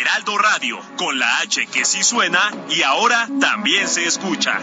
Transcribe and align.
Heraldo 0.00 0.38
Radio, 0.38 0.80
con 0.96 1.18
la 1.18 1.40
H 1.40 1.66
que 1.66 1.84
sí 1.84 2.02
suena 2.02 2.50
y 2.70 2.82
ahora 2.82 3.28
también 3.38 3.86
se 3.86 4.06
escucha. 4.06 4.58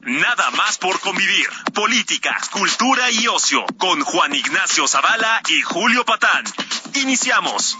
Nada 0.00 0.50
más 0.56 0.76
por 0.78 0.98
convivir. 0.98 1.46
Política, 1.72 2.36
cultura 2.50 3.12
y 3.12 3.28
ocio 3.28 3.64
con 3.78 4.00
Juan 4.00 4.34
Ignacio 4.34 4.88
Zavala 4.88 5.40
y 5.48 5.62
Julio 5.62 6.04
Patán. 6.04 6.44
Iniciamos. 6.94 7.78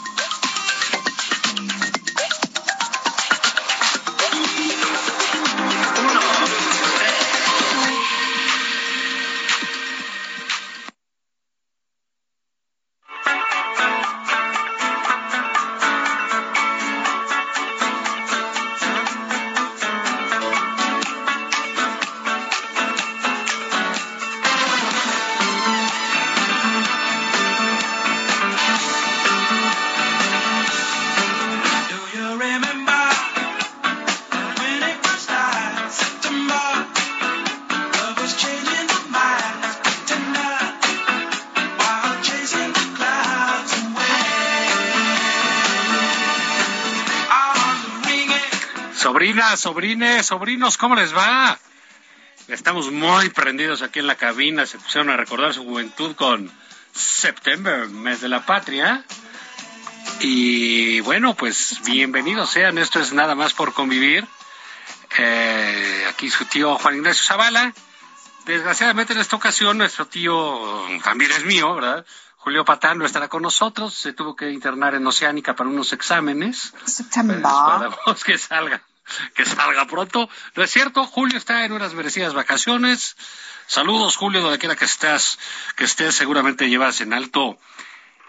Sobrinas, 49.11 49.59
sobrines, 49.59 50.27
sobrinos, 50.27 50.79
¿cómo 50.79 50.95
les 50.95 51.13
va? 51.13 51.59
Estamos 52.47 52.93
muy 52.93 53.29
prendidos 53.31 53.83
aquí 53.83 53.99
en 53.99 54.07
la 54.07 54.15
cabina. 54.15 54.67
Se 54.67 54.79
pusieron 54.79 55.11
a 55.11 55.17
recordar 55.17 55.53
su 55.53 55.65
juventud 55.65 56.15
con 56.15 56.49
September, 56.93 57.89
mes 57.89 58.21
de 58.21 58.29
la 58.29 58.47
patria. 58.47 59.05
Y 60.21 61.01
bueno, 61.01 61.35
pues 61.35 61.81
bienvenidos 61.85 62.51
sean. 62.51 62.79
Esto 62.79 63.01
es 63.01 63.13
nada 63.13 63.35
más 63.35 63.53
por 63.53 63.73
convivir. 63.73 64.29
Eh, 65.19 66.07
aquí 66.09 66.31
su 66.31 66.45
tío 66.45 66.77
Juan 66.79 66.99
Ignacio 66.99 67.25
Zavala. 67.25 67.75
Desgraciadamente 68.47 69.13
en 69.15 69.19
esta 69.19 69.35
ocasión 69.35 69.77
nuestro 69.77 70.07
tío 70.07 70.87
también 71.03 71.33
es 71.33 71.45
mío, 71.45 71.75
¿verdad? 71.75 72.07
Julio 72.37 72.65
Patán 72.65 72.99
no 72.99 73.07
estará 73.07 73.27
con 73.27 73.43
nosotros. 73.43 73.93
Se 73.93 74.13
tuvo 74.13 74.37
que 74.37 74.53
internar 74.53 74.95
en 74.95 75.05
Oceánica 75.05 75.57
para 75.57 75.69
unos 75.69 75.93
exámenes. 75.93 76.73
September. 76.85 77.39
Esperamos 77.39 78.23
que 78.23 78.39
salga 78.39 78.81
que 79.35 79.45
salga 79.45 79.87
pronto. 79.87 80.29
¿No 80.55 80.63
es 80.63 80.71
cierto? 80.71 81.07
Julio 81.07 81.39
está 81.39 81.65
en 81.65 81.73
unas 81.73 81.95
merecidas 81.95 82.35
vacaciones. 82.35 83.17
Saludos, 83.67 84.17
Julio, 84.17 84.41
donde 84.41 84.59
quiera 84.59 84.77
que 84.77 84.85
estés, 84.85 85.39
que 85.77 85.85
estés, 85.85 86.15
seguramente 86.15 86.69
llevas 86.69 87.01
en 87.01 87.13
alto 87.13 87.59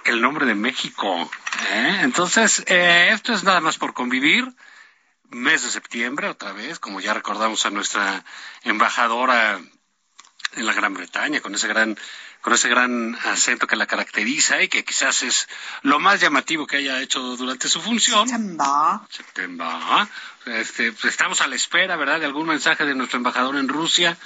el 0.06 0.22
nombre 0.22 0.46
de 0.46 0.56
México. 0.56 1.30
¿eh? 1.72 2.00
Entonces, 2.02 2.64
eh, 2.68 3.10
esto 3.12 3.34
es 3.34 3.44
nada 3.44 3.60
más 3.60 3.78
por 3.78 3.94
convivir. 3.94 4.54
Mes 5.30 5.64
de 5.64 5.70
septiembre, 5.70 6.28
otra 6.28 6.52
vez, 6.52 6.80
como 6.80 7.00
ya 7.00 7.14
recordamos 7.14 7.66
a 7.66 7.70
nuestra 7.70 8.24
embajadora 8.64 9.62
en 10.54 10.66
la 10.66 10.74
Gran 10.74 10.94
Bretaña, 10.94 11.40
con 11.40 11.56
ese 11.56 11.70
gran 11.70 11.98
con 12.42 12.54
ese 12.54 12.70
gran 12.70 13.18
acento 13.26 13.68
que 13.68 13.76
la 13.76 13.86
caracteriza 13.86 14.62
y 14.62 14.68
que 14.68 14.84
quizás 14.84 15.22
es 15.24 15.48
lo 15.84 16.00
más 16.00 16.20
llamativo 16.20 16.66
que 16.66 16.78
haya 16.78 17.00
hecho 17.00 17.20
durante 17.38 17.70
su 17.70 17.82
función. 17.82 18.28
September. 18.28 19.00
September. 19.10 20.08
Este, 20.46 20.92
pues 20.92 21.06
estamos 21.06 21.42
a 21.42 21.48
la 21.48 21.56
espera, 21.56 21.96
¿verdad?, 21.98 22.20
de 22.20 22.26
algún 22.26 22.48
mensaje 22.48 22.84
de 22.84 22.96
nuestro 22.96 23.18
embajador 23.18 23.58
en 23.58 23.68
Rusia. 23.68 24.18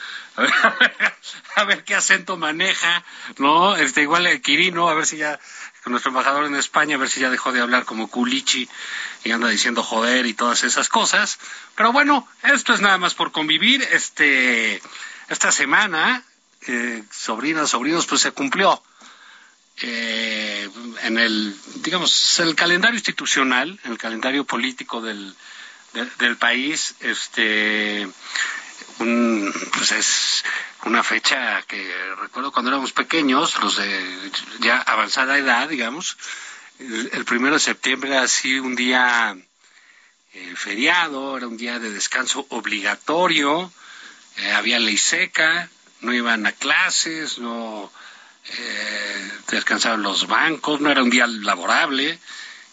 A 1.56 1.66
ver, 1.66 1.84
qué 1.86 1.94
acento 1.94 2.38
maneja, 2.38 3.03
¿no? 3.38 3.76
Este, 3.76 4.03
igual 4.03 4.26
el 4.28 4.42
Quirino, 4.42 4.88
a 4.88 4.94
ver 4.94 5.06
si 5.06 5.18
ya, 5.18 5.38
con 5.84 5.92
nuestro 5.92 6.12
embajador 6.12 6.46
en 6.46 6.56
España, 6.56 6.96
a 6.96 7.00
ver 7.00 7.09
si 7.09 7.20
ya 7.20 7.30
dejó 7.30 7.52
de 7.52 7.59
hablar 7.59 7.84
como 7.84 8.08
culichi 8.08 8.70
y 9.26 9.32
anda 9.32 9.50
diciendo 9.50 9.84
joder 9.84 10.26
y 10.26 10.34
todas 10.34 10.64
esas 10.64 10.88
cosas. 10.88 11.38
Pero 11.76 11.92
bueno, 11.92 12.26
esto 12.44 12.74
es 12.74 12.80
nada 12.80 12.97
más 12.97 13.14
por 13.14 13.34
convivir. 13.34 13.86
Este, 13.92 14.82
esta 15.28 15.52
semana 15.52 16.24
eh, 16.68 17.03
sobrinas, 17.12 17.70
sobrinos, 17.70 18.06
pues 18.06 18.22
se 18.22 18.31
cumplió. 18.31 18.81
Eh, 19.81 20.70
en 21.03 21.18
el, 21.18 21.56
digamos, 21.84 22.40
el 22.40 22.56
calendario 22.56 22.96
institucional, 22.96 23.80
en 23.84 23.92
el 23.92 23.98
calendario 23.98 24.46
político 24.46 25.02
del, 25.02 25.36
del 26.18 26.38
país, 26.38 26.96
este, 27.02 28.08
pues 28.98 29.92
es 29.92 30.44
una 30.86 31.03
fecha 31.03 31.62
que 31.64 31.94
recuerdo 32.20 32.52
cuando 32.52 32.72
éramos 32.72 32.94
pequeños, 32.94 33.62
los 33.62 33.78
de 33.78 34.32
ya 34.59 34.80
avanzada 34.80 35.38
edad, 35.38 35.68
digamos, 35.68 36.18
el, 36.80 37.26
primero 37.26 37.56
de 37.56 37.59
septiembre 37.59 38.12
era 38.12 38.24
así 38.24 38.59
un 38.59 38.76
día 38.76 39.36
eh, 40.34 40.53
feriado, 40.56 41.38
era 41.38 41.47
un 41.47 41.58
día 41.58 41.80
de 41.80 41.92
descanso 41.92 42.46
obligatorio, 42.50 43.72
había 44.53 44.80
ley 44.80 44.97
seca, 44.97 45.70
no 46.01 46.13
iban 46.13 46.45
a 46.45 46.51
clases, 46.51 47.39
no 47.39 47.91
eh, 48.50 49.31
descansaban 49.47 50.03
los 50.03 50.28
bancos, 50.28 50.81
no 50.81 50.91
era 50.91 51.03
un 51.03 51.09
día 51.09 51.28
laborable. 51.28 52.19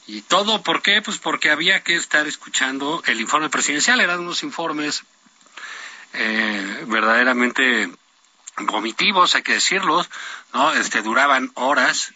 Y 0.06 0.22
todo, 0.22 0.62
¿por 0.62 0.82
qué? 0.82 1.00
Pues 1.00 1.18
porque 1.18 1.50
había 1.50 1.82
que 1.82 1.94
estar 1.94 2.26
escuchando 2.26 3.02
el 3.06 3.20
informe 3.20 3.48
presidencial. 3.48 4.00
Eran 4.00 4.20
unos 4.20 4.42
informes 4.42 5.04
eh, 6.12 6.84
verdaderamente 6.86 7.90
vomitivos, 8.58 9.34
hay 9.34 9.42
que 9.42 9.54
decirlos, 9.54 10.10
¿no? 10.52 10.72
Este, 10.72 11.02
duraban 11.02 11.50
horas, 11.54 12.12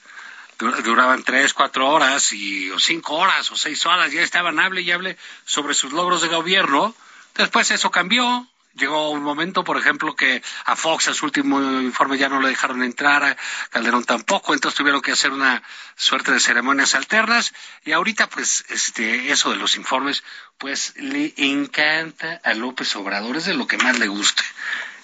duraban 0.59 1.23
tres, 1.23 1.55
cuatro 1.55 1.89
horas, 1.89 2.33
y, 2.33 2.71
o 2.71 2.79
cinco 2.79 3.15
horas, 3.15 3.51
o 3.51 3.57
seis 3.57 3.85
horas, 3.87 4.13
ya 4.13 4.23
estaban 4.23 4.59
hable 4.61 4.83
y 4.83 4.91
hable 4.91 5.17
sobre 5.45 5.75
sus 5.75 5.93
logros 5.93 6.23
de 6.23 6.29
gobierno. 6.29 6.95
Después 7.35 7.71
eso 7.71 7.91
cambió, 7.91 8.47
llegó 8.77 9.11
un 9.11 9.23
momento, 9.23 9.65
por 9.65 9.77
ejemplo, 9.77 10.15
que 10.15 10.43
a 10.65 10.77
Fox 10.77 11.09
en 11.09 11.15
su 11.15 11.25
último 11.25 11.61
informe 11.81 12.19
ya 12.19 12.29
no 12.29 12.41
le 12.41 12.49
dejaron 12.49 12.83
entrar, 12.83 13.25
a 13.25 13.37
Calderón 13.71 14.05
tampoco, 14.05 14.55
entonces 14.55 14.77
tuvieron 14.77 15.01
que 15.01 15.13
hacer 15.13 15.33
una 15.33 15.63
suerte 15.97 16.33
de 16.33 16.41
ceremonias 16.41 16.95
alternas 16.95 17.53
y 17.85 17.93
ahorita 17.93 18.29
pues 18.29 18.65
este 18.69 19.33
eso 19.33 19.51
de 19.51 19.57
los 19.57 19.77
informes 19.77 20.23
pues 20.59 20.95
le 20.97 21.35
encanta 21.37 22.41
a 22.45 22.55
López 22.55 22.95
Obrador, 22.97 23.37
es 23.37 23.47
de 23.47 23.55
lo 23.55 23.67
que 23.67 23.79
más 23.79 23.99
le 23.99 24.09
gusta. 24.09 24.43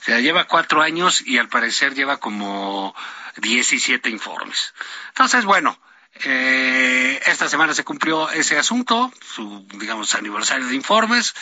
O 0.00 0.04
sea, 0.04 0.20
lleva 0.20 0.48
cuatro 0.48 0.82
años 0.82 1.22
y 1.24 1.38
al 1.38 1.48
parecer 1.48 1.94
lleva 1.94 2.18
como 2.18 2.94
17 3.36 4.10
informes. 4.10 4.74
Entonces, 5.08 5.44
bueno, 5.44 5.78
eh, 6.24 7.20
esta 7.26 7.48
semana 7.48 7.72
se 7.72 7.84
cumplió 7.84 8.28
ese 8.30 8.58
asunto, 8.58 9.12
su, 9.24 9.66
digamos, 9.74 10.14
aniversario 10.14 10.66
de 10.66 10.74
informes. 10.74 11.34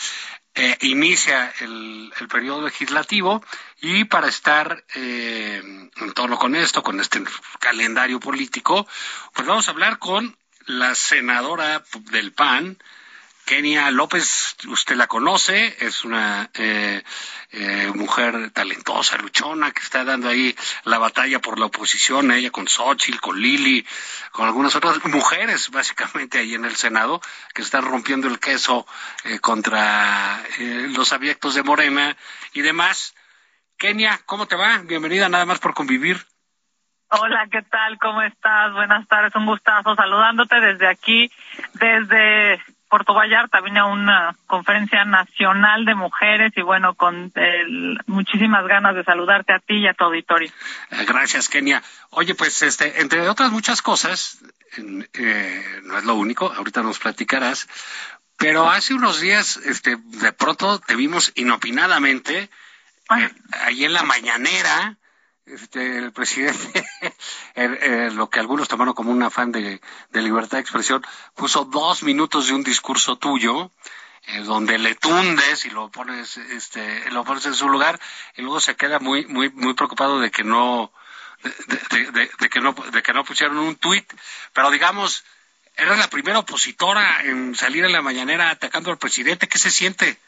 Eh, 0.53 0.77
inicia 0.81 1.53
el, 1.61 2.11
periodo 2.29 2.63
legislativo 2.63 3.41
y 3.79 4.03
para 4.03 4.27
estar 4.27 4.83
eh, 4.95 5.61
en 5.63 6.13
torno 6.13 6.37
con 6.37 6.55
esto, 6.55 6.83
con 6.83 6.99
este 6.99 7.23
calendario 7.59 8.19
político, 8.19 8.85
pues 9.33 9.47
vamos 9.47 9.67
a 9.67 9.71
hablar 9.71 9.97
con 9.97 10.37
la 10.65 10.93
senadora 10.93 11.83
del 12.11 12.33
PAN, 12.33 12.77
Kenia 13.45 13.91
López, 13.91 14.55
usted 14.67 14.95
la 14.95 15.07
conoce, 15.07 15.75
es 15.79 16.05
una 16.05 16.49
eh, 16.53 17.03
eh, 17.51 17.91
mujer 17.93 18.51
talentosa, 18.51 19.17
luchona, 19.17 19.71
que 19.71 19.81
está 19.81 20.03
dando 20.03 20.29
ahí 20.29 20.55
la 20.85 20.97
batalla 20.97 21.39
por 21.39 21.59
la 21.59 21.65
oposición, 21.65 22.31
ella 22.31 22.51
con 22.51 22.67
Xochitl, 22.67 23.19
con 23.19 23.41
Lili, 23.41 23.85
con 24.31 24.47
algunas 24.47 24.75
otras 24.75 25.03
mujeres, 25.05 25.69
básicamente, 25.69 26.39
ahí 26.39 26.53
en 26.53 26.65
el 26.65 26.75
Senado, 26.75 27.21
que 27.53 27.61
están 27.61 27.85
rompiendo 27.85 28.27
el 28.27 28.39
queso 28.39 28.85
eh, 29.25 29.39
contra 29.39 30.41
los 30.59 31.11
abyectos 31.11 31.55
de 31.55 31.63
Morena 31.63 32.15
y 32.53 32.61
demás. 32.61 33.15
Kenia, 33.77 34.19
¿cómo 34.25 34.45
te 34.47 34.55
va? 34.55 34.77
Bienvenida 34.79 35.27
nada 35.27 35.45
más 35.45 35.59
por 35.59 35.73
convivir. 35.73 36.25
Hola, 37.09 37.45
¿qué 37.51 37.61
tal? 37.63 37.97
¿Cómo 37.99 38.21
estás? 38.21 38.71
Buenas 38.71 39.05
tardes, 39.09 39.35
un 39.35 39.45
gustazo 39.45 39.95
saludándote 39.95 40.61
desde 40.61 40.87
aquí, 40.87 41.29
desde 41.73 42.63
Puerto 42.91 43.13
Vallarta. 43.13 43.61
Vine 43.61 43.79
a 43.79 43.85
una 43.85 44.35
conferencia 44.47 45.05
nacional 45.05 45.85
de 45.85 45.95
mujeres 45.95 46.51
y 46.57 46.61
bueno, 46.61 46.93
con 46.93 47.31
muchísimas 48.05 48.67
ganas 48.67 48.95
de 48.95 49.05
saludarte 49.05 49.53
a 49.53 49.59
ti 49.59 49.77
y 49.77 49.87
a 49.87 49.93
tu 49.93 50.03
auditorio. 50.03 50.51
Eh, 50.91 51.05
gracias, 51.07 51.47
Kenia. 51.47 51.81
Oye, 52.09 52.35
pues 52.35 52.61
este, 52.61 52.99
entre 52.99 53.29
otras 53.29 53.49
muchas 53.51 53.81
cosas, 53.81 54.39
eh, 55.13 55.79
no 55.83 55.97
es 55.97 56.03
lo 56.03 56.15
único, 56.15 56.51
ahorita 56.51 56.83
nos 56.83 56.99
platicarás, 56.99 57.69
pero 58.37 58.69
hace 58.69 58.93
unos 58.93 59.21
días, 59.21 59.55
este, 59.65 59.95
de 59.95 60.33
pronto 60.33 60.79
te 60.79 60.95
vimos 60.95 61.31
inopinadamente 61.35 62.49
eh, 63.17 63.29
ahí 63.61 63.85
en 63.85 63.93
la 63.93 64.03
mañanera, 64.03 64.97
este, 65.45 65.97
el 65.97 66.11
presidente, 66.11 66.85
lo 68.13 68.29
que 68.29 68.39
algunos 68.39 68.67
tomaron 68.67 68.93
como 68.93 69.11
un 69.11 69.23
afán 69.23 69.51
de, 69.51 69.81
libertad 70.13 70.57
de 70.57 70.61
expresión, 70.61 71.03
puso 71.35 71.65
dos 71.65 72.03
minutos 72.03 72.47
de 72.47 72.53
un 72.53 72.63
discurso 72.63 73.17
tuyo, 73.17 73.71
eh, 74.27 74.41
donde 74.41 74.77
le 74.77 74.95
tundes 74.95 75.65
y 75.65 75.71
lo 75.71 75.89
pones, 75.89 76.37
este, 76.37 77.09
lo 77.11 77.23
pones 77.23 77.45
en 77.45 77.55
su 77.55 77.69
lugar, 77.69 77.99
y 78.35 78.41
luego 78.41 78.59
se 78.59 78.75
queda 78.75 78.99
muy, 78.99 79.25
muy, 79.25 79.49
muy 79.49 79.73
preocupado 79.73 80.19
de 80.19 80.29
que 80.29 80.43
no, 80.43 80.91
de, 81.43 82.49
que 82.49 82.59
no, 82.59 82.73
de 82.73 83.01
que 83.01 83.13
no 83.13 83.23
pusieron 83.23 83.57
un 83.57 83.75
tuit, 83.75 84.11
pero 84.53 84.69
digamos, 84.69 85.23
eres 85.75 85.97
la 85.97 86.09
primera 86.09 86.39
opositora 86.39 87.23
en 87.23 87.55
salir 87.55 87.83
en 87.83 87.93
la 87.93 88.01
mañanera 88.01 88.51
atacando 88.51 88.91
al 88.91 88.97
presidente, 88.97 89.47
¿qué 89.47 89.57
se 89.57 89.71
siente? 89.71 90.19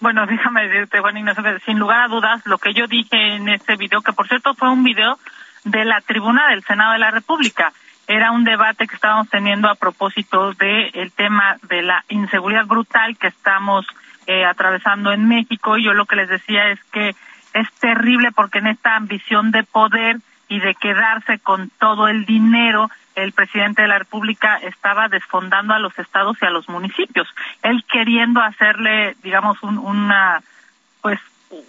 Bueno, 0.00 0.26
déjame 0.28 0.68
decirte, 0.68 1.00
Juan 1.00 1.16
Ignacio, 1.16 1.42
sin 1.64 1.78
lugar 1.78 2.02
a 2.02 2.08
dudas, 2.08 2.42
lo 2.46 2.58
que 2.58 2.74
yo 2.74 2.86
dije 2.86 3.36
en 3.36 3.48
ese 3.48 3.76
video, 3.76 4.02
que 4.02 4.12
por 4.12 4.28
cierto 4.28 4.54
fue 4.54 4.70
un 4.70 4.84
video 4.84 5.18
de 5.64 5.84
la 5.84 6.00
tribuna 6.00 6.48
del 6.48 6.62
Senado 6.64 6.92
de 6.92 6.98
la 6.98 7.10
República, 7.10 7.72
era 8.06 8.32
un 8.32 8.44
debate 8.44 8.86
que 8.86 8.94
estábamos 8.94 9.30
teniendo 9.30 9.68
a 9.68 9.76
propósito 9.76 10.52
del 10.52 10.90
el 10.92 11.12
tema 11.12 11.56
de 11.62 11.82
la 11.82 12.04
inseguridad 12.08 12.66
brutal 12.66 13.16
que 13.16 13.28
estamos 13.28 13.86
eh, 14.26 14.44
atravesando 14.44 15.12
en 15.12 15.26
México. 15.26 15.78
Y 15.78 15.84
yo 15.84 15.94
lo 15.94 16.04
que 16.04 16.16
les 16.16 16.28
decía 16.28 16.68
es 16.68 16.78
que 16.92 17.14
es 17.54 17.72
terrible 17.80 18.30
porque 18.32 18.58
en 18.58 18.66
esta 18.66 18.96
ambición 18.96 19.52
de 19.52 19.62
poder 19.62 20.18
y 20.54 20.60
de 20.60 20.76
quedarse 20.76 21.40
con 21.40 21.68
todo 21.80 22.06
el 22.06 22.26
dinero, 22.26 22.88
el 23.16 23.32
presidente 23.32 23.82
de 23.82 23.88
la 23.88 23.98
República 23.98 24.56
estaba 24.58 25.08
desfondando 25.08 25.74
a 25.74 25.80
los 25.80 25.98
estados 25.98 26.36
y 26.40 26.46
a 26.46 26.50
los 26.50 26.68
municipios, 26.68 27.26
él 27.64 27.84
queriendo 27.90 28.40
hacerle, 28.40 29.16
digamos, 29.24 29.60
un, 29.64 29.78
una, 29.78 30.40
pues, 31.02 31.18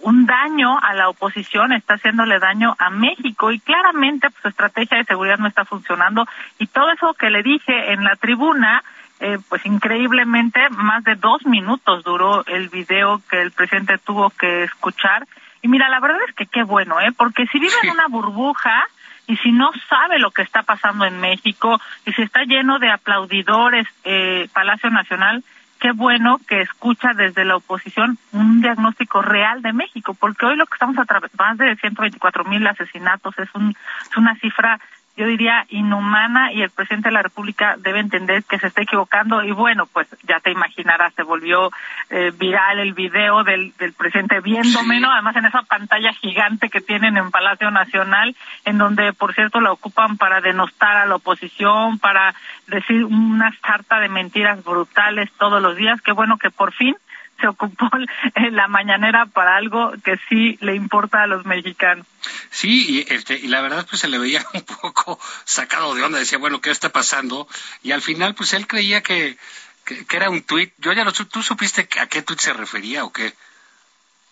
un 0.02 0.24
daño 0.26 0.78
a 0.78 0.94
la 0.94 1.08
oposición, 1.08 1.72
está 1.72 1.94
haciéndole 1.94 2.38
daño 2.38 2.76
a 2.78 2.90
México 2.90 3.50
y 3.50 3.58
claramente 3.58 4.30
pues, 4.30 4.42
su 4.42 4.48
estrategia 4.50 4.98
de 4.98 5.04
seguridad 5.04 5.38
no 5.38 5.48
está 5.48 5.64
funcionando. 5.64 6.24
Y 6.60 6.68
todo 6.68 6.92
eso 6.92 7.12
que 7.14 7.30
le 7.30 7.42
dije 7.42 7.92
en 7.92 8.04
la 8.04 8.14
tribuna, 8.14 8.84
eh, 9.18 9.38
pues 9.48 9.66
increíblemente 9.66 10.60
más 10.70 11.02
de 11.02 11.16
dos 11.16 11.44
minutos 11.44 12.04
duró 12.04 12.46
el 12.46 12.68
video 12.68 13.20
que 13.28 13.42
el 13.42 13.50
presidente 13.50 13.98
tuvo 13.98 14.30
que 14.30 14.62
escuchar 14.62 15.26
y 15.66 15.68
mira, 15.68 15.88
la 15.88 15.98
verdad 15.98 16.20
es 16.28 16.34
que 16.36 16.46
qué 16.46 16.62
bueno, 16.62 17.00
¿eh? 17.00 17.10
Porque 17.16 17.44
si 17.48 17.58
vive 17.58 17.74
en 17.82 17.90
una 17.90 18.06
burbuja, 18.06 18.86
y 19.26 19.36
si 19.38 19.50
no 19.50 19.72
sabe 19.88 20.20
lo 20.20 20.30
que 20.30 20.42
está 20.42 20.62
pasando 20.62 21.04
en 21.04 21.18
México 21.18 21.80
y 22.04 22.12
si 22.12 22.22
está 22.22 22.44
lleno 22.44 22.78
de 22.78 22.88
aplaudidores 22.88 23.84
eh, 24.04 24.48
Palacio 24.52 24.90
Nacional, 24.90 25.42
qué 25.80 25.90
bueno 25.90 26.38
que 26.46 26.60
escucha 26.60 27.14
desde 27.14 27.44
la 27.44 27.56
oposición 27.56 28.16
un 28.30 28.60
diagnóstico 28.60 29.22
real 29.22 29.60
de 29.62 29.72
México, 29.72 30.14
porque 30.14 30.46
hoy 30.46 30.54
lo 30.54 30.66
que 30.66 30.74
estamos 30.74 30.96
atravesando, 30.98 31.42
más 31.42 31.58
de 31.58 31.74
124 31.74 32.44
mil 32.44 32.64
asesinatos, 32.64 33.36
es, 33.40 33.48
un, 33.54 33.74
es 34.08 34.16
una 34.16 34.36
cifra 34.36 34.78
yo 35.16 35.26
diría, 35.26 35.64
inhumana 35.70 36.52
y 36.52 36.62
el 36.62 36.70
presidente 36.70 37.08
de 37.08 37.14
la 37.14 37.22
República 37.22 37.76
debe 37.78 38.00
entender 38.00 38.44
que 38.44 38.58
se 38.58 38.66
está 38.66 38.82
equivocando 38.82 39.42
y 39.42 39.50
bueno, 39.50 39.86
pues 39.86 40.06
ya 40.28 40.40
te 40.40 40.50
imaginarás, 40.50 41.14
se 41.14 41.22
volvió 41.22 41.70
eh, 42.10 42.32
viral 42.36 42.80
el 42.80 42.92
video 42.92 43.42
del, 43.42 43.72
del 43.78 43.94
presidente 43.94 44.40
viéndome, 44.40 45.00
¿no? 45.00 45.10
Además 45.10 45.36
en 45.36 45.46
esa 45.46 45.62
pantalla 45.62 46.12
gigante 46.12 46.68
que 46.68 46.82
tienen 46.82 47.16
en 47.16 47.30
Palacio 47.30 47.70
Nacional, 47.70 48.36
en 48.64 48.76
donde, 48.76 49.14
por 49.14 49.34
cierto, 49.34 49.60
la 49.60 49.72
ocupan 49.72 50.18
para 50.18 50.40
denostar 50.40 50.96
a 50.96 51.06
la 51.06 51.16
oposición, 51.16 51.98
para 51.98 52.34
decir 52.66 53.04
una 53.04 53.52
sarta 53.66 54.00
de 54.00 54.08
mentiras 54.08 54.62
brutales 54.62 55.30
todos 55.38 55.62
los 55.62 55.76
días. 55.76 56.00
Qué 56.02 56.12
bueno 56.12 56.36
que 56.36 56.50
por 56.50 56.72
fin 56.72 56.94
se 57.40 57.48
ocupó 57.48 57.88
en 58.34 58.56
la 58.56 58.68
mañanera 58.68 59.26
para 59.26 59.56
algo 59.56 59.92
que 60.04 60.18
sí 60.28 60.58
le 60.60 60.74
importa 60.74 61.22
a 61.22 61.26
los 61.26 61.44
mexicanos. 61.44 62.06
Sí, 62.50 62.86
y, 62.88 63.12
este, 63.12 63.36
y 63.36 63.48
la 63.48 63.60
verdad 63.60 63.86
pues 63.88 64.00
se 64.00 64.08
le 64.08 64.18
veía 64.18 64.44
un 64.54 64.62
poco 64.62 65.18
sacado 65.44 65.94
de 65.94 66.02
onda, 66.02 66.18
decía, 66.18 66.38
bueno, 66.38 66.60
¿qué 66.60 66.70
está 66.70 66.90
pasando? 66.90 67.48
Y 67.82 67.92
al 67.92 68.02
final 68.02 68.34
pues 68.34 68.52
él 68.52 68.66
creía 68.66 69.02
que, 69.02 69.36
que, 69.84 70.16
era 70.16 70.30
un 70.30 70.42
tuit. 70.42 70.72
Yo 70.78 70.92
ya 70.92 71.04
no, 71.04 71.12
¿tú 71.12 71.42
supiste 71.42 71.88
a 72.00 72.06
qué 72.06 72.22
tuit 72.22 72.40
se 72.40 72.52
refería 72.52 73.04
o 73.04 73.12
qué? 73.12 73.34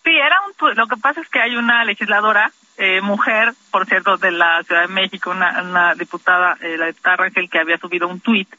Sí, 0.03 0.11
era 0.11 0.41
un 0.47 0.53
tuit. 0.53 0.75
Lo 0.75 0.87
que 0.87 0.97
pasa 0.97 1.21
es 1.21 1.29
que 1.29 1.39
hay 1.39 1.55
una 1.55 1.83
legisladora, 1.83 2.51
eh, 2.77 3.01
mujer, 3.01 3.53
por 3.71 3.85
cierto, 3.87 4.17
de 4.17 4.31
la 4.31 4.61
Ciudad 4.63 4.81
de 4.81 4.93
México, 4.93 5.31
una, 5.31 5.61
una 5.63 5.95
diputada, 5.95 6.57
eh, 6.61 6.77
la 6.77 6.87
diputada 6.87 7.15
Rangel, 7.15 7.49
que 7.49 7.59
había 7.59 7.77
subido 7.77 8.07
un 8.07 8.19
tuit 8.19 8.49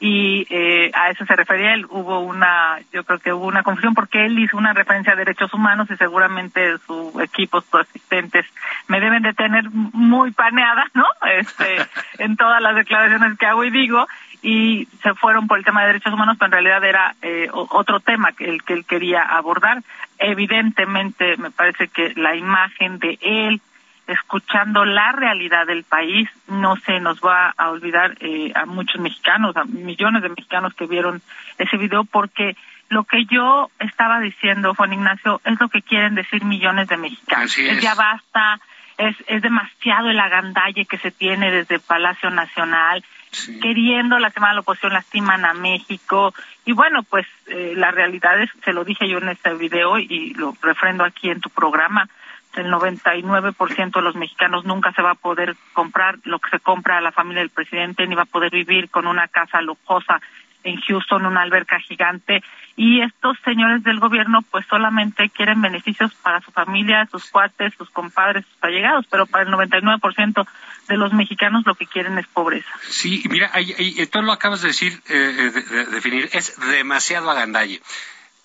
y 0.00 0.46
eh, 0.48 0.90
a 0.94 1.10
eso 1.10 1.26
se 1.26 1.36
refería 1.36 1.74
él. 1.74 1.86
Hubo 1.90 2.20
una, 2.20 2.78
yo 2.90 3.04
creo 3.04 3.18
que 3.18 3.32
hubo 3.34 3.46
una 3.46 3.62
confusión 3.62 3.94
porque 3.94 4.24
él 4.24 4.38
hizo 4.38 4.56
una 4.56 4.72
referencia 4.72 5.12
a 5.12 5.16
derechos 5.16 5.52
humanos 5.52 5.88
y 5.90 5.96
seguramente 5.96 6.78
su 6.86 7.20
equipo, 7.22 7.60
sus 7.60 7.82
asistentes, 7.82 8.46
me 8.88 8.98
deben 8.98 9.22
de 9.22 9.34
tener 9.34 9.68
muy 9.70 10.32
paneada, 10.32 10.86
¿no? 10.94 11.04
Este, 11.38 11.76
en 12.18 12.36
todas 12.36 12.62
las 12.62 12.74
declaraciones 12.74 13.38
que 13.38 13.46
hago 13.46 13.62
y 13.62 13.70
digo 13.70 14.06
y 14.42 14.88
se 15.02 15.14
fueron 15.14 15.46
por 15.46 15.58
el 15.58 15.64
tema 15.66 15.82
de 15.82 15.88
derechos 15.88 16.14
humanos, 16.14 16.36
pero 16.38 16.46
en 16.46 16.52
realidad 16.52 16.82
era 16.82 17.14
eh, 17.20 17.48
otro 17.52 18.00
tema 18.00 18.32
que 18.32 18.48
el 18.48 18.62
que 18.62 18.72
él 18.72 18.86
quería 18.86 19.22
abordar. 19.22 19.82
Evidentemente, 20.18 21.36
me 21.36 21.50
parece 21.50 21.88
que 21.88 22.14
la 22.16 22.34
imagen 22.34 22.98
de 22.98 23.18
él 23.20 23.60
escuchando 24.10 24.84
la 24.84 25.12
realidad 25.12 25.66
del 25.66 25.84
país, 25.84 26.28
no 26.48 26.76
se 26.76 27.00
nos 27.00 27.20
va 27.20 27.54
a 27.56 27.70
olvidar 27.70 28.16
eh, 28.20 28.52
a 28.54 28.66
muchos 28.66 29.00
mexicanos, 29.00 29.56
a 29.56 29.64
millones 29.64 30.22
de 30.22 30.28
mexicanos 30.28 30.74
que 30.74 30.86
vieron 30.86 31.22
ese 31.58 31.76
video, 31.76 32.04
porque 32.04 32.56
lo 32.88 33.04
que 33.04 33.24
yo 33.26 33.70
estaba 33.78 34.20
diciendo, 34.20 34.74
Juan 34.74 34.92
Ignacio, 34.92 35.40
es 35.44 35.60
lo 35.60 35.68
que 35.68 35.82
quieren 35.82 36.14
decir 36.14 36.44
millones 36.44 36.88
de 36.88 36.96
mexicanos. 36.96 37.56
es. 37.56 37.80
ya 37.80 37.94
basta, 37.94 38.60
es, 38.98 39.16
es 39.28 39.42
demasiado 39.42 40.10
el 40.10 40.18
agandalle 40.18 40.84
que 40.84 40.98
se 40.98 41.10
tiene 41.10 41.50
desde 41.50 41.78
Palacio 41.78 42.30
Nacional, 42.30 43.04
queriendo 43.62 44.18
lastimar 44.18 44.50
a 44.50 44.54
la 44.54 44.60
oposición, 44.60 44.92
lastiman 44.92 45.44
a 45.44 45.54
México. 45.54 46.34
Y 46.64 46.72
bueno, 46.72 47.04
pues 47.04 47.26
eh, 47.46 47.74
la 47.76 47.92
realidad 47.92 48.40
es, 48.42 48.50
se 48.64 48.72
lo 48.72 48.84
dije 48.84 49.08
yo 49.08 49.18
en 49.18 49.28
este 49.28 49.54
video 49.54 49.98
y 49.98 50.34
lo 50.34 50.56
refrendo 50.60 51.04
aquí 51.04 51.30
en 51.30 51.40
tu 51.40 51.48
programa, 51.50 52.08
el 52.56 52.72
99% 52.72 53.92
de 53.92 54.02
los 54.02 54.16
mexicanos 54.16 54.64
nunca 54.64 54.92
se 54.92 55.02
va 55.02 55.12
a 55.12 55.14
poder 55.14 55.56
comprar 55.72 56.18
lo 56.24 56.38
que 56.38 56.50
se 56.50 56.60
compra 56.60 56.98
a 56.98 57.00
la 57.00 57.12
familia 57.12 57.40
del 57.40 57.50
presidente, 57.50 58.06
ni 58.06 58.14
va 58.14 58.22
a 58.22 58.26
poder 58.26 58.50
vivir 58.50 58.90
con 58.90 59.06
una 59.06 59.28
casa 59.28 59.60
lujosa 59.60 60.20
en 60.64 60.80
Houston, 60.80 61.26
una 61.26 61.42
alberca 61.42 61.78
gigante. 61.80 62.42
Y 62.76 63.02
estos 63.02 63.36
señores 63.44 63.82
del 63.82 64.00
gobierno 64.00 64.42
pues 64.42 64.66
solamente 64.66 65.28
quieren 65.30 65.60
beneficios 65.60 66.14
para 66.16 66.40
su 66.40 66.50
familia, 66.50 67.06
sus 67.10 67.30
cuates, 67.30 67.74
sus 67.76 67.90
compadres, 67.90 68.44
sus 68.46 68.62
allegados, 68.62 69.06
pero 69.10 69.26
para 69.26 69.44
el 69.44 69.50
99% 69.50 70.46
de 70.88 70.96
los 70.96 71.12
mexicanos 71.12 71.64
lo 71.66 71.74
que 71.74 71.86
quieren 71.86 72.18
es 72.18 72.26
pobreza. 72.26 72.70
Sí, 72.88 73.22
mira, 73.28 73.50
ahí, 73.52 73.74
tú 74.06 74.22
lo 74.22 74.32
acabas 74.32 74.62
de 74.62 74.68
decir, 74.68 75.00
eh, 75.08 75.14
de, 75.14 75.86
definir, 75.86 76.28
es 76.32 76.58
demasiado 76.70 77.30
agandalle. 77.30 77.80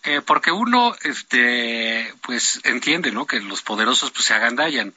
Eh, 0.05 0.21
porque 0.21 0.51
uno, 0.51 0.95
este, 1.03 2.13
pues 2.21 2.61
entiende, 2.63 3.11
¿no? 3.11 3.25
Que 3.25 3.39
los 3.39 3.63
poderosos 3.63 4.11
pues 4.11 4.25
se 4.25 4.33
agandallan. 4.33 4.93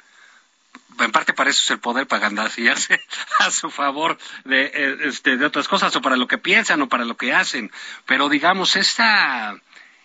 En 0.99 1.13
parte 1.13 1.33
para 1.33 1.51
eso 1.51 1.63
es 1.63 1.71
el 1.71 1.79
poder, 1.79 2.07
para 2.07 2.27
agandallarse 2.27 3.01
a 3.39 3.51
su 3.51 3.71
favor 3.71 4.19
de, 4.45 4.65
eh, 4.75 4.97
este, 5.05 5.37
de 5.37 5.47
otras 5.47 5.67
cosas, 5.67 5.95
o 5.97 6.03
para 6.03 6.17
lo 6.17 6.29
que 6.29 6.39
piensan, 6.39 6.83
o 6.83 6.89
para 6.89 7.05
lo 7.05 7.17
que 7.17 7.33
hacen. 7.33 7.71
Pero 8.05 8.29
digamos, 8.29 8.77
esta 8.77 9.57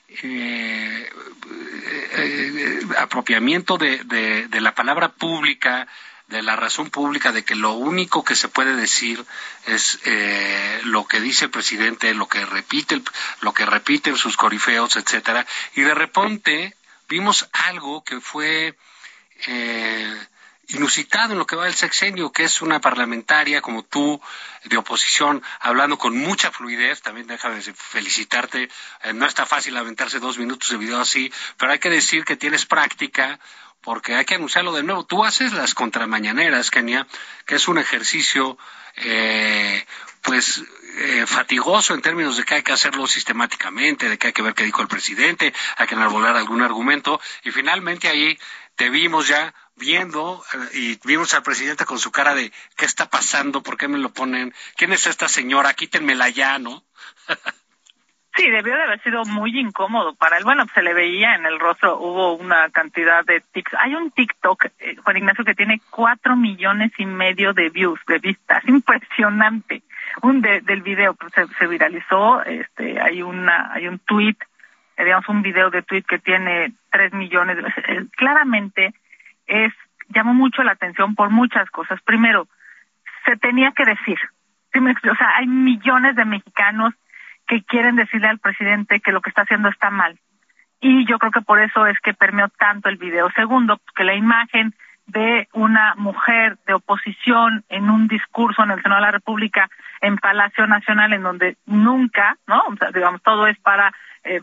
eh, 0.07 1.09
apropiamiento 2.97 3.77
de, 3.77 4.03
de 4.05 4.61
la 4.61 4.73
palabra 4.73 5.09
pública, 5.09 5.87
de 6.33 6.41
la 6.41 6.55
razón 6.55 6.89
pública 6.89 7.31
de 7.31 7.45
que 7.45 7.55
lo 7.55 7.73
único 7.73 8.23
que 8.23 8.35
se 8.35 8.47
puede 8.47 8.75
decir 8.75 9.23
es 9.67 9.99
eh, 10.03 10.81
lo 10.83 11.05
que 11.05 11.21
dice 11.21 11.45
el 11.45 11.51
presidente, 11.51 12.13
lo 12.15 12.27
que 12.27 12.43
repite, 12.43 13.01
lo 13.41 13.53
que 13.53 13.65
repiten 13.65 14.17
sus 14.17 14.35
corifeos, 14.35 14.95
etcétera, 14.95 15.45
y 15.75 15.81
de 15.81 15.93
repente 15.93 16.75
vimos 17.07 17.47
algo 17.53 18.03
que 18.03 18.19
fue 18.19 18.75
eh, 19.45 20.27
inusitado 20.69 21.33
en 21.33 21.39
lo 21.39 21.45
que 21.45 21.55
va 21.55 21.65
del 21.65 21.75
sexenio, 21.75 22.31
que 22.31 22.45
es 22.45 22.61
una 22.61 22.81
parlamentaria 22.81 23.61
como 23.61 23.83
tú, 23.83 24.19
de 24.63 24.77
oposición, 24.77 25.43
hablando 25.59 25.97
con 25.97 26.17
mucha 26.17 26.51
fluidez. 26.51 27.01
También 27.01 27.27
déjame 27.27 27.61
felicitarte. 27.61 28.69
Eh, 29.03 29.13
no 29.13 29.25
está 29.25 29.45
fácil 29.45 29.77
aventarse 29.77 30.19
dos 30.19 30.37
minutos 30.37 30.69
de 30.69 30.77
video 30.77 30.99
así, 30.99 31.31
pero 31.57 31.73
hay 31.73 31.79
que 31.79 31.89
decir 31.89 32.25
que 32.25 32.37
tienes 32.37 32.65
práctica 32.65 33.39
porque 33.83 34.15
hay 34.15 34.25
que 34.25 34.35
anunciarlo 34.35 34.71
de 34.73 34.83
nuevo. 34.83 35.05
Tú 35.05 35.23
haces 35.23 35.53
las 35.53 35.75
contramañaneras, 35.75 36.71
Kenia, 36.71 37.05
que 37.45 37.55
es 37.55 37.67
un 37.67 37.77
ejercicio, 37.77 38.57
eh, 38.95 39.85
pues, 40.21 40.63
eh, 40.95 41.25
fatigoso 41.27 41.93
en 41.93 42.01
términos 42.01 42.37
de 42.37 42.43
que 42.43 42.55
hay 42.55 42.63
que 42.63 42.71
hacerlo 42.71 43.05
sistemáticamente, 43.07 44.09
de 44.09 44.17
que 44.17 44.27
hay 44.27 44.33
que 44.33 44.41
ver 44.41 44.53
qué 44.53 44.63
dijo 44.63 44.81
el 44.81 44.87
presidente, 44.87 45.53
hay 45.77 45.87
que 45.87 45.95
enarbolar 45.95 46.35
algún 46.35 46.61
argumento, 46.61 47.19
y 47.43 47.51
finalmente 47.51 48.07
ahí 48.07 48.39
te 48.75 48.89
vimos 48.89 49.27
ya 49.27 49.53
viendo 49.75 50.43
eh, 50.53 50.69
y 50.73 50.99
vimos 51.07 51.33
al 51.33 51.43
presidente 51.43 51.85
con 51.85 51.99
su 51.99 52.11
cara 52.11 52.33
de 52.35 52.51
¿qué 52.75 52.85
está 52.85 53.09
pasando? 53.09 53.63
¿Por 53.63 53.77
qué 53.77 53.87
me 53.87 53.97
lo 53.97 54.13
ponen? 54.13 54.53
¿Quién 54.75 54.93
es 54.93 55.07
esta 55.07 55.27
señora? 55.27 55.73
Quítenmela 55.73 56.29
ya, 56.29 56.57
¿no? 56.59 56.83
Sí, 58.35 58.49
debió 58.49 58.75
de 58.75 58.83
haber 58.83 59.01
sido 59.03 59.23
muy 59.25 59.59
incómodo 59.59 60.15
para 60.15 60.37
él. 60.37 60.43
Bueno, 60.43 60.65
se 60.73 60.81
le 60.81 60.95
veía 60.95 61.35
en 61.35 61.45
el 61.45 61.59
rostro, 61.59 61.99
hubo 61.99 62.33
una 62.33 62.69
cantidad 62.69 63.23
de 63.23 63.41
tics. 63.51 63.73
Hay 63.79 63.93
un 63.93 64.09
TikTok, 64.09 64.65
eh, 64.79 64.95
Juan 65.03 65.17
Ignacio, 65.17 65.45
que 65.45 65.53
tiene 65.53 65.81
cuatro 65.91 66.35
millones 66.35 66.91
y 66.97 67.05
medio 67.05 67.53
de 67.53 67.69
views, 67.69 67.99
de 68.07 68.17
vistas. 68.17 68.63
Impresionante. 68.67 69.83
Un 70.23 70.41
del 70.41 70.81
video 70.81 71.13
pues, 71.13 71.31
se, 71.59 71.67
viralizó. 71.67 72.41
Este, 72.43 72.99
hay 72.99 73.21
una, 73.21 73.71
hay 73.71 73.87
un 73.87 73.99
tweet, 73.99 74.35
eh, 74.97 75.03
digamos 75.03 75.29
un 75.29 75.43
video 75.43 75.69
de 75.69 75.83
tweet 75.83 76.03
que 76.03 76.17
tiene 76.17 76.73
tres 76.91 77.13
millones. 77.13 77.57
Eh, 77.87 78.05
claramente 78.17 78.95
es 79.45 79.73
llamó 80.09 80.33
mucho 80.33 80.63
la 80.63 80.71
atención 80.71 81.13
por 81.13 81.29
muchas 81.29 81.69
cosas. 81.69 82.01
Primero, 82.01 82.47
se 83.25 83.37
tenía 83.37 83.71
que 83.71 83.85
decir. 83.85 84.17
O 84.75 85.15
sea, 85.15 85.37
hay 85.37 85.45
millones 85.45 86.15
de 86.15 86.25
mexicanos 86.25 86.95
que 87.47 87.63
quieren 87.63 87.95
decirle 87.95 88.27
al 88.27 88.39
presidente 88.39 88.99
que 88.99 89.11
lo 89.11 89.21
que 89.21 89.29
está 89.29 89.43
haciendo 89.43 89.69
está 89.69 89.89
mal. 89.89 90.19
Y 90.79 91.05
yo 91.05 91.17
creo 91.17 91.31
que 91.31 91.41
por 91.41 91.61
eso 91.61 91.87
es 91.87 91.97
que 91.99 92.13
permeó 92.13 92.49
tanto 92.59 92.89
el 92.89 92.97
video. 92.97 93.29
Segundo, 93.31 93.79
que 93.95 94.03
la 94.03 94.15
imagen 94.15 94.73
de 95.05 95.47
una 95.53 95.95
mujer 95.95 96.57
de 96.65 96.73
oposición 96.73 97.63
en 97.69 97.89
un 97.89 98.07
discurso 98.07 98.63
en 98.63 98.71
el 98.71 98.81
Senado 98.81 99.01
de 99.01 99.07
la 99.07 99.11
República 99.11 99.69
en 100.01 100.17
Palacio 100.17 100.65
Nacional 100.67 101.13
en 101.13 101.23
donde 101.23 101.57
nunca, 101.65 102.37
¿no? 102.47 102.63
O 102.67 102.75
sea, 102.77 102.91
digamos, 102.91 103.21
todo 103.21 103.47
es 103.47 103.57
para 103.59 103.93
eh, 104.23 104.41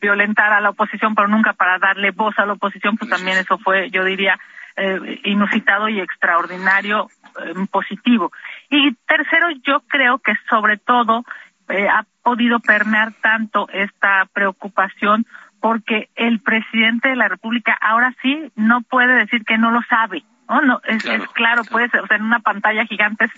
violentar 0.00 0.52
a 0.52 0.60
la 0.60 0.70
oposición, 0.70 1.14
pero 1.14 1.28
nunca 1.28 1.52
para 1.52 1.78
darle 1.78 2.10
voz 2.10 2.38
a 2.38 2.46
la 2.46 2.54
oposición, 2.54 2.96
pues 2.96 3.10
también 3.10 3.36
eso 3.36 3.58
fue, 3.58 3.90
yo 3.90 4.04
diría, 4.04 4.38
eh, 4.76 5.20
inusitado 5.24 5.88
y 5.88 6.00
extraordinario, 6.00 7.08
eh, 7.44 7.54
positivo. 7.70 8.32
Y 8.70 8.94
tercero, 9.06 9.48
yo 9.62 9.80
creo 9.88 10.18
que 10.18 10.32
sobre 10.48 10.78
todo 10.78 11.24
ha 11.68 12.02
podido 12.28 12.60
permear 12.60 13.14
tanto 13.22 13.70
esta 13.72 14.26
preocupación 14.34 15.24
porque 15.60 16.10
el 16.14 16.40
presidente 16.40 17.08
de 17.08 17.16
la 17.16 17.26
República 17.26 17.74
ahora 17.80 18.14
sí 18.20 18.52
no 18.54 18.82
puede 18.82 19.14
decir 19.14 19.46
que 19.46 19.56
no 19.56 19.70
lo 19.70 19.80
sabe, 19.88 20.24
¿no? 20.46 20.60
no 20.60 20.78
es 20.84 21.02
claro, 21.32 21.64
puede 21.64 21.88
ser, 21.88 22.02
o 22.02 22.06
sea, 22.06 22.18
en 22.18 22.24
una 22.24 22.40
pantalla 22.40 22.84
gigante 22.84 23.30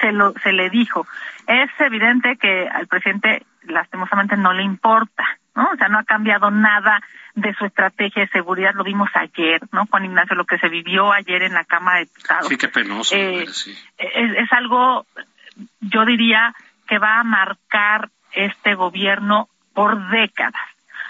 se 0.00 0.12
lo 0.12 0.34
se 0.44 0.52
le 0.52 0.70
dijo. 0.70 1.04
Es 1.48 1.68
evidente 1.80 2.36
que 2.36 2.68
al 2.68 2.86
presidente 2.86 3.44
lastimosamente 3.64 4.36
no 4.36 4.52
le 4.52 4.62
importa, 4.62 5.24
¿no? 5.56 5.70
O 5.72 5.76
sea, 5.76 5.88
no 5.88 5.98
ha 5.98 6.04
cambiado 6.04 6.52
nada 6.52 7.02
de 7.34 7.52
su 7.54 7.64
estrategia 7.64 8.22
de 8.22 8.28
seguridad, 8.28 8.74
lo 8.74 8.84
vimos 8.84 9.10
ayer, 9.14 9.60
¿no? 9.72 9.86
Juan 9.86 10.04
Ignacio, 10.04 10.36
lo 10.36 10.44
que 10.44 10.58
se 10.58 10.68
vivió 10.68 11.12
ayer 11.12 11.42
en 11.42 11.54
la 11.54 11.64
Cámara 11.64 11.98
de 11.98 12.04
Diputados. 12.04 12.46
Sí, 12.46 12.56
qué 12.56 12.68
penoso. 12.68 13.16
Eh, 13.16 13.46
es 13.98 14.52
algo, 14.52 15.06
yo 15.80 16.04
diría, 16.04 16.54
que 16.88 16.98
va 16.98 17.20
a 17.20 17.24
marcar 17.24 18.08
este 18.38 18.74
gobierno 18.74 19.48
por 19.74 20.10
décadas. 20.10 20.62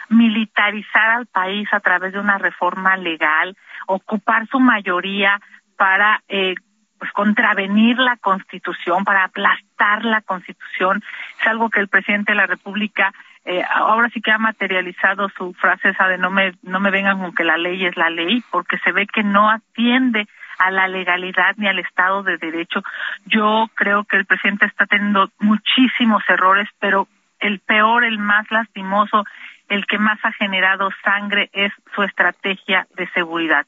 Militarizar 0.08 1.10
al 1.10 1.26
país 1.26 1.68
a 1.72 1.80
través 1.80 2.12
de 2.12 2.20
una 2.20 2.38
reforma 2.38 2.96
legal, 2.96 3.56
ocupar 3.86 4.46
su 4.48 4.58
mayoría 4.58 5.40
para 5.76 6.22
eh, 6.28 6.54
pues 6.98 7.12
contravenir 7.12 7.98
la 7.98 8.16
Constitución, 8.16 9.04
para 9.04 9.24
aplastar 9.24 10.04
la 10.04 10.22
Constitución, 10.22 11.02
es 11.40 11.46
algo 11.46 11.70
que 11.70 11.80
el 11.80 11.88
presidente 11.88 12.32
de 12.32 12.36
la 12.36 12.46
República 12.46 13.12
eh, 13.44 13.62
ahora 13.74 14.08
sí 14.10 14.20
que 14.20 14.32
ha 14.32 14.38
materializado 14.38 15.28
su 15.30 15.54
frase 15.54 15.90
esa 15.90 16.08
de 16.08 16.18
no 16.18 16.30
me 16.30 16.52
no 16.62 16.80
me 16.80 16.90
vengan 16.90 17.18
con 17.18 17.34
que 17.34 17.44
la 17.44 17.56
ley 17.56 17.86
es 17.86 17.96
la 17.96 18.10
ley, 18.10 18.42
porque 18.50 18.78
se 18.78 18.92
ve 18.92 19.06
que 19.06 19.22
no 19.22 19.48
atiende 19.48 20.26
a 20.58 20.70
la 20.70 20.88
legalidad 20.88 21.54
ni 21.56 21.68
al 21.68 21.78
Estado 21.78 22.22
de 22.22 22.36
Derecho. 22.36 22.82
Yo 23.24 23.70
creo 23.74 24.04
que 24.04 24.16
el 24.16 24.26
presidente 24.26 24.66
está 24.66 24.86
teniendo 24.86 25.30
muchísimos 25.38 26.22
errores, 26.28 26.68
pero 26.78 27.08
el 27.40 27.60
peor, 27.60 28.04
el 28.04 28.18
más 28.18 28.50
lastimoso, 28.50 29.24
el 29.68 29.86
que 29.86 29.98
más 29.98 30.18
ha 30.24 30.32
generado 30.32 30.88
sangre 31.04 31.50
es 31.52 31.72
su 31.94 32.02
estrategia 32.02 32.86
de 32.96 33.08
seguridad. 33.10 33.66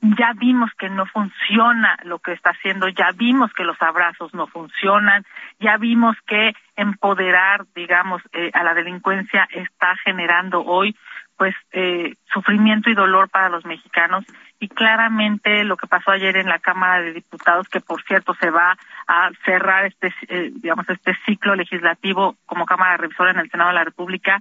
Ya 0.00 0.32
vimos 0.34 0.70
que 0.78 0.88
no 0.88 1.06
funciona 1.06 1.98
lo 2.04 2.20
que 2.20 2.32
está 2.32 2.50
haciendo, 2.50 2.88
ya 2.88 3.10
vimos 3.16 3.52
que 3.52 3.64
los 3.64 3.80
abrazos 3.82 4.32
no 4.32 4.46
funcionan, 4.46 5.24
ya 5.58 5.76
vimos 5.76 6.16
que 6.26 6.52
empoderar, 6.76 7.64
digamos, 7.74 8.22
eh, 8.32 8.50
a 8.54 8.62
la 8.62 8.74
delincuencia 8.74 9.48
está 9.50 9.96
generando 10.04 10.62
hoy 10.64 10.94
pues 11.38 11.54
eh, 11.72 12.16
sufrimiento 12.32 12.90
y 12.90 12.94
dolor 12.94 13.30
para 13.30 13.48
los 13.48 13.64
mexicanos 13.64 14.24
y 14.58 14.68
claramente 14.68 15.64
lo 15.64 15.76
que 15.76 15.86
pasó 15.86 16.10
ayer 16.10 16.36
en 16.36 16.48
la 16.48 16.58
Cámara 16.58 17.00
de 17.00 17.14
Diputados 17.14 17.68
que 17.68 17.80
por 17.80 18.02
cierto 18.02 18.34
se 18.40 18.50
va 18.50 18.76
a 19.06 19.30
cerrar 19.44 19.86
este 19.86 20.12
eh, 20.28 20.50
digamos 20.52 20.86
este 20.88 21.16
ciclo 21.24 21.54
legislativo 21.54 22.36
como 22.44 22.66
Cámara 22.66 22.96
Revisora 22.96 23.30
en 23.30 23.38
el 23.38 23.50
Senado 23.50 23.70
de 23.70 23.76
la 23.76 23.84
República 23.84 24.40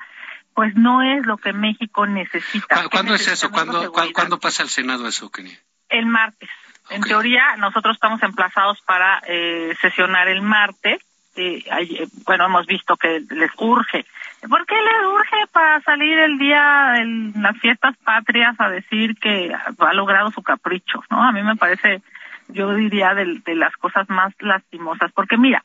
pues 0.58 0.76
no 0.76 1.04
es 1.04 1.24
lo 1.28 1.38
que 1.38 1.54
México 1.54 2.08
necesita. 2.08 2.90
¿Cuándo 2.90 3.14
es 3.14 3.28
eso? 3.28 3.52
¿Cuándo, 3.52 3.92
¿Cuándo, 3.92 4.40
pasa 4.40 4.64
el 4.64 4.70
Senado 4.70 5.08
eso, 5.08 5.30
Kenny? 5.30 5.56
El 5.88 6.08
martes. 6.08 6.50
En 6.90 7.04
teoría, 7.04 7.56
nosotros 7.58 7.96
estamos 7.96 8.24
emplazados 8.24 8.82
para 8.82 9.22
eh, 9.28 9.76
sesionar 9.80 10.28
el 10.30 10.42
martes. 10.42 11.04
Eh, 11.38 12.08
bueno, 12.26 12.46
hemos 12.46 12.66
visto 12.66 12.98
que 12.98 13.22
les 13.30 13.52
urge 13.58 14.06
¿Por 14.42 14.66
qué 14.66 14.76
le 14.76 15.08
urge 15.08 15.48
para 15.52 15.82
salir 15.82 16.18
el 16.20 16.38
día 16.38 16.98
en 16.98 17.34
las 17.42 17.58
fiestas 17.58 17.98
patrias 17.98 18.56
a 18.60 18.70
decir 18.70 19.16
que 19.20 19.52
ha 19.52 19.94
logrado 19.94 20.30
su 20.32 20.44
capricho? 20.44 21.04
¿no? 21.10 21.24
A 21.24 21.32
mí 21.32 21.42
me 21.42 21.56
parece, 21.56 22.02
yo 22.50 22.74
diría, 22.76 23.16
de, 23.16 23.56
las 23.56 23.76
cosas 23.78 24.08
más 24.10 24.34
lastimosas. 24.40 25.12
Porque 25.12 25.38
mira, 25.38 25.64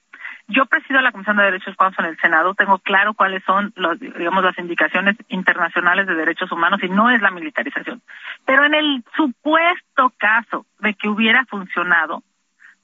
yo 0.48 0.64
presido 0.66 1.02
la 1.02 1.12
Comisión 1.12 1.36
de 1.36 1.44
Derechos 1.44 1.74
Humanos 1.78 1.98
en 1.98 2.04
el 2.06 2.16
Senado, 2.18 2.54
tengo 2.54 2.78
claro 2.78 3.12
cuáles 3.12 3.44
son, 3.44 3.72
los, 3.76 4.00
digamos, 4.00 4.42
las 4.42 4.58
indicaciones 4.58 5.16
internacionales 5.28 6.06
de 6.06 6.14
derechos 6.14 6.50
humanos 6.50 6.82
y 6.82 6.88
no 6.88 7.10
es 7.10 7.20
la 7.20 7.30
militarización. 7.30 8.00
Pero 8.46 8.64
en 8.64 8.74
el 8.74 9.04
supuesto 9.14 10.12
caso 10.16 10.64
de 10.80 10.94
que 10.94 11.08
hubiera 11.08 11.44
funcionado, 11.44 12.22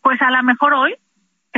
pues 0.02 0.20
a 0.20 0.30
lo 0.30 0.42
mejor 0.42 0.74
hoy 0.74 0.96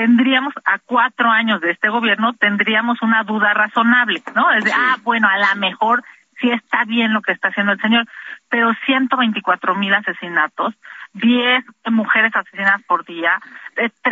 tendríamos 0.01 0.55
a 0.65 0.79
cuatro 0.79 1.31
años 1.31 1.61
de 1.61 1.73
este 1.73 1.91
gobierno 1.91 2.33
tendríamos 2.33 3.03
una 3.03 3.23
duda 3.23 3.53
razonable, 3.53 4.23
¿no? 4.35 4.51
Es 4.51 4.65
de, 4.65 4.73
ah, 4.73 4.97
bueno, 5.03 5.29
a 5.29 5.37
lo 5.37 5.61
mejor 5.61 6.03
sí 6.41 6.51
está 6.51 6.87
bien 6.87 7.13
lo 7.13 7.21
que 7.21 7.33
está 7.33 7.49
haciendo 7.49 7.73
el 7.73 7.81
señor, 7.83 8.07
pero 8.49 8.73
124 8.87 9.75
mil 9.75 9.93
asesinatos, 9.93 10.73
10 11.13 11.65
mujeres 11.91 12.35
asesinadas 12.35 12.81
por 12.85 13.05
día, 13.05 13.39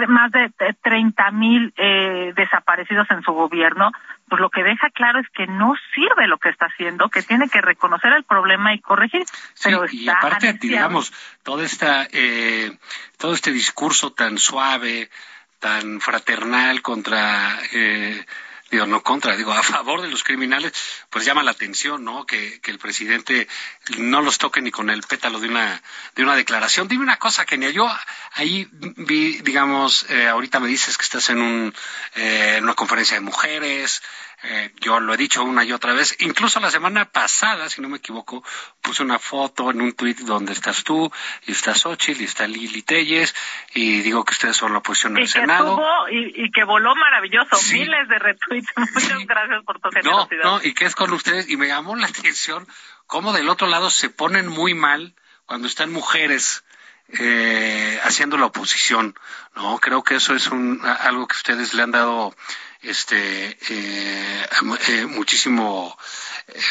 más 0.09 0.31
de 0.31 0.53
30 0.83 1.31
mil 1.31 1.73
eh, 1.79 2.35
desaparecidos 2.37 3.11
en 3.11 3.23
su 3.23 3.33
gobierno, 3.33 3.91
pues 4.29 4.43
lo 4.43 4.51
que 4.51 4.63
deja 4.63 4.91
claro 4.91 5.21
es 5.21 5.27
que 5.31 5.47
no 5.47 5.73
sirve 5.95 6.27
lo 6.27 6.37
que 6.37 6.51
está 6.51 6.67
haciendo, 6.67 7.09
que 7.09 7.23
tiene 7.23 7.49
que 7.49 7.63
reconocer 7.63 8.13
el 8.13 8.25
problema 8.25 8.75
y 8.75 8.81
corregir. 8.81 9.25
pero 9.65 9.87
y 9.91 10.07
aparte, 10.07 10.53
digamos, 10.53 11.15
esta, 11.63 12.07
eh, 12.13 12.77
todo 13.17 13.33
este 13.33 13.53
discurso 13.53 14.13
tan 14.13 14.37
suave, 14.37 15.09
tan 15.59 16.01
fraternal 16.01 16.83
contra 16.83 17.59
eh, 17.73 18.25
digo, 18.71 18.87
no 18.87 19.03
contra, 19.03 19.37
digo, 19.37 19.53
a 19.53 19.63
favor 19.63 20.03
de 20.03 20.09
los 20.09 20.25
criminales, 20.25 20.73
pues 21.11 21.25
llama 21.25 21.43
la 21.43 21.53
atención, 21.53 22.05
¿no? 22.05 22.27
Que, 22.27 22.61
que 22.61 22.71
el 22.71 22.79
presidente 22.79 23.49
no 23.97 24.21
los 24.21 24.39
toque 24.39 24.61
ni 24.61 24.71
con 24.71 24.91
el 24.91 25.03
pétalo 25.03 25.41
de 25.41 25.49
una, 25.49 25.83
de 26.15 26.23
una 26.23 26.37
declaración. 26.37 26.89
Dime 26.89 27.03
una 27.03 27.19
cosa, 27.19 27.47
Kenia, 27.47 27.71
yo 27.71 27.89
ahí 28.35 28.69
vi, 28.73 29.39
digamos, 29.39 30.09
eh, 30.11 30.29
ahorita 30.29 30.61
me 30.61 30.69
dices 30.69 30.99
que 30.99 31.05
estás 31.05 31.31
en 31.31 31.41
un, 31.41 31.75
eh, 32.17 32.57
en 32.59 32.65
una 32.65 32.75
conferencia 32.75 33.17
de 33.17 33.21
mujeres, 33.23 34.03
eh, 34.45 34.73
yo 34.81 35.01
lo 35.01 35.15
he 35.15 35.17
dicho 35.17 35.43
una 35.43 35.65
y 35.65 35.73
otra 35.73 35.93
vez, 35.93 36.17
incluso 36.21 36.61
la 36.61 36.71
semana 36.71 37.07
pasada, 37.07 37.69
si 37.69 37.81
no 37.81 37.89
me 37.89 37.97
equivoco, 37.97 38.45
puse 38.81 39.03
una 39.03 39.19
foto 39.19 39.71
en 39.71 39.81
un 39.81 39.93
tuit 39.93 40.19
donde 40.21 40.53
estás 40.53 40.85
tú, 40.85 41.11
y 41.47 41.53
está 41.53 41.75
Xochitl, 41.75 42.23
y 42.23 42.25
está 42.25 42.47
Lili 42.47 42.83
Telles, 42.83 43.35
y 43.75 44.01
digo 44.01 44.25
que 44.25 44.33
ustedes 44.33 44.57
son 44.57 44.73
la 44.73 44.79
oposición 44.79 45.15
del 45.15 45.27
Senado. 45.27 45.77
y, 46.11 46.51
que 46.53 46.63
voló 46.63 46.95
maravilloso, 46.95 47.57
miles 47.73 48.09
de 48.09 48.19
retweets. 48.19 48.69
Muchas 48.77 49.27
gracias 49.27 49.65
por 49.65 49.81
tu 49.81 49.91
generosidad. 49.91 50.45
No, 50.45 50.59
no, 50.59 50.65
y 50.65 50.73
que 50.73 50.85
es 50.85 50.95
con 50.95 51.13
ustedes, 51.13 51.49
y 51.51 51.57
me 51.57 51.67
llamó 51.67 51.97
la 51.97 52.07
atención 52.07 52.67
cómo 53.09 53.33
del 53.33 53.49
otro 53.49 53.67
lado 53.67 53.91
se 53.91 54.09
ponen 54.09 54.47
muy 54.47 54.75
mal 54.75 55.15
cuando 55.47 55.67
están 55.67 55.91
mujeres 55.91 56.63
eh, 57.09 57.99
haciendo 58.05 58.37
la 58.37 58.47
oposición, 58.47 59.15
¿no? 59.57 59.79
Creo 59.79 60.05
que 60.05 60.17
eso 60.17 60.35
es 60.35 60.47
un, 60.49 60.81
algo 60.85 61.27
que 61.27 61.37
ustedes 61.37 61.73
le 61.75 61.83
han 61.83 61.91
dado 61.91 62.37
este 62.83 63.59
eh, 63.71 64.47
eh, 64.89 65.07
muchísimo 65.07 65.97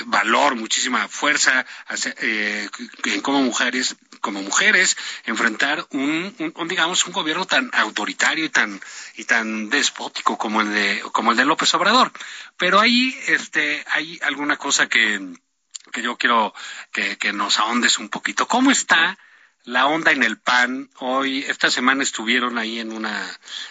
valor, 0.05 0.55
muchísima 0.55 1.07
fuerza 1.07 1.65
en 2.19 3.21
como 3.21 3.41
mujeres, 3.41 3.95
como 4.21 4.41
mujeres, 4.41 4.97
enfrentar 5.25 5.85
un, 5.91 6.53
un, 6.55 6.67
digamos 6.67 7.05
un 7.05 7.13
gobierno 7.13 7.45
tan 7.45 7.69
autoritario 7.73 8.45
y 8.45 8.49
tan 8.49 8.81
y 9.15 9.25
tan 9.25 9.69
despótico 9.69 10.37
como 10.37 10.61
el 10.61 10.73
de 10.73 11.01
como 11.11 11.31
el 11.31 11.37
de 11.37 11.45
López 11.45 11.73
Obrador. 11.73 12.11
Pero 12.57 12.79
ahí 12.79 13.17
este 13.27 13.83
hay 13.91 14.19
alguna 14.23 14.57
cosa 14.57 14.87
que 14.87 15.21
que 15.91 16.01
yo 16.01 16.17
quiero 16.17 16.53
que, 16.91 17.17
que 17.17 17.33
nos 17.33 17.59
ahondes 17.59 17.97
un 17.97 18.09
poquito. 18.09 18.47
¿Cómo 18.47 18.71
está 18.71 19.17
la 19.67 19.85
onda 19.85 20.13
en 20.13 20.23
el 20.23 20.37
PAN. 20.37 20.89
Hoy, 20.99 21.39
esta 21.39 21.69
semana 21.69 22.01
estuvieron 22.01 22.57
ahí 22.57 22.79
en 22.79 22.93
una, 22.93 23.21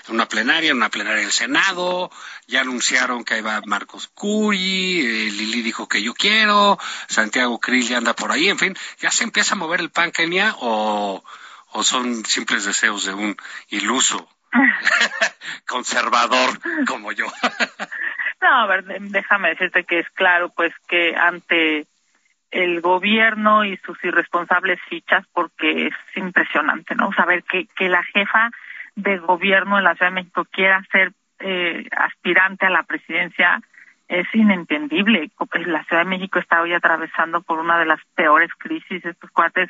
en 0.07 0.15
una 0.15 0.29
plenaria, 0.29 0.71
en 0.71 0.77
una 0.77 0.91
plenaria 0.91 1.23
del 1.23 1.33
Senado, 1.33 2.11
ya 2.47 2.61
anunciaron 2.61 3.25
que 3.25 3.35
ahí 3.35 3.41
va 3.41 3.63
Marcos 3.65 4.09
Curi, 4.09 5.01
eh, 5.01 5.31
Lili 5.31 5.63
dijo 5.63 5.89
que 5.89 6.03
yo 6.03 6.13
quiero, 6.13 6.79
Santiago 7.09 7.59
Krill 7.59 7.89
ya 7.89 7.97
anda 7.97 8.15
por 8.15 8.31
ahí, 8.31 8.51
en 8.51 8.59
fin, 8.59 8.77
ya 8.99 9.11
se 9.11 9.25
empieza 9.25 9.55
a 9.55 9.59
mover 9.59 9.81
el 9.81 9.91
PAN, 9.91 10.13
Kenia, 10.13 10.55
o, 10.61 11.25
o 11.73 11.83
son 11.83 12.27
simples 12.27 12.67
deseos 12.67 13.07
de 13.07 13.15
un 13.15 13.35
iluso 13.69 14.29
conservador 15.67 16.61
como 16.87 17.13
yo. 17.13 17.25
no, 18.43 18.49
a 18.49 18.67
ver, 18.67 18.85
déjame 18.85 19.49
decirte 19.49 19.85
que 19.85 20.01
es 20.01 20.11
claro, 20.11 20.53
pues 20.55 20.75
que 20.89 21.17
ante 21.17 21.87
el 22.51 22.81
gobierno 22.81 23.65
y 23.65 23.77
sus 23.79 24.03
irresponsables 24.05 24.81
fichas 24.89 25.25
porque 25.33 25.89
es 25.89 25.95
impresionante, 26.15 26.95
¿no? 26.95 27.13
Saber 27.13 27.43
que, 27.45 27.67
que 27.77 27.89
la 27.89 28.03
jefa 28.03 28.51
de 28.95 29.19
gobierno 29.19 29.77
de 29.77 29.83
la 29.83 29.95
Ciudad 29.95 30.11
de 30.11 30.15
México 30.15 30.47
quiera 30.51 30.83
ser 30.91 31.13
eh, 31.39 31.87
aspirante 31.97 32.67
a 32.67 32.71
la 32.71 32.85
presidencia 32.85 33.61
es 34.09 34.27
inentendible. 34.35 35.31
La 35.67 35.85
Ciudad 35.85 36.05
de 36.05 36.11
México 36.11 36.39
está 36.39 36.63
hoy 36.63 36.73
atravesando 36.73 37.43
por 37.43 37.59
una 37.59 37.79
de 37.79 37.87
las 37.87 38.01
peores 38.15 38.51
crisis. 38.57 39.05
Estos 39.05 39.31
cuates 39.31 39.69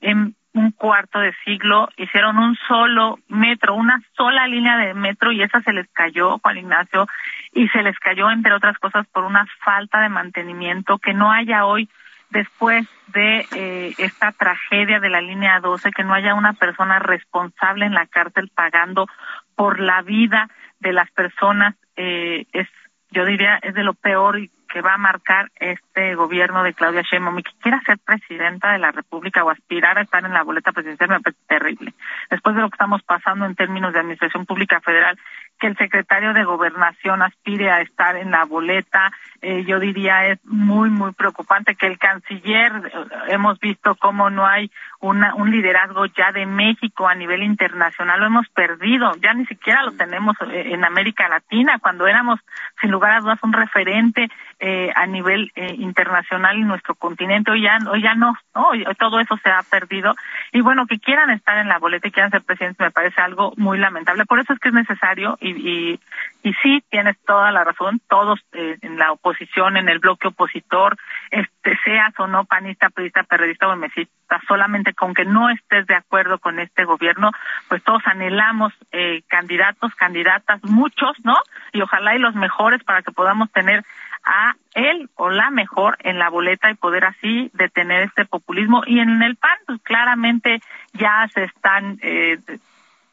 en 0.00 0.34
un 0.52 0.72
cuarto 0.72 1.20
de 1.20 1.34
siglo 1.44 1.88
hicieron 1.96 2.38
un 2.38 2.56
solo 2.66 3.18
metro, 3.28 3.74
una 3.74 4.02
sola 4.16 4.46
línea 4.46 4.76
de 4.76 4.94
metro 4.94 5.30
y 5.32 5.42
esa 5.42 5.60
se 5.60 5.72
les 5.72 5.88
cayó, 5.92 6.38
Juan 6.38 6.58
Ignacio, 6.58 7.06
y 7.52 7.68
se 7.68 7.82
les 7.82 7.98
cayó, 7.98 8.30
entre 8.30 8.54
otras 8.54 8.78
cosas, 8.78 9.06
por 9.08 9.24
una 9.24 9.46
falta 9.64 10.00
de 10.00 10.08
mantenimiento 10.08 10.98
que 10.98 11.14
no 11.14 11.30
haya 11.30 11.64
hoy 11.66 11.88
después 12.30 12.86
de 13.08 13.46
eh, 13.54 13.94
esta 13.98 14.32
tragedia 14.32 15.00
de 15.00 15.08
la 15.08 15.20
línea 15.20 15.60
12, 15.60 15.90
que 15.92 16.04
no 16.04 16.14
haya 16.14 16.34
una 16.34 16.52
persona 16.54 16.98
responsable 16.98 17.86
en 17.86 17.94
la 17.94 18.06
cárcel 18.06 18.50
pagando 18.54 19.06
por 19.54 19.80
la 19.80 20.02
vida 20.02 20.48
de 20.80 20.92
las 20.92 21.10
personas, 21.12 21.74
eh, 21.96 22.46
es, 22.52 22.68
yo 23.10 23.24
diría, 23.24 23.58
es 23.62 23.74
de 23.74 23.84
lo 23.84 23.94
peor 23.94 24.38
que 24.68 24.82
va 24.82 24.94
a 24.94 24.98
marcar 24.98 25.50
este 25.56 26.14
gobierno 26.14 26.62
de 26.62 26.74
Claudia 26.74 27.02
Sheinbaum 27.02 27.38
y 27.38 27.42
que 27.42 27.52
quiera 27.62 27.80
ser 27.86 27.98
presidenta 27.98 28.72
de 28.72 28.78
la 28.78 28.92
República 28.92 29.44
o 29.44 29.50
aspirar 29.50 29.96
a 29.96 30.02
estar 30.02 30.24
en 30.24 30.32
la 30.32 30.42
boleta 30.42 30.72
presidencial 30.72 31.08
me 31.08 31.20
parece 31.20 31.40
terrible. 31.46 31.94
Después 32.30 32.54
de 32.54 32.62
lo 32.62 32.68
que 32.68 32.74
estamos 32.74 33.02
pasando 33.02 33.46
en 33.46 33.54
términos 33.54 33.92
de 33.92 34.00
administración 34.00 34.44
pública 34.44 34.80
federal, 34.80 35.18
que 35.58 35.66
el 35.66 35.76
secretario 35.76 36.32
de 36.32 36.44
Gobernación 36.44 37.22
aspire 37.22 37.70
a 37.70 37.80
estar 37.80 38.16
en 38.16 38.30
la 38.30 38.44
boleta, 38.44 39.12
eh, 39.42 39.64
yo 39.64 39.78
diría 39.80 40.26
es 40.26 40.38
muy, 40.44 40.90
muy 40.90 41.12
preocupante 41.12 41.74
que 41.74 41.86
el 41.86 41.98
canciller, 41.98 42.72
eh, 42.72 43.06
hemos 43.28 43.58
visto 43.58 43.94
cómo 43.94 44.30
no 44.30 44.46
hay 44.46 44.70
una, 45.00 45.34
un 45.34 45.50
liderazgo 45.50 46.06
ya 46.06 46.32
de 46.32 46.46
México 46.46 47.08
a 47.08 47.14
nivel 47.14 47.42
internacional, 47.42 48.20
lo 48.20 48.26
hemos 48.26 48.48
perdido, 48.48 49.12
ya 49.22 49.34
ni 49.34 49.46
siquiera 49.46 49.82
lo 49.82 49.92
tenemos 49.92 50.36
eh, 50.50 50.72
en 50.72 50.84
América 50.84 51.28
Latina, 51.28 51.78
cuando 51.78 52.06
éramos 52.06 52.40
sin 52.80 52.90
lugar 52.90 53.12
a 53.12 53.20
dudas 53.20 53.38
un 53.42 53.52
referente 53.52 54.28
eh, 54.58 54.90
a 54.94 55.06
nivel 55.06 55.52
eh, 55.54 55.74
internacional 55.78 56.56
en 56.56 56.68
nuestro 56.68 56.94
continente, 56.94 57.50
hoy 57.50 57.62
ya, 57.62 57.78
hoy 57.90 58.02
ya 58.02 58.14
no, 58.14 58.34
¿no? 58.54 58.70
todo 58.98 59.20
eso 59.20 59.36
se 59.42 59.50
ha 59.50 59.62
perdido 59.62 60.14
y 60.52 60.60
bueno, 60.60 60.86
que 60.86 60.98
quieran 60.98 61.30
estar 61.30 61.58
en 61.58 61.68
la 61.68 61.78
boleta 61.78 62.08
y 62.08 62.10
quieran 62.10 62.30
ser 62.30 62.42
presidentes 62.42 62.80
me 62.80 62.90
parece 62.90 63.20
algo 63.20 63.52
muy 63.56 63.78
lamentable, 63.78 64.24
por 64.24 64.38
eso 64.38 64.52
es 64.52 64.58
que 64.58 64.68
es 64.68 64.74
necesario 64.74 65.36
y, 65.40 65.50
y, 65.50 66.00
y 66.42 66.54
sí, 66.62 66.82
tienes 66.88 67.16
toda 67.26 67.50
la 67.52 67.64
razón, 67.64 68.00
todos 68.08 68.40
eh, 68.52 68.78
en 68.80 68.98
la 68.98 69.12
oposición, 69.12 69.76
en 69.76 69.88
el 69.88 69.98
bloque 69.98 70.28
opositor, 70.28 70.96
este 71.30 71.76
seas 71.84 72.14
o 72.18 72.26
no 72.26 72.44
panista, 72.44 72.88
periodista, 72.90 73.24
periodista 73.24 73.68
o 73.68 73.76
mesista, 73.76 74.40
solamente 74.46 74.94
con 74.94 75.14
que 75.14 75.24
no 75.24 75.50
estés 75.50 75.86
de 75.86 75.94
acuerdo 75.94 76.38
con 76.38 76.58
este 76.58 76.84
gobierno, 76.84 77.30
pues 77.68 77.82
todos 77.82 78.02
anhelamos 78.06 78.72
eh, 78.92 79.22
candidatos, 79.28 79.94
candidatas, 79.94 80.62
muchos, 80.64 81.16
¿no? 81.24 81.36
Y 81.72 81.82
ojalá 81.82 82.14
y 82.14 82.18
los 82.18 82.34
mejores 82.34 82.82
para 82.84 83.02
que 83.02 83.12
podamos 83.12 83.50
tener 83.52 83.84
a 84.26 84.56
él 84.74 85.08
o 85.14 85.30
la 85.30 85.50
mejor 85.50 85.96
en 86.00 86.18
la 86.18 86.28
boleta 86.28 86.70
y 86.70 86.74
poder 86.74 87.04
así 87.04 87.50
detener 87.54 88.02
este 88.02 88.24
populismo. 88.24 88.82
Y 88.86 88.98
en 88.98 89.22
el 89.22 89.36
PAN, 89.36 89.56
pues 89.66 89.80
claramente 89.82 90.60
ya 90.92 91.28
se 91.32 91.44
están 91.44 91.98
eh, 92.02 92.38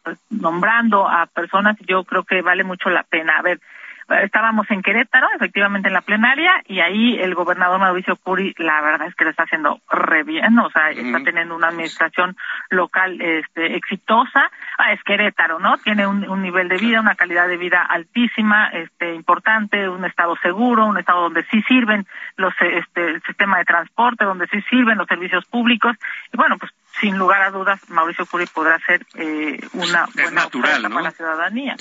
pues, 0.04 0.18
nombrando 0.30 1.08
a 1.08 1.28
personas 1.28 1.78
yo 1.88 2.04
creo 2.04 2.24
que 2.24 2.42
vale 2.42 2.64
mucho 2.64 2.90
la 2.90 3.04
pena. 3.04 3.38
A 3.38 3.42
ver, 3.44 3.62
estábamos 4.10 4.70
en 4.70 4.82
Querétaro, 4.82 5.28
efectivamente 5.36 5.88
en 5.88 5.94
la 5.94 6.02
plenaria, 6.02 6.62
y 6.68 6.80
ahí 6.80 7.18
el 7.20 7.36
gobernador 7.36 7.80
Mauricio 7.80 8.16
Curi, 8.16 8.54
la 8.58 8.82
verdad 8.82 9.08
es 9.08 9.16
que 9.16 9.24
lo 9.24 9.30
está 9.30 9.44
haciendo 9.44 9.80
re 9.90 10.24
bien, 10.24 10.58
o 10.60 10.70
sea, 10.70 10.92
está 10.92 11.24
teniendo 11.24 11.56
una 11.56 11.70
administración 11.70 12.36
local 12.70 13.22
este, 13.22 13.76
exitosa. 13.76 14.52
Ah, 14.78 14.94
es 14.94 15.04
Querétaro, 15.04 15.60
¿no? 15.60 15.78
Tiene 15.78 16.08
un, 16.08 16.28
un, 16.28 16.42
nivel 16.42 16.68
de 16.68 16.78
vida, 16.78 17.00
una 17.00 17.16
calidad 17.16 17.48
de 17.48 17.58
vida 17.58 17.82
altísima, 17.84 18.68
este, 18.70 19.14
importante, 19.16 19.88
un 19.88 20.06
estado 20.06 20.36
seguro, 20.42 20.86
un 20.86 20.98
estado 20.98 21.22
donde 21.22 21.44
sí 21.52 21.62
sirven 21.64 22.06
los, 22.36 22.54
este, 22.60 23.08
el 23.08 23.22
sistema 23.24 23.60
de 23.60 23.66
transporte, 23.66 24.26
donde 24.26 24.48
sí 24.48 24.62
sirven 24.70 24.98
los 24.98 25.08
servicios 25.08 25.46
públicos, 25.46 25.96
y 26.32 26.38
bueno, 26.38 26.58
pues 26.58 26.72
sin 27.00 27.18
lugar 27.18 27.42
a 27.42 27.52
dudas, 27.52 27.80
Mauricio 27.90 28.26
Curi 28.26 28.46
podrá 28.46 28.80
ser 28.80 29.06
eh, 29.16 29.60
una 29.74 30.08
buena 30.14 30.32
natural, 30.32 30.82
para 30.84 31.02
la 31.02 31.12
ciudadanía. 31.12 31.76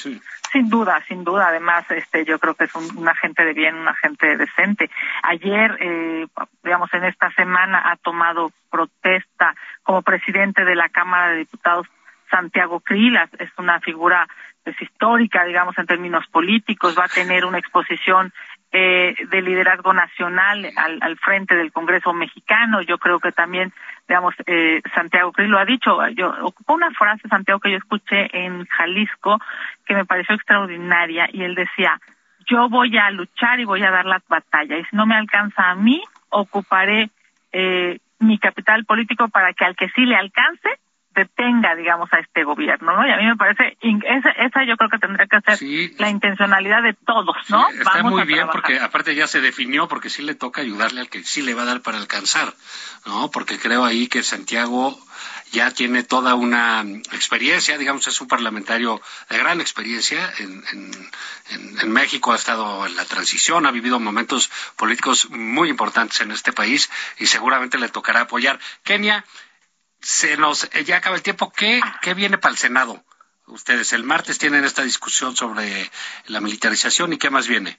Sin 0.52 0.68
duda, 0.68 1.02
sin 1.08 1.24
duda. 1.24 1.48
Además, 1.48 1.90
este, 1.90 2.26
yo 2.26 2.38
creo 2.38 2.54
que 2.54 2.64
es 2.64 2.74
un, 2.74 3.08
agente 3.08 3.42
de 3.44 3.54
bien, 3.54 3.74
un 3.74 3.88
agente 3.88 4.36
decente. 4.36 4.90
Ayer, 5.22 5.78
eh, 5.80 6.26
digamos, 6.62 6.92
en 6.92 7.04
esta 7.04 7.30
semana 7.32 7.90
ha 7.90 7.96
tomado 7.96 8.52
protesta 8.70 9.54
como 9.82 10.02
presidente 10.02 10.64
de 10.64 10.76
la 10.76 10.90
Cámara 10.90 11.30
de 11.30 11.38
Diputados 11.38 11.86
Santiago 12.30 12.80
Krilas. 12.80 13.30
Es 13.38 13.50
una 13.56 13.80
figura 13.80 14.26
pues, 14.62 14.80
histórica, 14.80 15.44
digamos, 15.44 15.76
en 15.78 15.86
términos 15.86 16.26
políticos. 16.26 16.96
Va 16.98 17.06
a 17.06 17.08
tener 17.08 17.46
una 17.46 17.58
exposición 17.58 18.32
eh, 18.72 19.14
de 19.28 19.42
liderazgo 19.42 19.92
nacional 19.92 20.72
al, 20.76 20.98
al, 21.02 21.18
frente 21.18 21.54
del 21.54 21.72
Congreso 21.72 22.12
mexicano. 22.12 22.80
Yo 22.80 22.96
creo 22.98 23.20
que 23.20 23.30
también, 23.30 23.72
digamos, 24.08 24.34
eh, 24.46 24.80
Santiago 24.94 25.32
Cris 25.32 25.48
lo 25.48 25.58
ha 25.58 25.64
dicho. 25.64 25.98
Yo 26.08 26.34
ocupó 26.42 26.74
una 26.74 26.90
frase, 26.92 27.28
Santiago, 27.28 27.60
que 27.60 27.70
yo 27.70 27.76
escuché 27.76 28.28
en 28.32 28.64
Jalisco 28.66 29.38
que 29.84 29.94
me 29.94 30.06
pareció 30.06 30.34
extraordinaria 30.34 31.28
y 31.32 31.42
él 31.42 31.54
decía, 31.54 32.00
yo 32.46 32.68
voy 32.68 32.96
a 32.96 33.10
luchar 33.10 33.60
y 33.60 33.64
voy 33.64 33.82
a 33.82 33.90
dar 33.90 34.06
la 34.06 34.22
batalla 34.28 34.78
y 34.78 34.84
si 34.84 34.96
no 34.96 35.06
me 35.06 35.16
alcanza 35.16 35.70
a 35.70 35.74
mí, 35.74 36.02
ocuparé 36.30 37.10
eh, 37.52 37.98
mi 38.18 38.38
capital 38.38 38.84
político 38.84 39.28
para 39.28 39.52
que 39.52 39.64
al 39.64 39.76
que 39.76 39.90
sí 39.90 40.06
le 40.06 40.16
alcance 40.16 40.68
detenga, 41.14 41.74
digamos, 41.74 42.12
a 42.12 42.18
este 42.18 42.44
gobierno, 42.44 42.96
¿no? 42.96 43.06
Y 43.06 43.10
a 43.10 43.16
mí 43.16 43.26
me 43.26 43.36
parece, 43.36 43.76
esa, 43.80 44.30
esa 44.30 44.64
yo 44.64 44.76
creo 44.76 44.90
que 44.90 44.98
tendría 44.98 45.26
que 45.26 45.40
ser 45.40 45.92
la 45.98 46.10
intencionalidad 46.10 46.82
de 46.82 46.94
todos, 46.94 47.36
¿no? 47.48 47.68
está 47.68 48.02
muy 48.02 48.24
bien 48.24 48.48
porque 48.50 48.78
aparte 48.78 49.14
ya 49.14 49.26
se 49.26 49.40
definió, 49.40 49.88
porque 49.88 50.10
sí 50.10 50.22
le 50.22 50.34
toca 50.34 50.60
ayudarle 50.60 51.00
al 51.00 51.08
que 51.08 51.22
sí 51.24 51.42
le 51.42 51.54
va 51.54 51.62
a 51.62 51.66
dar 51.66 51.82
para 51.82 51.98
alcanzar, 51.98 52.52
¿no? 53.06 53.30
Porque 53.30 53.58
creo 53.58 53.84
ahí 53.84 54.08
que 54.08 54.22
Santiago 54.22 54.98
ya 55.52 55.70
tiene 55.70 56.02
toda 56.02 56.34
una 56.34 56.80
experiencia, 57.12 57.76
digamos, 57.76 58.06
es 58.08 58.20
un 58.20 58.28
parlamentario 58.28 59.00
de 59.28 59.38
gran 59.38 59.60
experiencia 59.60 60.32
en, 60.38 60.64
en, 60.72 61.10
en, 61.80 61.92
México, 61.92 62.32
ha 62.32 62.36
estado 62.36 62.86
en 62.86 62.96
la 62.96 63.04
transición, 63.04 63.66
ha 63.66 63.70
vivido 63.70 64.00
momentos 64.00 64.50
políticos 64.76 65.28
muy 65.30 65.68
importantes 65.68 66.20
en 66.22 66.30
este 66.30 66.52
país 66.52 66.90
y 67.18 67.26
seguramente 67.26 67.78
le 67.78 67.90
tocará 67.90 68.22
apoyar. 68.22 68.58
Kenia, 68.82 69.24
se 70.02 70.36
nos 70.36 70.64
eh, 70.74 70.84
ya 70.84 70.98
acaba 70.98 71.16
el 71.16 71.22
tiempo. 71.22 71.52
¿Qué, 71.56 71.80
¿Qué 72.02 72.14
viene 72.14 72.38
para 72.38 72.52
el 72.52 72.58
Senado? 72.58 73.02
Ustedes 73.46 73.92
el 73.92 74.04
martes 74.04 74.38
tienen 74.38 74.64
esta 74.64 74.82
discusión 74.82 75.36
sobre 75.36 75.90
la 76.26 76.40
militarización 76.40 77.12
y 77.12 77.18
qué 77.18 77.30
más 77.30 77.48
viene. 77.48 77.78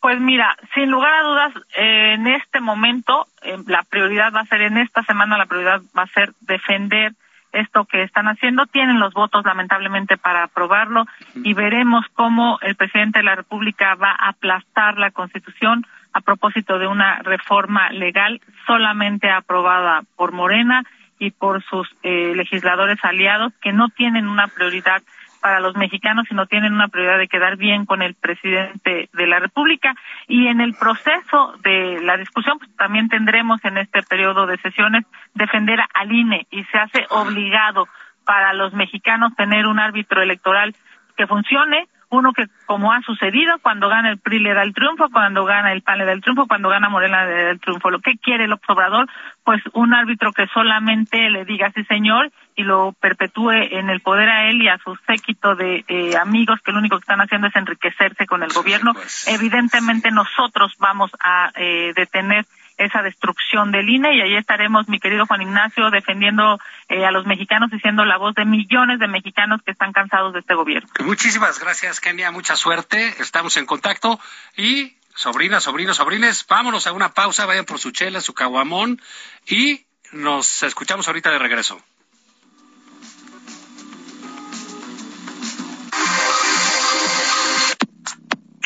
Pues 0.00 0.20
mira, 0.20 0.56
sin 0.74 0.90
lugar 0.90 1.14
a 1.14 1.22
dudas, 1.22 1.54
en 1.74 2.26
este 2.26 2.60
momento 2.60 3.26
eh, 3.42 3.56
la 3.66 3.82
prioridad 3.82 4.32
va 4.34 4.40
a 4.40 4.46
ser, 4.46 4.62
en 4.62 4.76
esta 4.76 5.02
semana 5.04 5.38
la 5.38 5.46
prioridad 5.46 5.80
va 5.96 6.02
a 6.02 6.08
ser 6.08 6.32
defender 6.40 7.12
esto 7.52 7.84
que 7.84 8.02
están 8.02 8.26
haciendo. 8.26 8.66
Tienen 8.66 8.98
los 8.98 9.14
votos, 9.14 9.44
lamentablemente, 9.44 10.16
para 10.16 10.44
aprobarlo 10.44 11.06
y 11.36 11.54
veremos 11.54 12.04
cómo 12.14 12.58
el 12.62 12.74
presidente 12.74 13.20
de 13.20 13.24
la 13.24 13.36
República 13.36 13.94
va 13.94 14.10
a 14.10 14.30
aplastar 14.30 14.98
la 14.98 15.10
Constitución 15.10 15.86
a 16.12 16.20
propósito 16.20 16.78
de 16.78 16.86
una 16.86 17.20
reforma 17.22 17.90
legal 17.90 18.40
solamente 18.66 19.30
aprobada 19.30 20.02
por 20.16 20.32
Morena 20.32 20.84
y 21.18 21.30
por 21.30 21.62
sus 21.64 21.88
eh, 22.02 22.32
legisladores 22.34 22.98
aliados 23.02 23.52
que 23.60 23.72
no 23.72 23.88
tienen 23.88 24.28
una 24.28 24.48
prioridad 24.48 25.02
para 25.44 25.60
los 25.60 25.76
mexicanos, 25.76 26.24
sino 26.26 26.46
tienen 26.46 26.72
una 26.72 26.88
prioridad 26.88 27.18
de 27.18 27.28
quedar 27.28 27.58
bien 27.58 27.84
con 27.84 28.00
el 28.00 28.14
presidente 28.14 29.10
de 29.12 29.26
la 29.26 29.40
República. 29.40 29.94
Y 30.26 30.46
en 30.46 30.62
el 30.62 30.74
proceso 30.74 31.54
de 31.62 32.00
la 32.00 32.16
discusión, 32.16 32.58
pues, 32.58 32.74
también 32.76 33.10
tendremos 33.10 33.62
en 33.62 33.76
este 33.76 34.02
periodo 34.02 34.46
de 34.46 34.56
sesiones 34.56 35.04
defender 35.34 35.80
al 35.92 36.10
INE 36.10 36.46
y 36.50 36.64
se 36.64 36.78
hace 36.78 37.06
obligado 37.10 37.86
para 38.24 38.54
los 38.54 38.72
mexicanos 38.72 39.36
tener 39.36 39.66
un 39.66 39.78
árbitro 39.78 40.22
electoral 40.22 40.74
que 41.14 41.26
funcione, 41.26 41.88
uno 42.16 42.32
que 42.32 42.46
como 42.66 42.92
ha 42.92 43.00
sucedido 43.02 43.58
cuando 43.60 43.88
gana 43.88 44.10
el 44.10 44.18
PRI 44.18 44.38
le 44.38 44.54
da 44.54 44.62
el 44.62 44.74
triunfo, 44.74 45.08
cuando 45.10 45.44
gana 45.44 45.72
el 45.72 45.82
PAN 45.82 45.98
le 45.98 46.04
da 46.04 46.12
el 46.12 46.20
triunfo, 46.20 46.46
cuando 46.46 46.68
gana 46.68 46.88
Morena 46.88 47.24
le 47.24 47.44
da 47.44 47.50
el 47.50 47.60
triunfo. 47.60 47.90
Lo 47.90 48.00
que 48.00 48.16
quiere 48.16 48.44
el 48.44 48.52
observador, 48.52 49.08
pues 49.42 49.62
un 49.72 49.94
árbitro 49.94 50.32
que 50.32 50.46
solamente 50.48 51.30
le 51.30 51.44
diga 51.44 51.72
sí 51.72 51.84
señor 51.84 52.30
y 52.56 52.62
lo 52.62 52.92
perpetúe 52.92 53.50
en 53.50 53.90
el 53.90 54.00
poder 54.00 54.28
a 54.28 54.48
él 54.48 54.62
y 54.62 54.68
a 54.68 54.78
su 54.78 54.96
séquito 55.06 55.56
de 55.56 55.84
eh, 55.88 56.16
amigos 56.16 56.60
que 56.64 56.72
lo 56.72 56.78
único 56.78 56.96
que 56.96 57.02
están 57.02 57.20
haciendo 57.20 57.48
es 57.48 57.56
enriquecerse 57.56 58.26
con 58.26 58.42
el 58.42 58.52
gobierno. 58.52 58.94
Pues. 58.94 59.26
Evidentemente 59.28 60.10
nosotros 60.10 60.74
vamos 60.78 61.10
a 61.20 61.50
eh, 61.56 61.92
detener 61.94 62.44
esa 62.76 63.02
destrucción 63.02 63.72
del 63.72 63.88
INE 63.88 64.16
y 64.16 64.20
ahí 64.20 64.36
estaremos, 64.36 64.88
mi 64.88 64.98
querido 64.98 65.26
Juan 65.26 65.42
Ignacio, 65.42 65.90
defendiendo 65.90 66.58
eh, 66.88 67.04
a 67.04 67.10
los 67.10 67.26
mexicanos 67.26 67.72
y 67.72 67.78
siendo 67.80 68.04
la 68.04 68.16
voz 68.16 68.34
de 68.34 68.44
millones 68.44 68.98
de 68.98 69.08
mexicanos 69.08 69.60
que 69.64 69.72
están 69.72 69.92
cansados 69.92 70.32
de 70.32 70.40
este 70.40 70.54
gobierno. 70.54 70.88
Muchísimas 71.00 71.58
gracias, 71.60 72.00
Kenia. 72.00 72.30
Mucha 72.30 72.56
suerte. 72.56 73.14
Estamos 73.20 73.56
en 73.56 73.66
contacto 73.66 74.18
y 74.56 74.94
sobrinas, 75.14 75.64
sobrinos, 75.64 75.96
sobrines, 75.96 76.46
vámonos 76.48 76.86
a 76.86 76.92
una 76.92 77.14
pausa, 77.14 77.46
vayan 77.46 77.64
por 77.64 77.78
su 77.78 77.92
chela, 77.92 78.20
su 78.20 78.34
caguamón 78.34 79.00
y 79.46 79.86
nos 80.12 80.62
escuchamos 80.62 81.06
ahorita 81.08 81.30
de 81.30 81.38
regreso. 81.38 81.80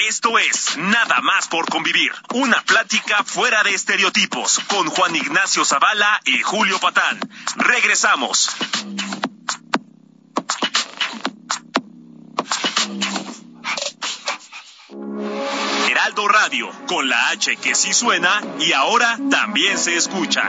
Esto 0.07 0.39
es 0.39 0.77
Nada 0.77 1.21
más 1.23 1.49
por 1.49 1.69
convivir, 1.69 2.13
una 2.33 2.63
plática 2.63 3.25
fuera 3.25 3.65
de 3.65 3.75
estereotipos 3.75 4.61
con 4.69 4.89
Juan 4.89 5.17
Ignacio 5.17 5.65
Zavala 5.65 6.21
y 6.25 6.39
Julio 6.41 6.79
Patán. 6.79 7.19
Regresamos. 7.57 8.49
Heraldo 15.89 16.29
Radio, 16.29 16.71
con 16.87 17.09
la 17.09 17.31
H 17.31 17.57
que 17.57 17.75
sí 17.75 17.93
suena 17.93 18.41
y 18.61 18.73
ahora 18.73 19.19
también 19.31 19.79
se 19.79 19.97
escucha. 19.97 20.49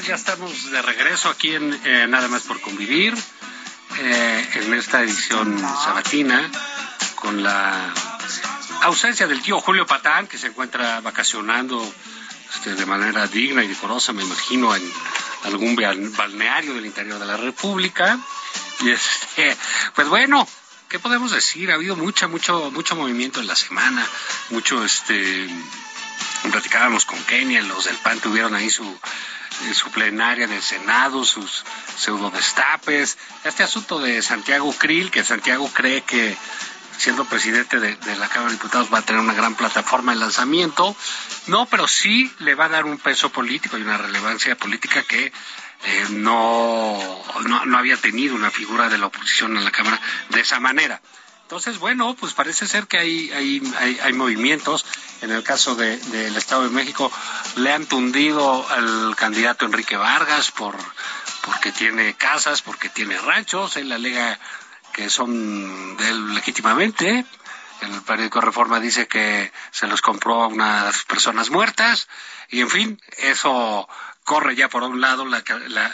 Ya 0.00 0.14
estamos 0.14 0.70
de 0.70 0.80
regreso 0.80 1.28
aquí 1.28 1.54
en 1.54 1.78
eh, 1.84 2.06
Nada 2.08 2.26
más 2.28 2.42
por 2.42 2.60
convivir, 2.62 3.14
eh, 3.98 4.48
en 4.54 4.74
esta 4.74 5.02
edición 5.02 5.58
sabatina, 5.58 6.50
con 7.16 7.42
la 7.42 7.92
ausencia 8.82 9.26
del 9.26 9.42
tío 9.42 9.60
Julio 9.60 9.86
Patán, 9.86 10.28
que 10.28 10.38
se 10.38 10.46
encuentra 10.46 11.00
vacacionando 11.00 11.82
este, 12.54 12.74
de 12.74 12.86
manera 12.86 13.26
digna 13.26 13.62
y 13.62 13.68
decorosa, 13.68 14.14
me 14.14 14.22
imagino, 14.22 14.74
en 14.74 14.82
algún 15.44 15.76
balneario 15.76 16.72
del 16.72 16.86
interior 16.86 17.18
de 17.18 17.26
la 17.26 17.36
República. 17.36 18.18
Y 18.80 18.90
este, 18.90 19.54
pues 19.94 20.08
bueno, 20.08 20.48
¿qué 20.88 20.98
podemos 21.00 21.32
decir? 21.32 21.70
Ha 21.70 21.74
habido 21.74 21.96
mucha, 21.96 22.28
mucho, 22.28 22.70
mucho 22.70 22.96
movimiento 22.96 23.40
en 23.40 23.46
la 23.46 23.56
semana, 23.56 24.06
mucho, 24.50 24.82
este, 24.84 25.48
platicábamos 26.50 27.04
con 27.04 27.22
Kenia, 27.24 27.60
los 27.62 27.84
del 27.84 27.96
PAN 27.96 28.20
tuvieron 28.20 28.54
ahí 28.54 28.70
su 28.70 28.98
su 29.74 29.90
plenaria 29.90 30.46
del 30.46 30.62
Senado, 30.62 31.24
sus 31.24 31.64
pseudo 31.96 32.30
destapes, 32.30 33.18
este 33.44 33.62
asunto 33.62 33.98
de 33.98 34.22
Santiago 34.22 34.72
Krill, 34.78 35.10
que 35.10 35.24
Santiago 35.24 35.70
cree 35.72 36.02
que 36.02 36.36
siendo 36.98 37.24
presidente 37.24 37.80
de, 37.80 37.96
la 38.16 38.28
Cámara 38.28 38.50
de 38.50 38.56
Diputados 38.56 38.92
va 38.92 38.98
a 38.98 39.02
tener 39.02 39.20
una 39.20 39.34
gran 39.34 39.54
plataforma 39.54 40.12
de 40.12 40.20
lanzamiento. 40.20 40.94
No, 41.46 41.66
pero 41.66 41.88
sí 41.88 42.32
le 42.38 42.54
va 42.54 42.66
a 42.66 42.68
dar 42.68 42.84
un 42.84 42.98
peso 42.98 43.30
político 43.30 43.78
y 43.78 43.82
una 43.82 43.98
relevancia 43.98 44.56
política 44.56 45.02
que 45.02 45.26
eh, 45.84 46.06
no, 46.10 47.22
no, 47.44 47.64
no 47.64 47.78
había 47.78 47.96
tenido 47.96 48.36
una 48.36 48.50
figura 48.50 48.88
de 48.88 48.98
la 48.98 49.06
oposición 49.06 49.56
en 49.56 49.64
la 49.64 49.72
Cámara 49.72 50.00
de 50.28 50.40
esa 50.40 50.60
manera. 50.60 51.00
Entonces, 51.52 51.80
bueno, 51.80 52.16
pues 52.18 52.32
parece 52.32 52.66
ser 52.66 52.86
que 52.86 52.96
hay, 52.96 53.30
hay, 53.30 54.00
hay, 54.02 54.12
movimientos. 54.14 54.86
En 55.20 55.30
el 55.30 55.42
caso 55.42 55.74
del 55.74 56.34
Estado 56.34 56.62
de 56.62 56.70
México, 56.70 57.12
le 57.56 57.70
han 57.70 57.84
tundido 57.84 58.66
al 58.70 59.14
candidato 59.16 59.66
Enrique 59.66 59.98
Vargas 59.98 60.50
por 60.50 60.74
porque 61.44 61.70
tiene 61.70 62.14
casas, 62.14 62.62
porque 62.62 62.88
tiene 62.88 63.18
ranchos. 63.18 63.76
Él 63.76 63.92
alega 63.92 64.40
que 64.94 65.10
son 65.10 65.98
de 65.98 66.08
él 66.08 66.34
legítimamente. 66.34 67.26
El 67.82 68.00
periódico 68.00 68.40
Reforma 68.40 68.80
dice 68.80 69.06
que 69.06 69.52
se 69.72 69.86
los 69.86 70.00
compró 70.00 70.44
a 70.44 70.46
unas 70.46 71.04
personas 71.04 71.50
muertas. 71.50 72.08
Y 72.48 72.62
en 72.62 72.70
fin, 72.70 73.02
eso 73.18 73.86
corre 74.24 74.54
ya 74.54 74.68
por 74.68 74.82
un 74.82 75.00
lado, 75.00 75.24
la, 75.26 75.42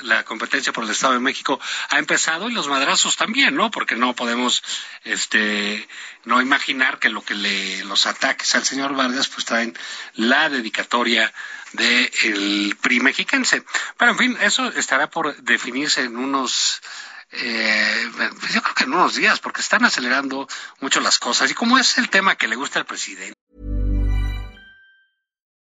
la, 0.02 0.24
competencia 0.24 0.72
por 0.72 0.84
el 0.84 0.90
Estado 0.90 1.14
de 1.14 1.20
México 1.20 1.60
ha 1.90 1.98
empezado 1.98 2.50
y 2.50 2.52
los 2.52 2.68
madrazos 2.68 3.16
también, 3.16 3.54
¿no? 3.54 3.70
Porque 3.70 3.96
no 3.96 4.14
podemos, 4.14 4.62
este, 5.04 5.88
no 6.24 6.40
imaginar 6.40 6.98
que 6.98 7.08
lo 7.08 7.22
que 7.22 7.34
le, 7.34 7.84
los 7.84 8.06
ataques 8.06 8.54
al 8.54 8.64
señor 8.64 8.94
Vargas 8.94 9.28
pues 9.28 9.46
traen 9.46 9.76
la 10.14 10.48
dedicatoria 10.48 11.32
del 11.72 12.10
el 12.24 12.76
PRI 12.80 13.00
mexiquense. 13.00 13.62
Pero 13.96 14.12
en 14.12 14.18
fin, 14.18 14.38
eso 14.40 14.68
estará 14.68 15.08
por 15.08 15.36
definirse 15.42 16.02
en 16.02 16.16
unos 16.16 16.80
eh, 17.30 18.10
pues 18.40 18.54
yo 18.54 18.62
creo 18.62 18.74
que 18.74 18.84
en 18.84 18.94
unos 18.94 19.14
días, 19.14 19.38
porque 19.40 19.60
están 19.60 19.84
acelerando 19.84 20.48
mucho 20.80 21.00
las 21.00 21.18
cosas. 21.18 21.50
Y 21.50 21.54
como 21.54 21.78
es 21.78 21.98
el 21.98 22.08
tema 22.08 22.36
que 22.36 22.48
le 22.48 22.56
gusta 22.56 22.78
al 22.78 22.86
presidente. 22.86 23.38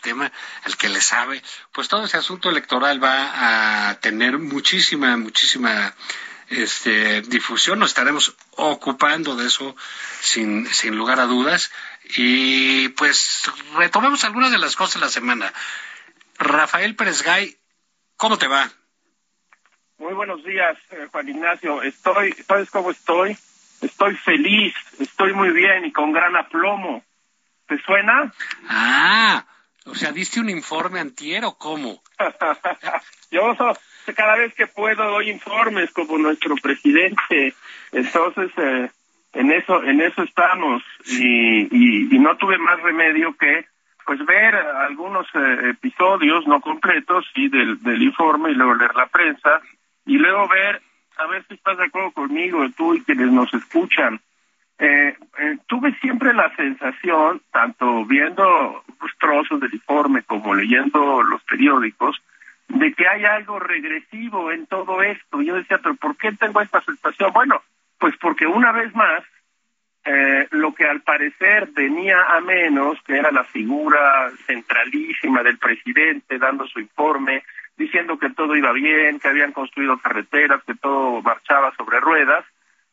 El 0.00 0.02
tema 0.02 0.32
al 0.64 0.76
que 0.76 0.88
le 0.88 1.00
sabe, 1.00 1.42
pues 1.72 1.88
todo 1.88 2.04
ese 2.04 2.16
asunto 2.16 2.48
electoral 2.50 3.02
va 3.02 3.90
a 3.90 4.00
tener 4.00 4.38
muchísima, 4.38 5.16
muchísima 5.16 5.94
este, 6.48 7.22
difusión. 7.22 7.78
Nos 7.78 7.90
estaremos 7.90 8.34
ocupando 8.56 9.36
de 9.36 9.46
eso 9.46 9.76
sin, 10.20 10.66
sin 10.66 10.96
lugar 10.96 11.20
a 11.20 11.26
dudas. 11.26 11.70
Y 12.16 12.88
pues 12.90 13.50
retomemos 13.76 14.24
algunas 14.24 14.50
de 14.50 14.58
las 14.58 14.74
cosas 14.74 14.94
de 14.94 15.00
la 15.00 15.08
semana. 15.08 15.52
Rafael 16.38 16.96
Pérez 16.96 17.22
Gay, 17.22 17.56
¿cómo 18.16 18.38
te 18.38 18.48
va? 18.48 18.70
Muy 19.98 20.14
buenos 20.14 20.42
días, 20.44 20.78
eh, 20.92 21.08
Juan 21.12 21.28
Ignacio. 21.28 21.82
Estoy, 21.82 22.32
¿sabes 22.32 22.70
cómo 22.70 22.90
estoy? 22.90 23.36
Estoy 23.82 24.16
feliz, 24.16 24.74
estoy 24.98 25.34
muy 25.34 25.50
bien 25.50 25.84
y 25.84 25.92
con 25.92 26.12
gran 26.12 26.36
aplomo. 26.36 27.04
¿Te 27.66 27.80
suena? 27.82 28.32
Ah, 28.68 29.44
o 29.86 29.94
sea, 29.94 30.12
¿diste 30.12 30.40
un 30.40 30.50
informe 30.50 31.00
antier 31.00 31.44
o 31.44 31.56
cómo? 31.56 32.02
Yo 33.30 33.54
cada 34.14 34.36
vez 34.36 34.54
que 34.54 34.66
puedo 34.66 35.04
doy 35.04 35.30
informes 35.30 35.90
como 35.92 36.18
nuestro 36.18 36.56
presidente. 36.56 37.54
Entonces, 37.92 38.50
eh, 38.56 38.90
en 39.32 39.52
eso 39.52 39.82
en 39.84 40.00
eso 40.00 40.22
estamos 40.22 40.82
y, 41.06 42.14
y, 42.14 42.18
no 42.18 42.36
tuve 42.36 42.58
más 42.58 42.80
remedio 42.82 43.36
que 43.36 43.66
pues 44.04 44.24
ver 44.26 44.54
algunos 44.56 45.26
eh, 45.34 45.70
episodios 45.70 46.46
no 46.46 46.60
completos 46.60 47.24
y 47.36 47.48
del, 47.48 47.80
del 47.82 48.02
informe 48.02 48.50
y 48.50 48.54
luego 48.54 48.74
leer 48.74 48.94
la 48.96 49.06
prensa 49.06 49.60
y 50.04 50.18
luego 50.18 50.48
ver 50.48 50.82
a 51.16 51.26
ver 51.26 51.44
si 51.46 51.54
estás 51.54 51.78
de 51.78 51.84
acuerdo 51.84 52.10
conmigo 52.10 52.66
tú 52.76 52.94
y 52.94 53.04
quienes 53.04 53.30
nos 53.30 53.52
escuchan 53.54 54.20
eh, 54.80 55.16
eh, 55.38 55.58
tuve 55.66 55.94
siempre 56.00 56.34
la 56.34 56.54
sensación 56.56 57.40
tanto 57.52 58.04
viendo 58.04 58.82
los 59.00 59.18
trozos 59.18 59.60
del 59.60 59.74
informe 59.74 60.22
como 60.22 60.54
leyendo 60.54 61.22
los 61.22 61.42
periódicos 61.44 62.20
de 62.68 62.92
que 62.94 63.06
hay 63.06 63.24
algo 63.24 63.58
regresivo 63.58 64.50
en 64.50 64.66
todo 64.66 65.02
esto. 65.02 65.42
Yo 65.42 65.54
decía 65.54 65.78
pero 65.82 65.94
por 65.94 66.16
qué 66.16 66.32
tengo 66.32 66.60
esta 66.60 66.80
sensación 66.82 67.32
bueno 67.32 67.62
pues 68.00 68.16
porque 68.16 68.46
una 68.46 68.72
vez 68.72 68.92
más, 68.94 69.22
eh, 70.04 70.48
lo 70.50 70.74
que 70.74 70.86
al 70.86 71.02
parecer 71.02 71.68
venía 71.72 72.16
a 72.30 72.40
menos, 72.40 72.98
que 73.02 73.18
era 73.18 73.30
la 73.30 73.44
figura 73.44 74.30
centralísima 74.46 75.42
del 75.42 75.58
presidente 75.58 76.38
dando 76.38 76.66
su 76.66 76.80
informe, 76.80 77.44
diciendo 77.76 78.18
que 78.18 78.30
todo 78.30 78.56
iba 78.56 78.72
bien, 78.72 79.20
que 79.20 79.28
habían 79.28 79.52
construido 79.52 79.98
carreteras, 79.98 80.64
que 80.64 80.74
todo 80.74 81.20
marchaba 81.20 81.74
sobre 81.76 82.00
ruedas, 82.00 82.44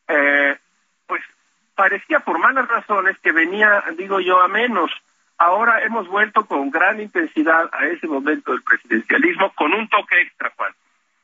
eh, 0.08 0.58
parecía 1.78 2.18
por 2.18 2.40
malas 2.40 2.66
razones 2.66 3.16
que 3.22 3.30
venía, 3.30 3.84
digo 3.96 4.18
yo, 4.18 4.40
a 4.40 4.48
menos. 4.48 4.90
Ahora 5.38 5.80
hemos 5.84 6.08
vuelto 6.08 6.44
con 6.44 6.70
gran 6.70 7.00
intensidad 7.00 7.70
a 7.72 7.86
ese 7.86 8.08
momento 8.08 8.50
del 8.50 8.62
presidencialismo 8.62 9.52
con 9.54 9.72
un 9.72 9.88
toque 9.88 10.20
extra, 10.20 10.52
Juan 10.56 10.72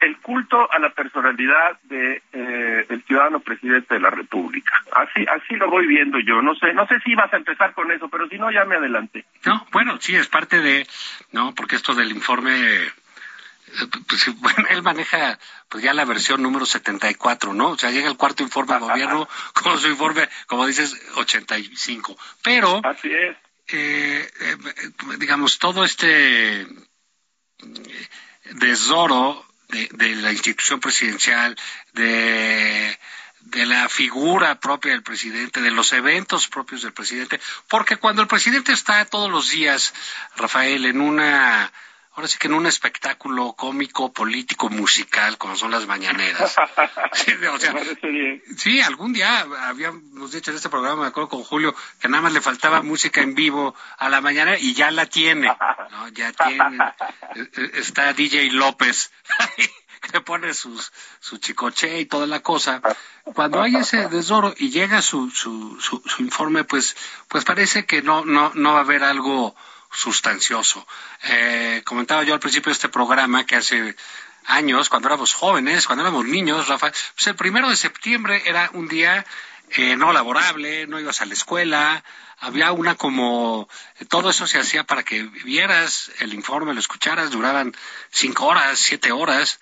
el 0.04 0.18
culto 0.18 0.70
a 0.70 0.78
la 0.78 0.90
personalidad 0.90 1.78
de 1.84 2.22
eh, 2.32 2.86
el 2.90 3.02
ciudadano 3.04 3.40
presidente 3.40 3.94
de 3.94 4.00
la 4.00 4.10
República. 4.10 4.72
Así 4.92 5.24
así 5.26 5.56
lo 5.56 5.70
voy 5.70 5.86
viendo 5.86 6.18
yo. 6.20 6.42
No 6.42 6.54
sé 6.56 6.74
no 6.74 6.86
sé 6.86 7.00
si 7.00 7.14
vas 7.14 7.32
a 7.32 7.38
empezar 7.38 7.72
con 7.72 7.90
eso, 7.90 8.08
pero 8.08 8.28
si 8.28 8.36
no 8.36 8.50
ya 8.50 8.66
me 8.66 8.76
adelanté. 8.76 9.24
No, 9.46 9.66
bueno, 9.72 9.96
sí 10.00 10.14
es 10.14 10.28
parte 10.28 10.60
de 10.60 10.86
no, 11.32 11.54
porque 11.54 11.76
esto 11.76 11.94
del 11.94 12.10
informe 12.10 12.52
pues, 14.08 14.34
bueno, 14.40 14.66
él 14.70 14.82
maneja 14.82 15.38
pues 15.68 15.84
ya 15.84 15.94
la 15.94 16.04
versión 16.04 16.42
número 16.42 16.66
74, 16.66 17.54
¿no? 17.54 17.70
O 17.70 17.78
sea, 17.78 17.90
llega 17.90 18.08
el 18.08 18.16
cuarto 18.16 18.42
informe 18.42 18.74
de 18.74 18.80
gobierno 18.80 19.28
con 19.62 19.78
su 19.78 19.88
informe, 19.88 20.28
como 20.46 20.66
dices, 20.66 20.94
85. 21.16 22.16
Pero 22.42 22.80
Así 22.84 23.12
es. 23.12 23.36
Eh, 23.66 24.30
digamos 25.18 25.58
todo 25.58 25.84
este 25.84 26.66
desoro 28.52 29.46
de, 29.68 30.16
la 30.16 30.32
institución 30.32 30.80
presidencial, 30.80 31.56
de, 31.92 32.98
de 33.40 33.66
la 33.66 33.88
figura 33.88 34.60
propia 34.60 34.92
del 34.92 35.02
presidente, 35.02 35.60
de 35.60 35.70
los 35.70 35.92
eventos 35.92 36.48
propios 36.48 36.82
del 36.82 36.92
presidente, 36.92 37.40
porque 37.68 37.96
cuando 37.96 38.22
el 38.22 38.28
presidente 38.28 38.72
está 38.72 39.04
todos 39.06 39.30
los 39.30 39.50
días, 39.50 39.94
Rafael, 40.36 40.84
en 40.86 41.00
una 41.00 41.72
ahora 42.14 42.28
sí 42.28 42.38
que 42.38 42.46
en 42.46 42.54
un 42.54 42.66
espectáculo 42.66 43.54
cómico, 43.54 44.12
político, 44.12 44.68
musical, 44.70 45.36
como 45.38 45.56
son 45.56 45.70
las 45.70 45.86
mañaneras. 45.86 46.56
Sí, 48.56 48.80
algún 48.80 49.12
día 49.12 49.46
habíamos 49.68 50.32
dicho 50.32 50.50
en 50.50 50.56
este 50.56 50.68
programa, 50.68 51.02
me 51.02 51.08
acuerdo 51.08 51.28
con 51.28 51.42
Julio, 51.42 51.74
que 52.00 52.08
nada 52.08 52.22
más 52.22 52.32
le 52.32 52.40
faltaba 52.40 52.82
música 52.82 53.20
en 53.20 53.34
vivo 53.34 53.74
a 53.98 54.08
la 54.08 54.20
mañana 54.20 54.58
y 54.58 54.74
ya 54.74 54.90
la 54.90 55.06
tiene. 55.06 55.48
¿no? 55.90 56.08
Ya 56.08 56.32
tiene. 56.32 56.78
Está 57.74 58.12
DJ 58.12 58.50
López. 58.50 59.12
que 60.12 60.20
pone 60.20 60.52
sus, 60.54 60.92
su 61.20 61.38
chicoche 61.38 62.00
y 62.00 62.06
toda 62.06 62.26
la 62.26 62.40
cosa. 62.40 62.82
Cuando 63.34 63.62
hay 63.62 63.76
ese 63.76 64.08
desoro 64.08 64.54
y 64.56 64.70
llega 64.70 65.02
su, 65.02 65.30
su, 65.30 65.80
su, 65.80 66.02
su 66.04 66.22
informe, 66.22 66.64
pues, 66.64 66.96
pues 67.28 67.44
parece 67.44 67.86
que 67.86 68.02
no, 68.02 68.24
no, 68.24 68.52
no 68.54 68.72
va 68.74 68.80
a 68.80 68.82
haber 68.82 69.02
algo 69.02 69.56
sustancioso. 69.94 70.86
Eh, 71.22 71.82
comentaba 71.84 72.24
yo 72.24 72.34
al 72.34 72.40
principio 72.40 72.70
de 72.70 72.74
este 72.74 72.88
programa 72.88 73.46
que 73.46 73.56
hace 73.56 73.96
años, 74.46 74.88
cuando 74.88 75.08
éramos 75.08 75.32
jóvenes, 75.34 75.86
cuando 75.86 76.02
éramos 76.04 76.26
niños, 76.26 76.68
Rafa, 76.68 76.90
pues 76.90 77.26
el 77.26 77.36
primero 77.36 77.70
de 77.70 77.76
septiembre 77.76 78.42
era 78.44 78.70
un 78.74 78.88
día 78.88 79.24
eh, 79.70 79.96
no 79.96 80.12
laborable, 80.12 80.86
no 80.86 81.00
ibas 81.00 81.20
a 81.20 81.26
la 81.26 81.34
escuela, 81.34 82.04
había 82.38 82.72
una 82.72 82.94
como, 82.94 83.68
todo 84.08 84.30
eso 84.30 84.46
se 84.46 84.58
hacía 84.58 84.84
para 84.84 85.02
que 85.02 85.22
vieras 85.22 86.10
el 86.18 86.34
informe, 86.34 86.74
lo 86.74 86.80
escucharas, 86.80 87.30
duraban 87.30 87.74
cinco 88.10 88.46
horas, 88.46 88.78
siete 88.78 89.12
horas. 89.12 89.60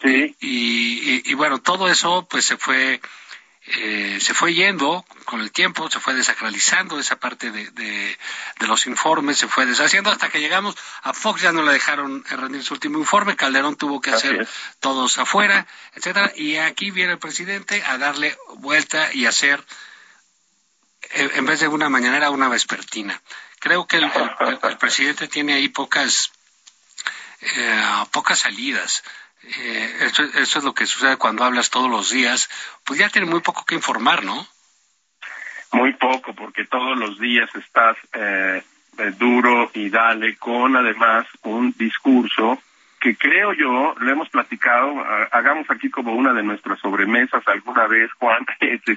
Sí. 0.00 0.36
Y, 0.40 1.30
y, 1.30 1.34
bueno, 1.34 1.60
todo 1.60 1.88
eso 1.88 2.26
pues 2.28 2.44
se 2.44 2.56
fue 2.56 3.00
eh, 3.74 4.18
se 4.20 4.34
fue 4.34 4.54
yendo 4.54 5.04
con 5.24 5.40
el 5.40 5.50
tiempo, 5.50 5.90
se 5.90 5.98
fue 5.98 6.14
desacralizando 6.14 6.98
esa 6.98 7.16
parte 7.16 7.50
de, 7.50 7.70
de, 7.70 8.18
los 8.66 8.86
informes, 8.86 9.38
se 9.38 9.48
fue 9.48 9.66
deshaciendo 9.66 10.10
hasta 10.10 10.28
que 10.28 10.40
llegamos 10.40 10.76
a 11.02 11.12
Fox, 11.12 11.42
ya 11.42 11.52
no 11.52 11.62
le 11.62 11.72
dejaron 11.72 12.24
rendir 12.24 12.62
su 12.62 12.74
último 12.74 12.98
informe, 12.98 13.36
Calderón 13.36 13.76
tuvo 13.76 14.00
que 14.00 14.10
hacer 14.10 14.46
todos 14.80 15.18
afuera, 15.18 15.66
etcétera, 15.94 16.32
y 16.36 16.56
aquí 16.56 16.90
viene 16.90 17.12
el 17.12 17.18
presidente 17.18 17.82
a 17.84 17.98
darle 17.98 18.36
vuelta 18.56 19.12
y 19.12 19.26
hacer, 19.26 19.64
en 21.10 21.46
vez 21.46 21.60
de 21.60 21.68
una 21.68 21.88
mañanera, 21.88 22.30
una 22.30 22.48
vespertina. 22.48 23.20
Creo 23.58 23.86
que 23.86 23.98
el, 23.98 24.78
presidente 24.78 25.28
tiene 25.28 25.54
ahí 25.54 25.68
pocas, 25.68 26.32
eh, 27.40 27.82
pocas 28.10 28.40
salidas. 28.40 29.04
Eh, 29.44 29.96
eso, 30.02 30.22
es 30.24 30.64
lo 30.64 30.74
que 30.74 30.86
sucede 30.86 31.16
cuando 31.16 31.44
hablas 31.44 31.70
todos 31.70 31.90
los 31.90 32.10
días, 32.10 32.48
pues 32.84 32.98
ya 32.98 33.08
tiene 33.08 33.28
muy 33.28 33.40
poco 33.40 33.64
que 33.64 33.74
informar, 33.74 34.24
¿no? 34.24 34.46
Muy 35.72 35.94
poco, 35.94 36.34
porque 36.34 36.64
todos 36.64 36.96
los 36.96 37.18
días 37.18 37.50
estás 37.54 37.96
eh, 38.12 38.62
duro 39.18 39.70
y 39.74 39.88
dale 39.88 40.36
con 40.36 40.76
además 40.76 41.26
un 41.42 41.72
discurso 41.76 42.62
que 43.00 43.16
creo 43.16 43.52
yo, 43.52 43.96
lo 43.98 44.12
hemos 44.12 44.28
platicado, 44.28 45.04
hagamos 45.32 45.68
aquí 45.70 45.90
como 45.90 46.14
una 46.14 46.32
de 46.32 46.44
nuestras 46.44 46.78
sobremesas 46.78 47.42
alguna 47.48 47.88
vez, 47.88 48.12
Juan, 48.12 48.46
este, 48.60 48.96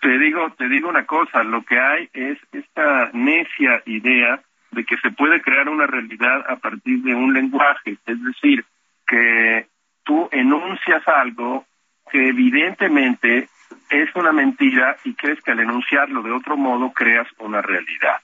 te 0.00 0.18
digo, 0.18 0.50
te 0.56 0.68
digo 0.68 0.88
una 0.88 1.06
cosa, 1.06 1.42
lo 1.42 1.64
que 1.64 1.78
hay 1.78 2.08
es 2.12 2.38
esta 2.52 3.10
necia 3.12 3.82
idea 3.86 4.40
de 4.70 4.84
que 4.84 4.96
se 4.98 5.10
puede 5.10 5.42
crear 5.42 5.68
una 5.68 5.88
realidad 5.88 6.48
a 6.48 6.56
partir 6.56 7.02
de 7.02 7.14
un 7.14 7.34
lenguaje, 7.34 7.96
es 8.06 8.22
decir, 8.22 8.64
que 9.10 9.66
tú 10.04 10.28
enuncias 10.30 11.06
algo 11.08 11.66
que 12.10 12.28
evidentemente 12.28 13.48
es 13.90 14.14
una 14.14 14.32
mentira 14.32 14.96
y 15.04 15.14
crees 15.14 15.40
que 15.42 15.50
al 15.50 15.60
enunciarlo 15.60 16.22
de 16.22 16.30
otro 16.30 16.56
modo 16.56 16.92
creas 16.92 17.26
una 17.38 17.60
realidad. 17.60 18.18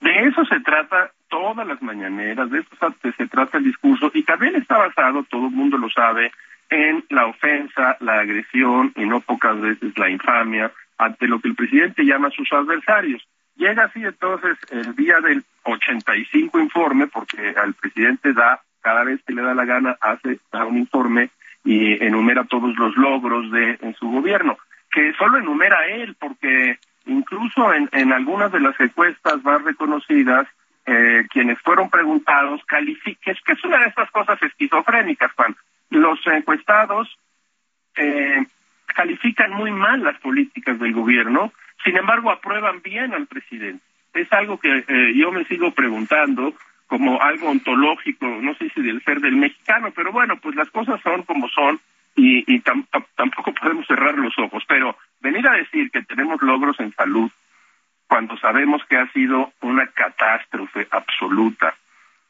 De 0.00 0.28
eso 0.28 0.44
se 0.46 0.60
trata 0.60 1.12
todas 1.28 1.66
las 1.66 1.80
mañaneras, 1.82 2.50
de 2.50 2.60
eso 2.60 2.70
se 3.16 3.26
trata 3.26 3.58
el 3.58 3.64
discurso 3.64 4.10
y 4.14 4.22
también 4.22 4.56
está 4.56 4.78
basado, 4.78 5.24
todo 5.24 5.48
el 5.48 5.52
mundo 5.52 5.76
lo 5.76 5.90
sabe, 5.90 6.32
en 6.70 7.04
la 7.10 7.26
ofensa, 7.26 7.98
la 8.00 8.20
agresión 8.20 8.92
y 8.96 9.04
no 9.04 9.20
pocas 9.20 9.60
veces 9.60 9.96
la 9.98 10.08
infamia 10.08 10.72
ante 10.96 11.28
lo 11.28 11.40
que 11.40 11.48
el 11.48 11.54
presidente 11.54 12.04
llama 12.04 12.28
a 12.28 12.32
sus 12.32 12.50
adversarios. 12.52 13.22
Llega 13.56 13.84
así 13.84 14.02
entonces 14.02 14.56
el 14.70 14.94
día 14.94 15.20
del 15.20 15.44
85 15.64 16.60
informe, 16.60 17.08
porque 17.08 17.54
al 17.56 17.74
presidente 17.74 18.32
da 18.32 18.60
cada 18.80 19.04
vez 19.04 19.20
que 19.26 19.34
le 19.34 19.42
da 19.42 19.54
la 19.54 19.64
gana 19.64 19.96
hace 20.00 20.40
un 20.52 20.78
informe 20.78 21.30
y 21.64 22.02
enumera 22.04 22.44
todos 22.44 22.76
los 22.76 22.96
logros 22.96 23.50
de 23.50 23.78
su 23.98 24.10
gobierno, 24.10 24.58
que 24.90 25.12
solo 25.14 25.38
enumera 25.38 25.86
él, 25.86 26.16
porque 26.18 26.78
incluso 27.06 27.72
en, 27.74 27.88
en 27.92 28.12
algunas 28.12 28.52
de 28.52 28.60
las 28.60 28.78
encuestas 28.80 29.42
más 29.44 29.62
reconocidas, 29.62 30.46
eh, 30.86 31.26
quienes 31.30 31.58
fueron 31.60 31.90
preguntados, 31.90 32.62
califiquen, 32.66 33.36
que 33.44 33.52
es 33.52 33.64
una 33.64 33.78
de 33.78 33.88
estas 33.88 34.10
cosas 34.10 34.42
esquizofrénicas, 34.42 35.32
Juan. 35.32 35.54
Los 35.90 36.18
encuestados 36.26 37.18
eh, 37.96 38.44
califican 38.86 39.52
muy 39.52 39.70
mal 39.70 40.02
las 40.02 40.18
políticas 40.20 40.78
del 40.78 40.92
gobierno, 40.92 41.52
sin 41.84 41.96
embargo 41.96 42.30
aprueban 42.30 42.82
bien 42.82 43.14
al 43.14 43.26
presidente. 43.26 43.84
Es 44.14 44.32
algo 44.32 44.58
que 44.58 44.84
eh, 44.86 45.12
yo 45.14 45.30
me 45.30 45.44
sigo 45.44 45.70
preguntando, 45.72 46.54
como 46.90 47.22
algo 47.22 47.48
ontológico, 47.48 48.26
no 48.26 48.52
sé 48.56 48.68
si 48.74 48.82
del 48.82 49.00
ser 49.04 49.20
del 49.20 49.36
mexicano, 49.36 49.92
pero 49.94 50.10
bueno, 50.10 50.36
pues 50.38 50.56
las 50.56 50.68
cosas 50.70 51.00
son 51.02 51.22
como 51.22 51.48
son 51.48 51.80
y, 52.16 52.44
y 52.52 52.58
tampoco 52.60 53.54
podemos 53.54 53.86
cerrar 53.86 54.18
los 54.18 54.36
ojos. 54.38 54.64
Pero 54.66 54.96
venir 55.20 55.46
a 55.46 55.52
decir 55.52 55.88
que 55.92 56.02
tenemos 56.02 56.42
logros 56.42 56.80
en 56.80 56.92
salud 56.94 57.30
cuando 58.08 58.36
sabemos 58.38 58.82
que 58.88 58.96
ha 58.96 59.06
sido 59.12 59.52
una 59.60 59.86
catástrofe 59.86 60.88
absoluta 60.90 61.74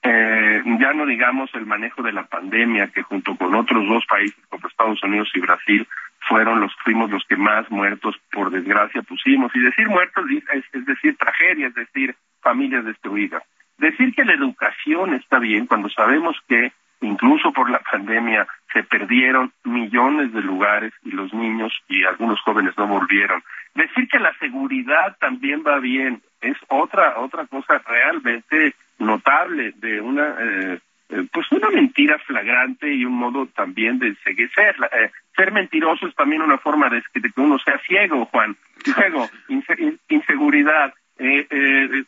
eh, 0.03 0.63
ya 0.79 0.93
no 0.95 1.05
digamos 1.05 1.51
el 1.55 1.67
manejo 1.67 2.03
de 2.03 2.13
la 2.13 2.25
pandemia, 2.25 2.89
que 2.89 3.03
junto 3.03 3.37
con 3.37 3.55
otros 3.55 3.87
dos 3.87 4.05
países 4.07 4.39
como 4.49 4.67
Estados 4.67 5.03
Unidos 5.03 5.29
y 5.35 5.41
Brasil 5.41 5.87
fueron 6.29 6.61
los 6.61 6.75
fuimos 6.85 7.11
los 7.11 7.25
que 7.25 7.37
más 7.37 7.71
muertos 7.71 8.17
por 8.31 8.51
desgracia 8.51 9.03
pusimos 9.03 9.55
y 9.55 9.61
decir 9.61 9.89
muertos 9.89 10.25
es, 10.55 10.65
es 10.73 10.87
decir 10.87 11.17
tragedia, 11.17 11.67
es 11.69 11.75
decir 11.75 12.15
familias 12.41 12.85
destruidas. 12.85 13.43
Decir 13.81 14.15
que 14.15 14.27
la 14.27 14.35
educación 14.35 15.15
está 15.15 15.39
bien 15.39 15.67
cuando 15.67 15.89
sabemos 15.89 16.37
que 16.47 16.71
incluso 17.01 17.51
por 17.51 17.71
la 17.71 17.79
pandemia 17.79 18.47
se 18.75 18.83
perdieron 18.83 19.53
millones 19.65 20.35
de 20.35 20.43
lugares 20.43 20.93
y 21.03 21.13
los 21.13 21.33
niños 21.33 21.73
y 21.89 22.05
algunos 22.05 22.39
jóvenes 22.43 22.77
no 22.77 22.87
volvieron. 22.87 23.43
Decir 23.75 24.07
que 24.09 24.19
la 24.19 24.37
seguridad 24.39 25.17
también 25.19 25.63
va 25.67 25.79
bien 25.79 26.21
es 26.43 26.59
otra 26.69 27.19
otra 27.21 27.47
cosa 27.47 27.81
realmente 27.87 28.75
notable 28.99 29.73
de 29.77 30.03
una 30.03 30.37
eh, 30.39 30.79
eh, 31.09 31.27
pues 31.33 31.51
una 31.51 31.71
mentira 31.71 32.19
flagrante 32.19 32.93
y 32.93 33.07
un 33.07 33.15
modo 33.15 33.47
también 33.47 33.99
de 33.99 34.15
seguir 34.17 34.51
ser 34.55 34.77
eh, 34.93 35.11
ser 35.35 35.53
mentiroso 35.53 36.07
es 36.07 36.15
también 36.15 36.43
una 36.43 36.59
forma 36.59 36.91
de, 36.91 37.03
que 37.15 37.41
uno 37.41 37.59
sea 37.59 37.79
ciego 37.79 38.27
Juan 38.27 38.57
ciego 38.85 39.27
inseguridad 40.11 40.93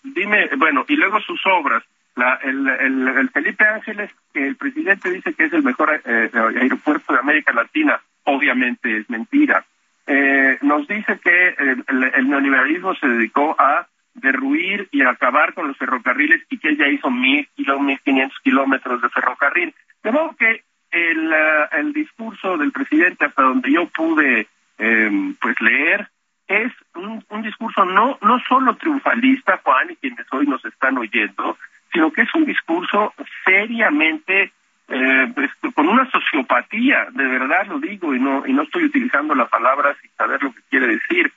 dime 0.03 0.49
bueno 0.57 0.85
y 0.89 0.97
luego 0.97 1.21
sus 1.21 1.41
obras 1.47 1.83
la, 2.17 2.39
el, 2.43 2.69
el, 2.69 3.31
Felipe 3.31 3.65
Ángeles, 3.65 4.11
que 4.33 4.47
el 4.47 4.57
presidente 4.57 5.11
dice 5.11 5.33
que 5.35 5.45
es 5.45 5.53
el 5.53 5.63
mejor 5.63 6.03
eh, 6.05 6.31
aeropuerto 6.35 7.13
de 7.13 7.19
América 7.19 7.53
Latina, 7.53 8.01
obviamente 8.25 8.99
es 8.99 9.09
mentira. 9.09 9.65
Eh, 10.07 10.59
nos 10.63 10.87
dice 10.89 11.19
que 11.23 11.55
el, 11.89 12.29
neoliberalismo 12.29 12.95
se 12.97 13.07
dedicó 13.07 13.57
a 13.59 13.87
derruir 14.15 14.89
y 14.91 15.03
acabar 15.03 15.55
con 15.55 15.69
los 15.69 15.77
ferrocarriles 15.79 16.43
y 16.51 16.59
que 16.59 16.69
él 16.69 16.77
ya 16.77 16.89
hizo 16.89 17.11
mil, 17.11 17.49
mil 17.57 18.01
quinientos 18.01 18.39
kilómetros 18.41 19.01
de 19.01 19.09
ferrocarril. 19.09 19.75
De 20.03 20.11
modo 20.11 20.35
que 20.37 20.65
el, 20.91 21.33
eh, 21.33 21.69
el 21.73 21.93
discurso 21.93 22.59
del 22.59 22.73
presidente, 22.73 23.25
hasta 23.25 23.43
donde 23.43 23.73
yo 23.73 23.87
pude 23.87 24.49
eh, 24.79 25.35
pues 25.41 25.61
leer, 25.61 26.09
es 26.53 26.73
un, 26.95 27.25
un 27.29 27.43
discurso 27.43 27.85
no, 27.85 28.19
no 28.23 28.39
solo 28.49 28.77
triunfalista, 28.77 29.61
Juan, 29.65 29.91
y 29.91 29.97
quienes 29.97 30.27
hoy 30.33 30.47
nos 30.47 30.65
están 30.65 30.99
oyendo, 30.99 31.57
sino 31.93 32.13
que 32.13 32.23
es 32.23 32.35
un 32.35 32.45
discurso 32.45 33.15
seriamente 33.45 34.53
eh, 34.89 35.33
pues, 35.35 35.51
con 35.75 35.89
una 35.89 36.11
sociopatía, 36.11 37.07
de 37.13 37.27
verdad 37.27 37.67
lo 37.67 37.79
digo 37.79 38.15
y 38.15 38.21
no 38.21 38.47
y 38.47 38.53
no 38.53 38.63
estoy 38.63 38.85
utilizando 38.85 39.35
la 39.35 39.47
palabra 39.47 39.97
sin 40.01 40.11
saber 40.17 40.43
lo 40.43 40.53
que 40.53 40.61
quiere 40.69 40.87
decir. 40.89 41.33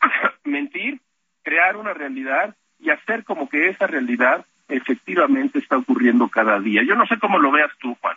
Mentir, 0.44 1.00
crear 1.42 1.76
una 1.76 1.94
realidad 1.94 2.54
y 2.78 2.90
hacer 2.90 3.24
como 3.24 3.48
que 3.48 3.68
esa 3.68 3.86
realidad 3.86 4.44
efectivamente 4.68 5.58
está 5.58 5.78
ocurriendo 5.78 6.28
cada 6.28 6.58
día. 6.60 6.82
Yo 6.82 6.94
no 6.96 7.06
sé 7.06 7.18
cómo 7.18 7.38
lo 7.38 7.50
veas 7.50 7.70
tú, 7.78 7.96
Juan. 8.00 8.16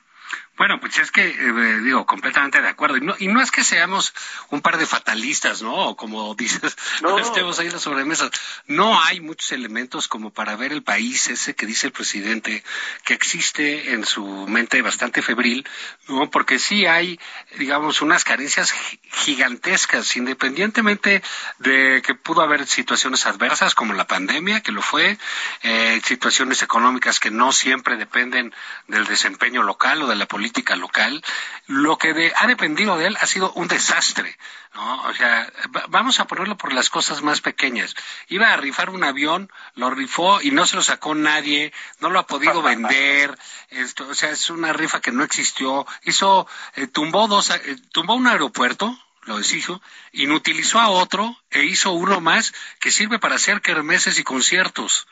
Bueno, 0.59 0.77
pues 0.81 0.97
es 0.99 1.09
que, 1.09 1.25
eh, 1.25 1.79
digo, 1.83 2.05
completamente 2.05 2.61
de 2.61 2.67
acuerdo. 2.67 2.97
Y 2.97 3.01
no, 3.01 3.15
y 3.17 3.29
no 3.29 3.41
es 3.41 3.49
que 3.49 3.63
seamos 3.63 4.13
un 4.49 4.59
par 4.59 4.77
de 4.77 4.85
fatalistas, 4.85 5.61
¿no? 5.61 5.95
Como 5.95 6.35
dices, 6.35 6.75
no, 7.01 7.17
estemos 7.19 7.57
ahí 7.59 7.67
en 7.67 7.73
la 7.73 7.79
sobremesa. 7.79 8.29
No 8.67 9.01
hay 9.01 9.21
muchos 9.21 9.53
elementos 9.53 10.09
como 10.09 10.31
para 10.31 10.57
ver 10.57 10.73
el 10.73 10.83
país 10.83 11.29
ese 11.29 11.55
que 11.55 11.65
dice 11.65 11.87
el 11.87 11.93
presidente, 11.93 12.61
que 13.05 13.13
existe 13.13 13.93
en 13.93 14.05
su 14.05 14.25
mente 14.47 14.81
bastante 14.81 15.21
febril, 15.21 15.65
¿no? 16.09 16.29
Porque 16.29 16.59
sí 16.59 16.85
hay, 16.85 17.17
digamos, 17.57 18.01
unas 18.01 18.25
carencias 18.25 18.73
gigantescas, 19.13 20.17
independientemente 20.17 21.23
de 21.59 22.01
que 22.05 22.15
pudo 22.15 22.41
haber 22.41 22.67
situaciones 22.67 23.25
adversas 23.25 23.75
como 23.75 23.93
la 23.93 24.07
pandemia, 24.07 24.61
que 24.61 24.73
lo 24.73 24.81
fue, 24.81 25.17
eh, 25.63 26.01
situaciones 26.03 26.63
económicas 26.63 27.21
que 27.21 27.31
no 27.31 27.53
siempre 27.53 27.95
dependen 27.95 28.53
del 28.87 29.05
desempeño 29.05 29.63
local 29.63 30.01
o 30.01 30.07
de 30.07 30.18
la 30.19 30.27
política 30.27 30.75
local, 30.75 31.23
lo 31.67 31.97
que 31.97 32.31
ha 32.35 32.47
dependido 32.47 32.97
de 32.97 33.07
él 33.07 33.17
ha 33.19 33.25
sido 33.25 33.51
un 33.53 33.67
desastre. 33.67 34.37
¿no? 34.75 35.03
O 35.03 35.13
sea, 35.13 35.51
vamos 35.89 36.19
a 36.19 36.27
ponerlo 36.27 36.57
por 36.57 36.73
las 36.73 36.89
cosas 36.89 37.21
más 37.21 37.41
pequeñas. 37.41 37.95
Iba 38.27 38.53
a 38.53 38.57
rifar 38.57 38.89
un 38.89 39.03
avión, 39.03 39.51
lo 39.75 39.89
rifó 39.89 40.41
y 40.41 40.51
no 40.51 40.65
se 40.65 40.75
lo 40.75 40.83
sacó 40.83 41.15
nadie, 41.15 41.73
no 41.99 42.09
lo 42.09 42.19
ha 42.19 42.27
podido 42.27 42.61
vender, 42.61 43.37
esto, 43.69 44.07
o 44.07 44.13
sea, 44.13 44.31
es 44.31 44.49
una 44.49 44.73
rifa 44.73 45.01
que 45.01 45.11
no 45.11 45.23
existió. 45.23 45.87
Hizo, 46.03 46.47
eh, 46.75 46.87
tumbó 46.87 47.27
dos, 47.27 47.49
eh, 47.49 47.77
tumbó 47.91 48.13
un 48.13 48.27
aeropuerto, 48.27 48.97
lo 49.23 49.37
deshizo, 49.37 49.81
inutilizó 50.11 50.79
a 50.79 50.89
otro 50.89 51.37
e 51.51 51.63
hizo 51.65 51.91
uno 51.91 52.19
más 52.19 52.53
que 52.79 52.91
sirve 52.91 53.19
para 53.19 53.35
hacer 53.35 53.61
kermeses 53.61 54.19
y 54.19 54.23
conciertos. 54.23 55.07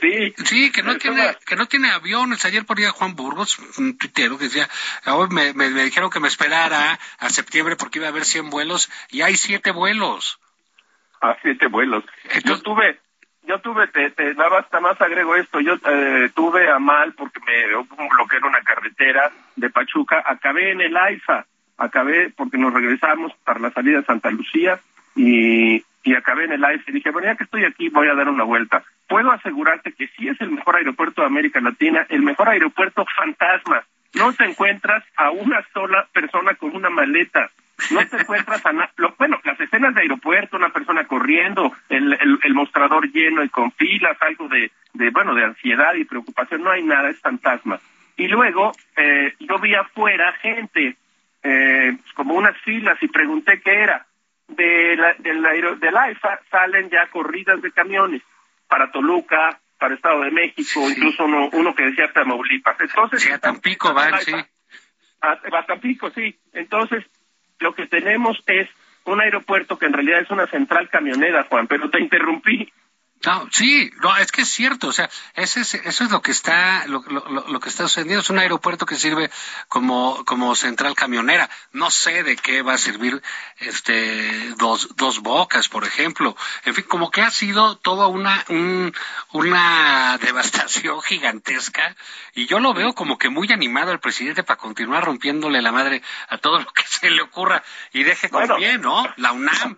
Sí, 0.00 0.34
sí, 0.44 0.72
que 0.72 0.82
no 0.82 0.96
tiene, 0.96 1.36
que 1.46 1.56
no 1.56 1.66
tiene 1.66 1.90
aviones. 1.90 2.44
Ayer 2.44 2.64
ponía 2.64 2.90
Juan 2.90 3.14
Burgos, 3.14 3.58
un 3.78 3.96
tuitero, 3.98 4.38
que 4.38 4.44
decía, 4.44 4.68
hoy 5.06 5.28
me, 5.30 5.52
me, 5.54 5.68
dijeron 5.70 6.10
que 6.10 6.20
me 6.20 6.28
esperara 6.28 6.98
a 7.18 7.30
septiembre 7.30 7.76
porque 7.76 7.98
iba 7.98 8.06
a 8.06 8.10
haber 8.10 8.24
100 8.24 8.50
vuelos 8.50 8.90
y 9.10 9.22
hay 9.22 9.36
siete 9.36 9.70
vuelos. 9.70 10.38
Ah, 11.20 11.36
siete 11.42 11.66
vuelos. 11.66 12.04
yo 12.44 12.60
tuve, 12.62 12.98
yo 13.42 13.58
tuve, 13.60 13.88
te, 13.88 14.10
te 14.10 14.34
daba 14.34 14.60
hasta 14.60 14.80
más 14.80 15.00
agrego 15.00 15.36
esto, 15.36 15.60
yo 15.60 15.74
eh, 15.74 16.30
tuve 16.34 16.70
a 16.70 16.78
mal 16.78 17.12
porque 17.12 17.40
me 17.40 17.66
bloqueé 18.08 18.38
una 18.42 18.62
carretera 18.62 19.30
de 19.56 19.70
Pachuca, 19.70 20.22
acabé 20.24 20.72
en 20.72 20.80
el 20.80 20.96
AIFA, 20.96 21.46
acabé 21.76 22.30
porque 22.30 22.58
nos 22.58 22.72
regresamos 22.72 23.32
para 23.44 23.60
la 23.60 23.70
salida 23.70 24.00
de 24.00 24.06
Santa 24.06 24.30
Lucía 24.30 24.80
y 25.14 25.84
y 26.02 26.14
acabé 26.14 26.44
en 26.44 26.52
el 26.52 26.64
AIFA 26.64 26.90
y 26.90 26.94
dije, 26.94 27.10
bueno, 27.10 27.28
ya 27.28 27.36
que 27.36 27.44
estoy 27.44 27.64
aquí 27.64 27.88
voy 27.88 28.08
a 28.08 28.14
dar 28.14 28.28
una 28.28 28.44
vuelta. 28.44 28.82
Puedo 29.08 29.30
asegurarte 29.32 29.92
que 29.92 30.08
sí 30.08 30.28
es 30.28 30.40
el 30.40 30.50
mejor 30.50 30.76
aeropuerto 30.76 31.20
de 31.20 31.26
América 31.26 31.60
Latina, 31.60 32.06
el 32.08 32.22
mejor 32.22 32.48
aeropuerto 32.48 33.04
fantasma. 33.16 33.82
No 34.14 34.32
te 34.32 34.44
encuentras 34.44 35.04
a 35.16 35.30
una 35.30 35.64
sola 35.72 36.08
persona 36.12 36.54
con 36.54 36.74
una 36.74 36.90
maleta. 36.90 37.50
No 37.90 38.06
te 38.06 38.16
encuentras 38.18 38.64
a 38.66 38.72
nada. 38.72 38.90
Bueno, 39.18 39.40
las 39.44 39.58
escenas 39.60 39.94
de 39.94 40.02
aeropuerto, 40.02 40.56
una 40.56 40.70
persona 40.70 41.06
corriendo, 41.06 41.72
el, 41.88 42.38
el, 42.42 42.54
mostrador 42.54 43.10
lleno 43.10 43.42
y 43.42 43.48
con 43.48 43.72
filas, 43.72 44.16
algo 44.20 44.48
de, 44.48 44.70
de, 44.94 45.10
bueno, 45.10 45.34
de 45.34 45.44
ansiedad 45.44 45.94
y 45.94 46.04
preocupación, 46.04 46.62
no 46.62 46.70
hay 46.70 46.82
nada, 46.82 47.08
es 47.08 47.20
fantasma. 47.20 47.78
Y 48.16 48.28
luego 48.28 48.72
eh, 48.96 49.34
yo 49.40 49.58
vi 49.58 49.74
afuera 49.74 50.32
gente, 50.42 50.96
eh, 51.42 51.96
como 52.14 52.34
unas 52.34 52.56
filas, 52.58 53.02
y 53.02 53.08
pregunté 53.08 53.62
qué 53.62 53.72
era 53.72 54.06
de 54.56 54.96
la, 54.96 55.14
del, 55.18 55.80
del 55.80 55.96
AIFA 55.96 56.40
salen 56.50 56.90
ya 56.90 57.06
corridas 57.08 57.60
de 57.62 57.72
camiones 57.72 58.22
para 58.68 58.90
Toluca, 58.90 59.60
para 59.78 59.94
Estado 59.94 60.20
de 60.20 60.30
México, 60.30 60.88
incluso 60.88 61.24
uno, 61.24 61.48
uno 61.52 61.74
que 61.74 61.84
decía 61.84 62.12
Tamaulipas. 62.12 62.78
Entonces, 62.80 63.22
sí, 63.22 63.32
a 63.32 63.38
Tampico 63.38 63.92
van, 63.94 64.20
sí. 64.20 64.32
A, 65.22 65.32
a 65.32 65.66
Tampico, 65.66 66.10
sí. 66.10 66.38
Entonces, 66.52 67.04
lo 67.58 67.74
que 67.74 67.86
tenemos 67.86 68.42
es 68.46 68.68
un 69.04 69.20
aeropuerto 69.20 69.78
que 69.78 69.86
en 69.86 69.92
realidad 69.92 70.20
es 70.20 70.30
una 70.30 70.46
central 70.46 70.88
camionera, 70.88 71.44
Juan, 71.44 71.66
pero 71.66 71.90
te 71.90 72.00
interrumpí. 72.00 72.72
No, 73.22 73.48
sí, 73.52 73.90
no, 74.02 74.16
es 74.16 74.32
que 74.32 74.42
es 74.42 74.48
cierto, 74.48 74.88
o 74.88 74.92
sea, 74.92 75.10
ese 75.34 75.60
es, 75.60 75.74
eso 75.74 76.04
es 76.04 76.10
lo 76.10 76.22
que 76.22 76.30
está, 76.30 76.86
lo, 76.86 77.02
lo, 77.02 77.60
que 77.60 77.68
está 77.68 77.82
sucediendo, 77.82 78.22
es 78.22 78.30
un 78.30 78.38
aeropuerto 78.38 78.86
que 78.86 78.96
sirve 78.96 79.30
como, 79.68 80.24
como 80.24 80.54
central 80.54 80.94
camionera. 80.94 81.50
No 81.72 81.90
sé 81.90 82.22
de 82.22 82.36
qué 82.36 82.62
va 82.62 82.74
a 82.74 82.78
servir 82.78 83.20
este 83.58 84.54
dos, 84.56 84.96
dos 84.96 85.20
bocas, 85.20 85.68
por 85.68 85.84
ejemplo. 85.84 86.34
En 86.64 86.74
fin, 86.74 86.86
como 86.88 87.10
que 87.10 87.20
ha 87.20 87.30
sido 87.30 87.76
toda 87.76 88.06
una, 88.06 88.42
un, 88.48 88.94
una 89.32 90.16
devastación 90.22 91.02
gigantesca, 91.02 91.94
y 92.34 92.46
yo 92.46 92.58
lo 92.58 92.72
veo 92.72 92.94
como 92.94 93.18
que 93.18 93.28
muy 93.28 93.52
animado 93.52 93.92
el 93.92 94.00
presidente 94.00 94.44
para 94.44 94.56
continuar 94.56 95.04
rompiéndole 95.04 95.60
la 95.60 95.72
madre 95.72 96.02
a 96.28 96.38
todo 96.38 96.58
lo 96.58 96.72
que 96.72 96.84
se 96.86 97.10
le 97.10 97.20
ocurra 97.20 97.62
y 97.92 98.02
deje 98.02 98.30
con 98.30 98.56
bien, 98.56 98.80
¿no? 98.80 99.06
La 99.16 99.32
UNAM. 99.32 99.76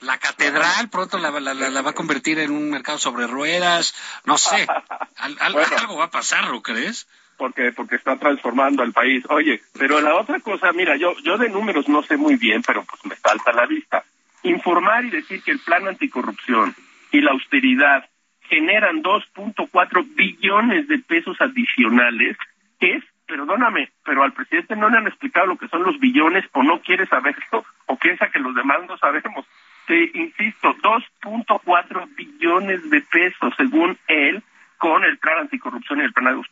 La 0.00 0.16
catedral 0.18 0.88
pronto 0.90 1.18
la, 1.18 1.30
la, 1.40 1.82
va 1.82 1.90
a 1.90 1.94
convertir 1.94 2.38
en 2.38 2.52
un 2.52 2.77
mercado 2.78 2.98
sobre 2.98 3.26
ruedas, 3.26 3.94
no 4.24 4.38
sé. 4.38 4.66
algo 5.40 5.96
va 5.96 6.04
a 6.04 6.10
pasar, 6.10 6.48
¿lo 6.48 6.62
crees? 6.62 7.08
Porque, 7.36 7.72
porque 7.72 7.96
está 7.96 8.16
transformando 8.16 8.82
al 8.82 8.92
país. 8.92 9.24
Oye, 9.28 9.60
pero 9.78 10.00
la 10.00 10.16
otra 10.16 10.40
cosa, 10.40 10.72
mira, 10.72 10.96
yo, 10.96 11.14
yo 11.22 11.38
de 11.38 11.48
números 11.48 11.88
no 11.88 12.02
sé 12.02 12.16
muy 12.16 12.36
bien, 12.36 12.62
pero 12.62 12.84
pues 12.84 13.04
me 13.04 13.16
falta 13.16 13.52
la 13.52 13.66
vista. 13.66 14.04
Informar 14.42 15.04
y 15.04 15.10
decir 15.10 15.42
que 15.42 15.50
el 15.50 15.60
plan 15.60 15.86
anticorrupción 15.86 16.74
y 17.10 17.20
la 17.20 17.32
austeridad 17.32 18.08
generan 18.42 19.02
2.4 19.02 20.14
billones 20.14 20.88
de 20.88 20.98
pesos 20.98 21.36
adicionales 21.40 22.36
es, 22.80 23.04
perdóname, 23.26 23.90
pero 24.04 24.22
al 24.22 24.32
presidente 24.32 24.74
no 24.74 24.88
le 24.88 24.98
han 24.98 25.06
explicado 25.06 25.46
lo 25.46 25.58
que 25.58 25.68
son 25.68 25.82
los 25.82 25.98
billones 25.98 26.44
o 26.52 26.62
no 26.62 26.80
quiere 26.80 27.06
saberlo 27.06 27.64
o 27.86 27.96
piensa 27.96 28.30
que 28.30 28.38
los 28.38 28.54
demás 28.54 28.78
no 28.88 28.96
sabemos 28.98 29.46
insisto, 29.94 30.74
2.4 30.76 32.14
billones 32.14 32.90
de 32.90 33.00
pesos, 33.02 33.54
según 33.56 33.98
él, 34.08 34.42
con 34.78 35.04
el 35.04 35.18
plan 35.18 35.38
anticorrupción 35.40 36.00
y 36.00 36.04
el 36.04 36.12
plan 36.12 36.42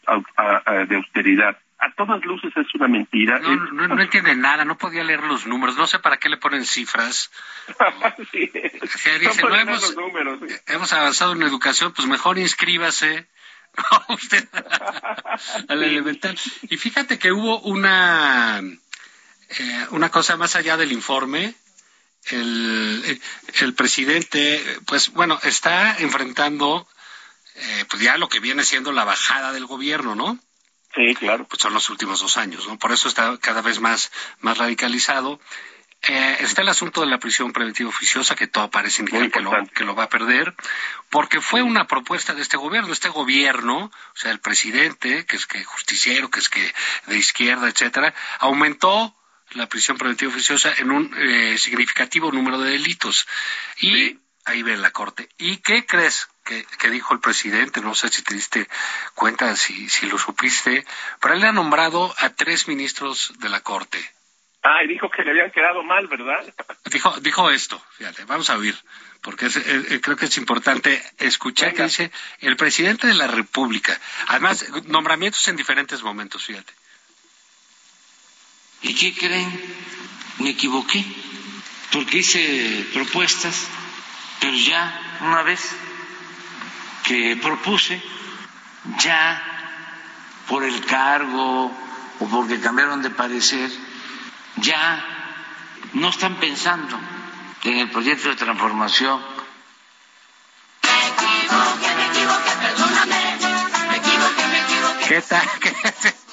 de 0.88 0.96
austeridad. 0.96 1.58
A 1.78 1.92
todas 1.92 2.24
luces 2.24 2.52
es 2.56 2.74
una 2.74 2.88
mentira. 2.88 3.38
No, 3.38 3.54
no, 3.88 4.02
entiende 4.02 4.34
nada, 4.34 4.64
no 4.64 4.78
podía 4.78 5.04
leer 5.04 5.22
los 5.22 5.46
números, 5.46 5.76
no 5.76 5.86
sé 5.86 5.98
para 5.98 6.16
qué 6.16 6.30
le 6.30 6.38
ponen 6.38 6.64
cifras. 6.64 7.30
sí. 8.32 8.50
hemos, 8.54 9.96
hemos 10.66 10.92
avanzado 10.94 11.34
en 11.34 11.42
educación, 11.42 11.92
pues 11.92 12.08
mejor 12.08 12.38
inscríbase 12.38 13.28
usted 14.08 14.48
al 15.68 15.82
elemental. 15.82 16.38
Y 16.62 16.76
fíjate 16.76 17.18
que 17.18 17.32
hubo 17.32 17.60
una, 17.60 18.60
eh, 18.60 19.86
una 19.90 20.10
cosa 20.10 20.36
más 20.36 20.56
allá 20.56 20.76
del 20.76 20.92
informe. 20.92 21.54
El, 22.30 23.20
el 23.60 23.74
presidente, 23.74 24.80
pues 24.86 25.10
bueno, 25.12 25.38
está 25.44 25.96
enfrentando 25.98 26.86
eh, 27.56 27.84
pues 27.88 28.02
ya 28.02 28.18
lo 28.18 28.28
que 28.28 28.40
viene 28.40 28.64
siendo 28.64 28.92
la 28.92 29.04
bajada 29.04 29.52
del 29.52 29.66
gobierno, 29.66 30.14
¿no? 30.14 30.38
Sí, 30.94 31.14
claro. 31.14 31.46
Pues 31.46 31.62
son 31.62 31.74
los 31.74 31.88
últimos 31.88 32.20
dos 32.20 32.36
años, 32.36 32.66
¿no? 32.68 32.78
Por 32.78 32.92
eso 32.92 33.08
está 33.08 33.36
cada 33.38 33.62
vez 33.62 33.80
más, 33.80 34.10
más 34.40 34.58
radicalizado. 34.58 35.40
Eh, 36.02 36.36
está 36.40 36.62
el 36.62 36.68
asunto 36.68 37.00
de 37.00 37.06
la 37.06 37.18
prisión 37.18 37.52
preventiva 37.52 37.88
oficiosa, 37.88 38.36
que 38.36 38.46
todo 38.46 38.70
parece 38.70 39.02
indicar 39.02 39.30
que 39.30 39.40
lo, 39.40 39.52
que 39.74 39.84
lo 39.84 39.94
va 39.94 40.04
a 40.04 40.08
perder, 40.08 40.54
porque 41.08 41.40
fue 41.40 41.62
una 41.62 41.86
propuesta 41.86 42.34
de 42.34 42.42
este 42.42 42.58
gobierno. 42.58 42.92
Este 42.92 43.08
gobierno, 43.08 43.86
o 43.86 44.16
sea, 44.16 44.30
el 44.30 44.40
presidente, 44.40 45.24
que 45.24 45.36
es 45.36 45.46
que 45.46 45.64
justiciero, 45.64 46.30
que 46.30 46.40
es 46.40 46.48
que 46.50 46.74
de 47.06 47.16
izquierda, 47.16 47.68
etcétera, 47.68 48.14
aumentó 48.38 49.16
la 49.52 49.68
prisión 49.68 49.98
preventiva 49.98 50.30
oficiosa 50.30 50.72
en 50.78 50.90
un 50.90 51.14
eh, 51.16 51.58
significativo 51.58 52.30
número 52.32 52.58
de 52.60 52.72
delitos. 52.72 53.26
Y 53.80 54.18
ahí 54.44 54.62
ve 54.62 54.76
la 54.76 54.90
corte. 54.90 55.28
¿Y 55.38 55.58
qué 55.58 55.86
crees? 55.86 56.28
que, 56.46 56.90
dijo 56.90 57.12
el 57.12 57.20
presidente, 57.20 57.80
no 57.80 57.94
sé 57.94 58.08
si 58.08 58.22
te 58.22 58.34
diste 58.34 58.68
cuenta, 59.14 59.54
si, 59.56 59.88
si 59.88 60.06
lo 60.06 60.16
supiste, 60.18 60.86
pero 61.20 61.34
él 61.34 61.44
ha 61.44 61.52
nombrado 61.52 62.14
a 62.18 62.30
tres 62.30 62.68
ministros 62.68 63.34
de 63.40 63.48
la 63.48 63.60
Corte. 63.60 63.98
Ah, 64.62 64.82
y 64.82 64.88
dijo 64.88 65.10
que 65.10 65.22
le 65.22 65.30
habían 65.30 65.50
quedado 65.50 65.82
mal, 65.82 66.08
¿verdad? 66.08 66.44
Dijo, 66.86 67.14
dijo 67.20 67.50
esto, 67.50 67.80
fíjate, 67.92 68.24
vamos 68.24 68.50
a 68.50 68.56
oír, 68.56 68.76
porque 69.22 69.48
creo 70.02 70.16
que 70.16 70.24
es 70.24 70.36
importante 70.38 71.00
escuchar 71.18 71.72
que 71.74 71.84
dice 71.84 72.10
el 72.40 72.56
presidente 72.56 73.06
de 73.06 73.14
la 73.14 73.28
República. 73.28 73.96
Además, 74.28 74.66
nombramientos 74.86 75.46
en 75.48 75.56
diferentes 75.56 76.02
momentos, 76.02 76.44
fíjate. 76.44 76.72
¿Y 78.82 78.94
qué 78.94 79.14
creen? 79.14 79.76
Me 80.38 80.50
equivoqué, 80.50 81.04
porque 81.92 82.18
hice 82.18 82.86
propuestas, 82.92 83.66
pero 84.40 84.54
ya 84.56 85.18
una 85.22 85.42
vez 85.42 85.60
que 87.04 87.36
propuse, 87.36 88.02
ya 88.98 89.42
por 90.48 90.64
el 90.64 90.84
cargo 90.84 91.72
o 92.20 92.28
porque 92.28 92.60
cambiaron 92.60 93.02
de 93.02 93.10
parecer, 93.10 93.70
ya 94.56 95.04
no 95.94 96.08
están 96.10 96.36
pensando 96.36 96.98
en 97.64 97.78
el 97.78 97.90
proyecto 97.90 98.28
de 98.28 98.36
transformación. 98.36 99.20
¿Qué 105.08 105.22
tal? 105.22 105.48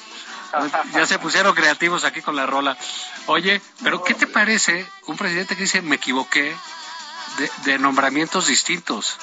ya 0.92 1.06
se 1.06 1.18
pusieron 1.18 1.54
creativos 1.54 2.04
aquí 2.04 2.20
con 2.22 2.36
la 2.36 2.46
rola. 2.46 2.76
Oye, 3.26 3.60
pero 3.82 4.02
¿qué 4.02 4.14
te 4.14 4.26
parece 4.26 4.86
un 5.06 5.16
presidente 5.16 5.56
que 5.56 5.62
dice 5.62 5.82
me 5.82 5.96
equivoqué 5.96 6.54
de, 7.38 7.50
de 7.64 7.78
nombramientos 7.78 8.46
distintos? 8.46 9.18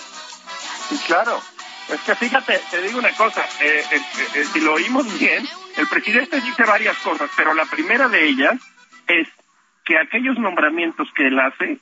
Claro. 1.08 1.42
Es 1.90 2.00
que 2.02 2.16
fíjate, 2.16 2.60
te 2.70 2.82
digo 2.84 3.00
una 3.00 3.12
cosa, 3.12 3.44
eh, 3.60 3.84
eh, 3.92 4.02
eh, 4.36 4.44
si 4.46 4.62
lo 4.62 4.74
oímos 4.74 5.20
bien, 5.20 5.46
el 5.76 5.88
presidente 5.88 6.40
dice 6.40 6.64
varias 6.64 6.98
cosas, 7.00 7.30
pero 7.36 7.54
la 7.54 7.66
primera 7.66 8.08
de 8.08 8.30
ellas 8.30 8.56
es 9.08 9.28
que 9.84 9.98
aquellos 9.98 10.38
nombramientos 10.38 11.12
que 11.14 11.28
él 11.28 11.38
hace, 11.40 11.80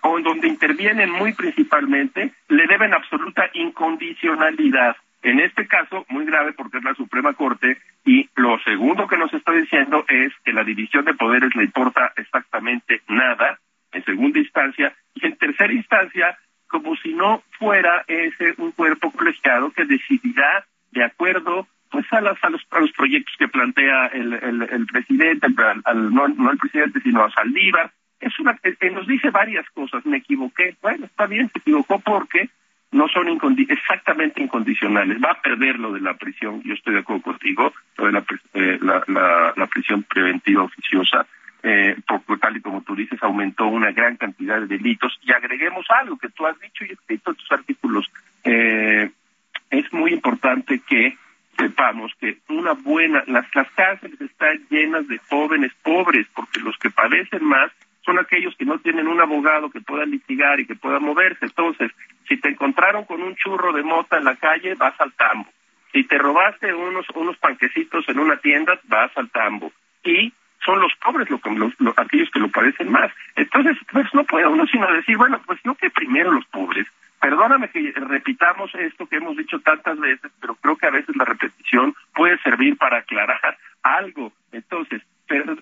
o 0.00 0.16
en 0.16 0.24
donde 0.24 0.48
intervienen 0.48 1.10
muy 1.10 1.34
principalmente, 1.34 2.32
le 2.48 2.66
deben 2.66 2.94
absoluta 2.94 3.50
incondicionalidad. 3.52 4.96
En 5.22 5.40
este 5.40 5.66
caso, 5.66 6.06
muy 6.08 6.24
grave 6.24 6.52
porque 6.52 6.78
es 6.78 6.84
la 6.84 6.94
Suprema 6.94 7.34
Corte, 7.34 7.78
y 8.08 8.26
lo 8.36 8.58
segundo 8.60 9.06
que 9.06 9.18
nos 9.18 9.34
está 9.34 9.52
diciendo 9.52 10.06
es 10.08 10.32
que 10.42 10.54
la 10.54 10.64
división 10.64 11.04
de 11.04 11.12
poderes 11.12 11.54
le 11.54 11.64
importa 11.64 12.10
exactamente 12.16 13.02
nada, 13.06 13.58
en 13.92 14.02
segunda 14.02 14.38
instancia, 14.38 14.96
y 15.14 15.26
en 15.26 15.36
tercera 15.36 15.70
instancia, 15.74 16.38
como 16.68 16.96
si 16.96 17.12
no 17.12 17.42
fuera 17.58 18.06
ese 18.08 18.54
un 18.56 18.72
cuerpo 18.72 19.10
colegiado 19.10 19.72
que 19.72 19.84
decidirá 19.84 20.64
de 20.90 21.04
acuerdo 21.04 21.68
pues 21.90 22.10
a, 22.10 22.22
las, 22.22 22.42
a, 22.42 22.48
los, 22.48 22.64
proyectos 22.96 23.34
que 23.38 23.48
plantea 23.48 24.06
el, 24.06 24.32
el, 24.32 24.86
presidente, 24.86 25.46
al, 25.84 26.14
no, 26.14 26.28
no 26.28 26.50
el 26.50 26.56
presidente, 26.56 27.00
sino 27.02 27.22
a 27.24 27.30
Saldívar. 27.30 27.92
Es 28.20 28.38
una, 28.38 28.58
eh, 28.62 28.74
eh, 28.80 28.90
nos 28.90 29.06
dice 29.06 29.28
varias 29.28 29.68
cosas, 29.70 30.06
me 30.06 30.16
equivoqué. 30.16 30.76
Bueno, 30.80 31.04
está 31.04 31.26
bien, 31.26 31.50
se 31.52 31.58
equivocó 31.58 31.98
porque 31.98 32.48
no 32.90 33.08
son 33.08 33.28
exactamente 33.68 34.42
incondicionales. 34.42 35.18
Va 35.22 35.32
a 35.32 35.42
perder 35.42 35.78
lo 35.78 35.92
de 35.92 36.00
la 36.00 36.14
prisión, 36.14 36.62
yo 36.62 36.74
estoy 36.74 36.94
de 36.94 37.00
acuerdo 37.00 37.22
contigo, 37.22 37.72
lo 37.96 38.06
de 38.06 38.12
la, 38.12 38.24
eh, 38.54 38.78
la, 38.80 39.66
prisión 39.66 40.02
preventiva 40.04 40.62
oficiosa 40.62 41.26
eh, 41.62 41.96
porque 42.06 42.36
tal 42.40 42.56
y 42.56 42.60
como 42.60 42.82
tú 42.82 42.94
dices, 42.94 43.22
aumentó 43.22 43.66
una 43.66 43.90
gran 43.92 44.16
cantidad 44.16 44.60
de 44.60 44.66
delitos. 44.66 45.18
Y 45.22 45.32
agreguemos 45.32 45.86
algo 45.90 46.16
que 46.16 46.28
tú 46.30 46.46
has 46.46 46.58
dicho 46.60 46.84
y 46.84 46.92
escrito 46.92 47.30
en 47.30 47.36
tus 47.36 47.52
artículos. 47.52 48.06
Eh, 48.44 49.10
es 49.70 49.92
muy 49.92 50.12
importante 50.12 50.80
que 50.86 51.16
sepamos 51.58 52.12
que 52.20 52.38
una 52.48 52.72
buena, 52.72 53.24
las, 53.26 53.52
las 53.54 53.70
cárceles 53.72 54.20
están 54.20 54.60
llenas 54.70 55.08
de 55.08 55.18
jóvenes 55.28 55.72
pobres, 55.82 56.26
porque 56.34 56.60
los 56.60 56.78
que 56.78 56.90
padecen 56.90 57.44
más 57.44 57.72
son 58.08 58.18
aquellos 58.18 58.56
que 58.56 58.64
no 58.64 58.78
tienen 58.78 59.06
un 59.06 59.20
abogado 59.20 59.68
que 59.68 59.82
pueda 59.82 60.06
litigar 60.06 60.58
y 60.60 60.66
que 60.66 60.74
pueda 60.74 60.98
moverse. 60.98 61.44
Entonces, 61.44 61.92
si 62.26 62.38
te 62.38 62.48
encontraron 62.48 63.04
con 63.04 63.22
un 63.22 63.36
churro 63.36 63.70
de 63.74 63.82
mota 63.82 64.16
en 64.16 64.24
la 64.24 64.34
calle, 64.36 64.74
vas 64.76 64.98
al 64.98 65.12
tambo. 65.12 65.46
Si 65.92 66.04
te 66.04 66.16
robaste 66.16 66.72
unos, 66.72 67.04
unos 67.14 67.36
panquecitos 67.36 68.08
en 68.08 68.18
una 68.18 68.38
tienda, 68.38 68.80
vas 68.84 69.10
al 69.14 69.28
tambo. 69.28 69.72
Y 70.04 70.32
son 70.64 70.80
los 70.80 70.90
pobres 71.04 71.28
lo, 71.28 71.38
aquellos 71.98 72.30
que 72.30 72.38
lo 72.38 72.48
padecen 72.48 72.90
más. 72.90 73.12
Entonces, 73.36 73.76
pues 73.92 74.06
no 74.14 74.24
puede 74.24 74.46
uno 74.46 74.66
sino 74.68 74.90
decir, 74.90 75.18
bueno, 75.18 75.42
pues 75.44 75.60
no 75.64 75.74
que 75.74 75.90
primero 75.90 76.32
los 76.32 76.46
pobres. 76.46 76.86
Perdóname 77.20 77.68
que 77.68 77.92
repitamos 77.94 78.74
esto 78.74 79.06
que 79.06 79.16
hemos 79.16 79.36
dicho 79.36 79.60
tantas 79.60 79.98
veces, 79.98 80.32
pero 80.40 80.54
creo 80.54 80.76
que 80.76 80.86
a 80.86 80.92
veces 80.92 81.14
la 81.14 81.26
repetición 81.26 81.94
puede 82.14 82.38
servir 82.38 82.78
para 82.78 83.00
aclarar 83.00 83.58
algo. 83.82 84.32
Entonces, 84.52 85.02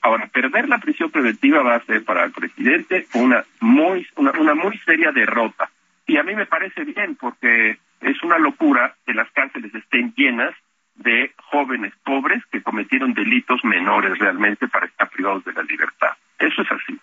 ahora, 0.02 0.26
perder 0.28 0.68
la 0.68 0.78
prisión 0.78 1.10
preventiva 1.10 1.62
va 1.62 1.76
a 1.76 1.84
ser 1.84 2.04
para 2.04 2.24
el 2.24 2.32
presidente 2.32 3.06
una 3.14 3.44
muy, 3.60 4.06
una, 4.16 4.32
una 4.32 4.54
muy 4.54 4.78
seria 4.78 5.12
derrota. 5.12 5.70
Y 6.06 6.16
a 6.18 6.22
mí 6.22 6.34
me 6.34 6.46
parece 6.46 6.84
bien 6.84 7.16
porque 7.16 7.78
es 8.00 8.22
una 8.22 8.38
locura 8.38 8.94
que 9.04 9.14
las 9.14 9.30
cárceles 9.32 9.74
estén 9.74 10.14
llenas 10.16 10.54
de 10.94 11.34
jóvenes 11.50 11.92
pobres 12.04 12.42
que 12.50 12.62
cometieron 12.62 13.12
delitos 13.12 13.62
menores 13.64 14.18
realmente 14.18 14.68
para 14.68 14.86
estar 14.86 15.10
privados 15.10 15.44
de 15.44 15.52
la 15.52 15.62
libertad. 15.62 16.10
Eso 16.38 16.62
es 16.62 16.68
así. 16.70 16.98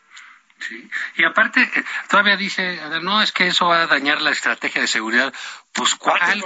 Sí. 0.60 0.90
Y 1.18 1.24
aparte, 1.26 1.62
eh, 1.62 1.84
todavía 2.10 2.38
dice, 2.38 2.80
no, 3.02 3.22
es 3.22 3.32
que 3.32 3.48
eso 3.48 3.68
va 3.68 3.84
a 3.84 3.88
dañar 3.88 4.22
la 4.22 4.32
estrategia 4.32 4.82
de 4.82 4.88
seguridad. 4.88 5.34
Pues 5.74 5.96
cuál, 5.96 6.44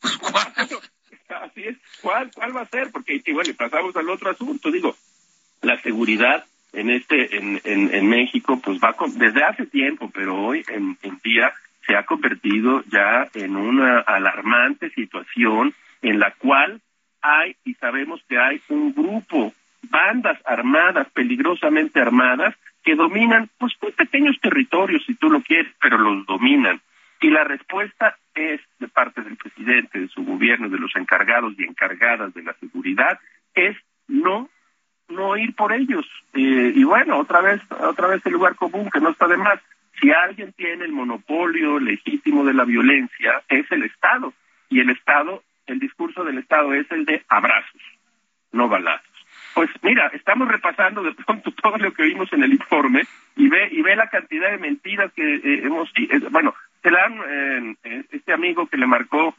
pues, 0.00 0.16
¿cuál? 0.18 0.52
Así 1.28 1.62
es, 1.62 1.76
¿cuál, 2.00 2.28
cuál 2.34 2.56
va 2.56 2.62
a 2.62 2.68
ser? 2.68 2.90
Porque 2.90 3.22
igual 3.24 3.46
le 3.46 3.54
pasamos 3.54 3.94
al 3.94 4.10
otro 4.10 4.30
asunto, 4.30 4.70
digo, 4.70 4.96
la 5.62 5.80
seguridad 5.80 6.44
en 6.72 6.90
este, 6.90 7.36
en, 7.36 7.60
en, 7.64 8.08
México, 8.08 8.60
pues 8.62 8.78
va 8.78 8.94
desde 9.16 9.42
hace 9.42 9.66
tiempo, 9.66 10.10
pero 10.14 10.36
hoy 10.36 10.64
en, 10.68 10.96
en 11.02 11.18
día 11.24 11.52
se 11.86 11.96
ha 11.96 12.04
convertido 12.04 12.84
ya 12.84 13.26
en 13.34 13.56
una 13.56 14.00
alarmante 14.00 14.90
situación 14.90 15.74
en 16.02 16.20
la 16.20 16.32
cual 16.32 16.80
hay 17.22 17.56
y 17.64 17.74
sabemos 17.74 18.22
que 18.28 18.38
hay 18.38 18.60
un 18.68 18.94
grupo, 18.94 19.52
bandas 19.82 20.38
armadas, 20.44 21.08
peligrosamente 21.12 22.00
armadas, 22.00 22.54
que 22.82 22.94
dominan 22.94 23.50
pues 23.58 23.72
muy 23.82 23.92
pequeños 23.92 24.38
territorios, 24.40 25.04
si 25.06 25.14
tú 25.14 25.28
lo 25.28 25.42
quieres, 25.42 25.72
pero 25.80 25.98
los 25.98 26.24
dominan. 26.26 26.80
Y 27.20 27.28
la 27.28 27.44
respuesta 27.44 28.16
es 28.34 28.60
de 28.78 28.88
parte 28.88 29.20
del 29.22 29.36
presidente, 29.36 29.98
de 29.98 30.08
su 30.08 30.24
gobierno, 30.24 30.68
de 30.68 30.78
los 30.78 30.94
encargados 30.96 31.52
y 31.58 31.64
encargadas 31.64 32.32
de 32.32 32.42
la 32.42 32.54
seguridad, 32.54 33.18
es 33.54 33.76
no 34.08 34.48
no 35.10 35.36
ir 35.36 35.54
por 35.54 35.72
ellos. 35.72 36.06
Eh, 36.34 36.72
y 36.74 36.84
bueno, 36.84 37.18
otra 37.18 37.40
vez, 37.40 37.60
otra 37.80 38.08
vez 38.08 38.24
el 38.24 38.32
lugar 38.32 38.54
común 38.56 38.90
que 38.90 39.00
no 39.00 39.10
está 39.10 39.26
de 39.26 39.36
más. 39.36 39.60
Si 40.00 40.10
alguien 40.10 40.52
tiene 40.52 40.84
el 40.84 40.92
monopolio 40.92 41.78
legítimo 41.78 42.44
de 42.44 42.54
la 42.54 42.64
violencia, 42.64 43.42
es 43.48 43.70
el 43.70 43.82
Estado. 43.82 44.32
Y 44.68 44.80
el 44.80 44.90
Estado 44.90 45.42
el 45.70 45.78
discurso 45.78 46.24
del 46.24 46.38
Estado 46.38 46.74
es 46.74 46.90
el 46.90 47.04
de 47.04 47.22
abrazos, 47.28 47.82
no 48.52 48.68
balazos. 48.68 49.06
Pues 49.54 49.70
mira, 49.82 50.08
estamos 50.08 50.48
repasando 50.48 51.02
de 51.02 51.12
pronto 51.12 51.50
todo 51.62 51.78
lo 51.78 51.92
que 51.92 52.04
vimos 52.04 52.32
en 52.32 52.42
el 52.42 52.52
informe 52.52 53.04
y 53.36 53.48
ve 53.48 53.68
y 53.70 53.82
ve 53.82 53.96
la 53.96 54.08
cantidad 54.08 54.50
de 54.50 54.58
mentiras 54.58 55.12
que 55.12 55.36
eh, 55.36 55.60
hemos 55.64 55.88
eh, 55.96 56.20
bueno, 56.30 56.54
se 56.82 56.90
la 56.90 57.00
dan 57.00 57.76
eh, 57.84 58.04
este 58.10 58.32
amigo 58.32 58.66
que 58.66 58.76
le 58.76 58.86
marcó 58.86 59.34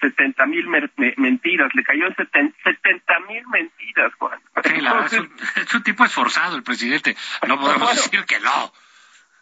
setenta 0.00 0.44
mil 0.44 0.68
mentiras, 1.16 1.74
le 1.74 1.82
cayó 1.82 2.06
setenta 2.14 3.20
mil 3.20 3.42
mentiras, 3.48 4.12
Juan. 4.18 4.38
es, 5.66 5.74
un, 5.74 5.82
tipo 5.82 6.04
esforzado 6.04 6.56
el 6.56 6.62
presidente, 6.62 7.16
no 7.46 7.60
podemos 7.60 7.94
decir 7.94 8.24
que 8.24 8.40
no. 8.40 8.72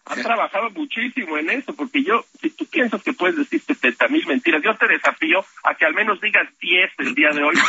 Han 0.06 0.22
trabajado 0.22 0.70
muchísimo 0.70 1.38
en 1.38 1.50
eso, 1.50 1.74
porque 1.74 2.02
yo, 2.02 2.24
si 2.40 2.50
tú 2.50 2.66
piensas 2.66 3.02
que 3.02 3.12
puedes 3.12 3.36
decir 3.36 3.62
70 3.62 4.08
mil 4.08 4.26
mentiras, 4.26 4.62
yo 4.62 4.74
te 4.76 4.88
desafío 4.88 5.44
a 5.62 5.74
que 5.74 5.84
al 5.84 5.94
menos 5.94 6.20
digas 6.20 6.48
10 6.60 6.90
el 6.98 7.14
día 7.14 7.30
de 7.30 7.42
hoy. 7.44 7.54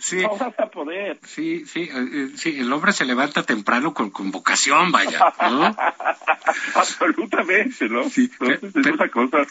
Sí. 0.00 0.18
No 0.18 0.36
vas 0.36 0.58
a 0.58 0.66
poder. 0.66 1.18
Sí, 1.26 1.64
sí, 1.66 1.88
eh, 1.92 2.30
sí, 2.36 2.60
el 2.60 2.72
hombre 2.72 2.92
se 2.92 3.04
levanta 3.04 3.42
temprano 3.42 3.94
con, 3.94 4.10
con 4.10 4.30
vocación, 4.30 4.92
vaya, 4.92 5.32
¿no? 5.40 5.76
Absolutamente, 6.74 7.88
¿no? 7.88 8.08
Sí, 8.08 8.30
Entonces, 8.38 8.70
pero- 8.72 8.88
es 8.88 8.94
una 8.94 9.08
cosa. 9.08 9.46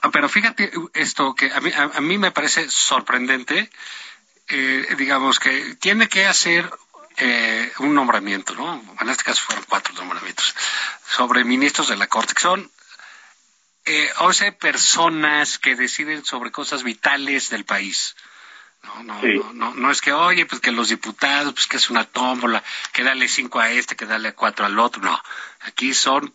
Ah, 0.00 0.10
Pero 0.10 0.28
fíjate 0.28 0.70
esto 0.92 1.34
que 1.34 1.50
a 1.50 1.60
mí, 1.60 1.70
a, 1.72 1.84
a 1.96 2.00
mí 2.00 2.18
me 2.18 2.30
parece 2.30 2.68
sorprendente, 2.70 3.70
eh, 4.48 4.86
digamos 4.98 5.38
que 5.38 5.74
tiene 5.76 6.08
que 6.08 6.26
hacer 6.26 6.70
eh, 7.16 7.72
un 7.78 7.94
nombramiento, 7.94 8.54
¿no? 8.54 8.82
En 9.00 9.08
este 9.08 9.24
caso 9.24 9.42
fueron 9.44 9.64
cuatro 9.68 9.94
nombramientos 9.94 10.54
sobre 11.08 11.44
ministros 11.44 11.88
de 11.88 11.96
la 11.96 12.06
Corte, 12.08 12.34
que 12.34 12.42
son 12.42 12.70
eh, 13.86 14.10
11 14.18 14.52
personas 14.52 15.58
que 15.58 15.76
deciden 15.76 16.24
sobre 16.24 16.50
cosas 16.50 16.82
vitales 16.82 17.50
del 17.50 17.64
país. 17.64 18.16
No, 18.82 19.02
no, 19.02 19.20
Sí. 19.20 19.28
no, 19.34 19.52
no, 19.52 19.74
no 19.74 19.90
es 19.90 20.00
que, 20.02 20.12
oye, 20.12 20.44
pues 20.46 20.60
que 20.60 20.70
los 20.72 20.88
diputados, 20.88 21.54
pues 21.54 21.66
que 21.66 21.76
es 21.78 21.88
una 21.88 22.04
tómbola, 22.04 22.62
que 22.92 23.02
dale 23.02 23.28
cinco 23.28 23.60
a 23.60 23.70
este, 23.70 23.96
que 23.96 24.04
dale 24.06 24.34
cuatro 24.34 24.66
al 24.66 24.78
otro. 24.78 25.00
No, 25.02 25.18
aquí 25.60 25.94
son 25.94 26.34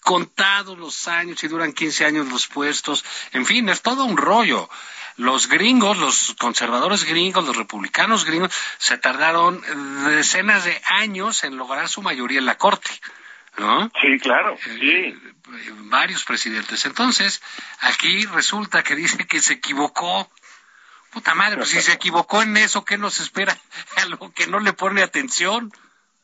contados 0.00 0.76
los 0.78 1.08
años 1.08 1.42
y 1.44 1.48
duran 1.48 1.72
15 1.72 2.04
años 2.04 2.28
los 2.28 2.46
puestos. 2.46 3.04
En 3.32 3.46
fin, 3.46 3.68
es 3.70 3.80
todo 3.80 4.04
un 4.04 4.16
rollo. 4.18 4.68
Los 5.16 5.48
gringos, 5.48 5.96
los 5.98 6.34
conservadores 6.38 7.04
gringos, 7.04 7.46
los 7.46 7.56
republicanos 7.56 8.24
gringos, 8.24 8.52
se 8.78 8.98
tardaron 8.98 9.62
decenas 10.06 10.64
de 10.64 10.80
años 10.88 11.44
en 11.44 11.56
lograr 11.56 11.88
su 11.88 12.02
mayoría 12.02 12.40
en 12.40 12.46
la 12.46 12.58
corte, 12.58 12.90
¿no? 13.56 13.90
Sí, 14.00 14.18
claro, 14.18 14.56
sí. 14.62 14.70
Eh, 14.90 15.16
varios 15.84 16.24
presidentes. 16.24 16.84
Entonces, 16.84 17.42
aquí 17.80 18.26
resulta 18.26 18.82
que 18.82 18.96
dice 18.96 19.26
que 19.26 19.40
se 19.40 19.54
equivocó. 19.54 20.30
Puta 21.10 21.34
madre, 21.36 21.58
pues 21.58 21.68
si 21.68 21.80
se 21.80 21.92
equivocó 21.92 22.42
en 22.42 22.56
eso, 22.56 22.84
¿qué 22.84 22.98
nos 22.98 23.20
espera? 23.20 23.56
A 24.02 24.06
lo 24.06 24.32
que 24.32 24.48
no 24.48 24.58
le 24.58 24.72
pone 24.72 25.02
atención. 25.02 25.72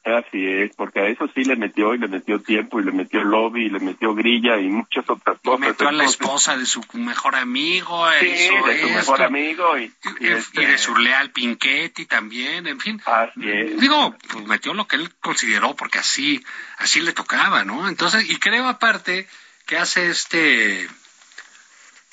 Así 0.02 0.46
es, 0.46 0.74
porque 0.76 1.00
a 1.00 1.06
eso 1.08 1.28
sí 1.34 1.44
le 1.44 1.56
metió 1.56 1.94
y 1.94 1.98
le 1.98 2.08
metió 2.08 2.40
tiempo 2.40 2.80
y 2.80 2.84
le 2.84 2.90
metió 2.92 3.22
lobby 3.22 3.66
y 3.66 3.68
le 3.68 3.80
metió 3.80 4.14
grilla 4.14 4.56
y 4.58 4.68
muchas 4.68 5.04
otras 5.10 5.36
Y 5.42 5.46
cosas. 5.46 5.60
metió 5.60 5.88
a 5.88 5.92
la 5.92 6.04
esposa 6.04 6.56
de 6.56 6.64
su 6.64 6.82
mejor 6.94 7.36
amigo, 7.36 8.06
Sí, 8.18 8.26
hizo 8.26 8.66
de 8.66 8.78
su 8.80 8.86
esto, 8.86 8.94
mejor 8.96 9.22
amigo 9.22 9.76
y, 9.78 9.82
y, 9.82 10.24
y 10.24 10.26
y 10.26 10.32
este, 10.32 10.66
de 10.66 10.78
su 10.78 10.96
leal 10.96 11.30
Pinchetti 11.32 12.06
también, 12.06 12.66
en 12.66 12.80
fin. 12.80 13.00
Así 13.04 13.40
es. 13.50 13.78
Digo, 13.78 14.16
pues 14.32 14.46
metió 14.46 14.72
lo 14.72 14.86
que 14.86 14.96
él 14.96 15.12
consideró 15.20 15.76
porque 15.76 15.98
así, 15.98 16.42
así 16.78 17.02
le 17.02 17.12
tocaba, 17.12 17.64
¿no? 17.64 17.86
Entonces, 17.86 18.28
y 18.30 18.36
creo 18.38 18.68
aparte 18.68 19.28
que 19.66 19.76
hace 19.76 20.08
este, 20.08 20.88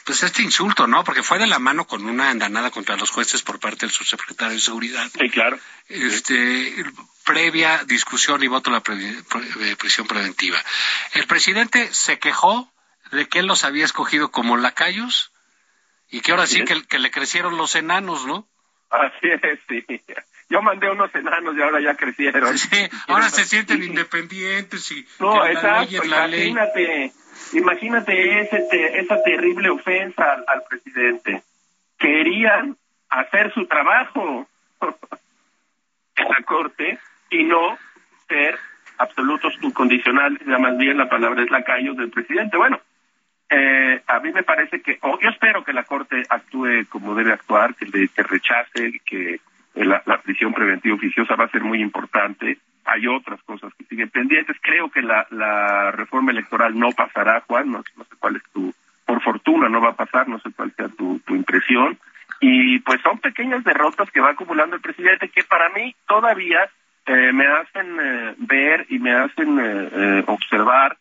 pues 0.08 0.24
este 0.24 0.42
insulto, 0.42 0.88
¿no? 0.88 1.04
Porque 1.04 1.22
fue 1.22 1.38
de 1.38 1.46
la 1.48 1.60
mano 1.60 1.86
con 1.86 2.04
una 2.06 2.30
andanada 2.30 2.72
contra 2.72 2.96
los 2.96 3.12
jueces 3.12 3.42
por 3.44 3.60
parte 3.60 3.86
del 3.86 3.92
subsecretario 3.94 4.54
de 4.56 4.60
Seguridad. 4.62 5.06
Sí, 5.20 5.30
claro. 5.30 5.60
Este, 5.90 6.74
previa 7.26 7.84
discusión 7.86 8.42
y 8.42 8.48
voto 8.48 8.70
a 8.70 8.74
la 8.74 8.80
pre- 8.80 8.96
pre- 9.30 9.72
eh, 9.72 9.76
prisión 9.76 10.08
preventiva. 10.08 10.58
El 11.12 11.28
presidente 11.28 11.94
se 11.94 12.20
quejó 12.20 12.72
de 13.12 13.28
que 13.28 13.40
él 13.40 13.48
los 13.48 13.66
había 13.66 13.84
escogido 13.86 14.32
como 14.32 14.56
lacayos 14.58 15.32
y 16.10 16.22
que 16.22 16.32
ahora 16.32 16.48
sí 16.48 16.62
Así 16.62 16.66
que, 16.74 16.88
que 16.88 17.00
le 17.00 17.12
crecieron 17.12 17.58
los 17.58 17.76
enanos, 17.76 18.26
¿no? 18.26 18.48
Así 18.90 19.28
es, 19.44 19.60
sí. 19.68 19.86
Yo 20.50 20.62
mandé 20.62 20.90
unos 20.90 21.14
enanos 21.14 21.54
y 21.58 21.62
ahora 21.62 21.82
ya 21.82 21.96
crecieron. 21.98 22.58
Sí, 22.58 22.90
ahora 23.08 23.30
se 23.30 23.44
sienten 23.44 23.84
independientes 23.84 24.90
y 24.92 25.06
No, 25.20 25.46
exacto. 25.46 26.06
la 26.06 26.28
ley. 26.28 26.48
Imagínate, 26.48 27.12
imagínate 27.54 28.42
ese 28.42 28.60
te- 28.70 29.00
esa 29.00 29.22
terrible 29.24 29.70
ofensa 29.70 30.44
al, 30.48 30.64
presidente. 30.70 31.42
Querían 31.98 32.78
hacer 33.10 33.54
su 33.54 33.66
trabajo 33.66 34.48
en 36.16 36.30
la 36.30 36.42
corte 36.46 37.00
y 37.30 37.44
no 37.44 37.78
ser 38.28 38.58
absolutos 38.98 39.54
incondicionales, 39.62 40.40
ya 40.46 40.58
más 40.58 40.78
bien 40.78 40.98
la 40.98 41.10
palabra 41.10 41.44
es 41.44 41.52
lacayos 41.52 41.98
del 41.98 42.10
presidente. 42.10 42.58
Bueno, 42.58 42.80
eh, 43.50 44.02
a 44.08 44.20
mí 44.20 44.32
me 44.32 44.44
parece 44.44 44.82
que, 44.82 44.98
o 45.02 45.20
yo 45.20 45.30
espero 45.30 45.64
que 45.64 45.74
la 45.74 45.84
Corte 45.84 46.24
actúe 46.30 46.86
como 46.90 47.16
debe 47.16 47.34
actuar, 47.34 47.76
que, 47.76 47.86
le, 47.86 48.08
que 48.10 48.24
rechace, 48.24 49.00
que 49.06 49.40
la, 49.76 50.02
la 50.06 50.22
prisión 50.22 50.54
preventiva 50.54 50.96
oficiosa 50.96 51.36
va 51.36 51.46
a 51.46 51.50
ser 51.50 51.62
muy 51.62 51.82
importante. 51.82 52.58
Hay 52.88 53.06
otras 53.06 53.42
cosas 53.44 53.74
que 53.76 53.86
siguen 53.86 54.10
pendientes. 54.10 54.58
Creo 54.62 54.90
que 54.90 55.02
la, 55.02 55.28
la 55.30 55.92
reforma 55.92 56.32
electoral 56.32 56.78
no 56.78 56.92
pasará, 56.92 57.44
Juan, 57.48 57.72
no, 57.72 57.84
no 57.96 58.04
sé 58.06 58.16
cuál 58.18 58.38
es 58.38 58.44
tu, 58.54 58.74
por 59.08 59.22
fortuna 59.22 59.70
no 59.70 59.82
va 59.82 59.92
a 59.92 59.96
pasar, 59.96 60.28
no 60.28 60.38
sé 60.40 60.52
cuál 60.52 60.74
sea 60.76 60.90
tu, 60.90 61.20
impresión. 61.30 61.98
Y 62.40 62.80
pues 62.80 63.02
son 63.02 63.18
pequeñas 63.20 63.64
derrotas 63.64 64.12
que 64.12 64.20
va 64.20 64.32
acumulando 64.32 64.76
el 64.76 64.82
presidente 64.82 65.30
que 65.30 65.44
para 65.44 65.70
mí 65.70 65.96
todavía 66.08 66.70
eh, 67.06 67.32
me 67.34 67.48
hacen 67.48 67.98
eh, 68.00 68.36
ver 68.38 68.86
y 68.90 69.00
me 69.00 69.14
hacen 69.14 69.60
eh, 69.60 69.90
eh, 69.92 70.24
observar 70.28 70.98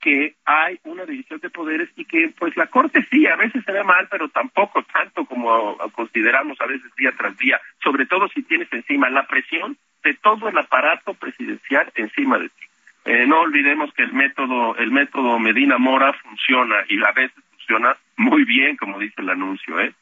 que 0.00 0.34
hay 0.44 0.78
una 0.84 1.04
división 1.06 1.40
de 1.40 1.50
poderes 1.50 1.88
y 1.96 2.04
que 2.04 2.32
pues 2.38 2.56
la 2.56 2.66
corte 2.66 3.06
sí 3.10 3.26
a 3.26 3.36
veces 3.36 3.64
se 3.64 3.72
ve 3.72 3.82
mal 3.82 4.06
pero 4.10 4.28
tampoco 4.28 4.84
tanto 4.84 5.24
como 5.24 5.76
consideramos 5.92 6.60
a 6.60 6.66
veces 6.66 6.94
día 6.96 7.12
tras 7.18 7.36
día 7.36 7.60
sobre 7.82 8.06
todo 8.06 8.28
si 8.28 8.42
tienes 8.44 8.72
encima 8.72 9.10
la 9.10 9.26
presión 9.26 9.76
de 10.08 10.14
todo 10.14 10.48
el 10.48 10.58
aparato 10.58 11.14
presidencial 11.14 11.86
encima 12.04 12.38
de 12.38 12.48
ti 12.56 12.64
Eh, 13.04 13.26
no 13.26 13.36
olvidemos 13.46 13.88
que 13.96 14.04
el 14.08 14.12
método 14.12 14.58
el 14.84 14.90
método 14.90 15.38
Medina 15.38 15.76
Mora 15.78 16.10
funciona 16.24 16.76
y 16.92 16.94
a 17.10 17.12
veces 17.20 17.42
funciona 17.54 17.90
muy 18.16 18.42
bien 18.54 18.76
como 18.76 18.98
dice 18.98 19.18
el 19.24 19.30
anuncio 19.30 19.72
eh 19.80 19.92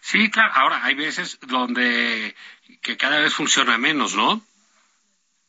Sí, 0.00 0.30
claro. 0.30 0.52
Ahora, 0.54 0.84
hay 0.84 0.94
veces 0.94 1.38
donde 1.40 2.34
que 2.82 2.96
cada 2.96 3.20
vez 3.20 3.34
funciona 3.34 3.78
menos, 3.78 4.14
¿no? 4.14 4.42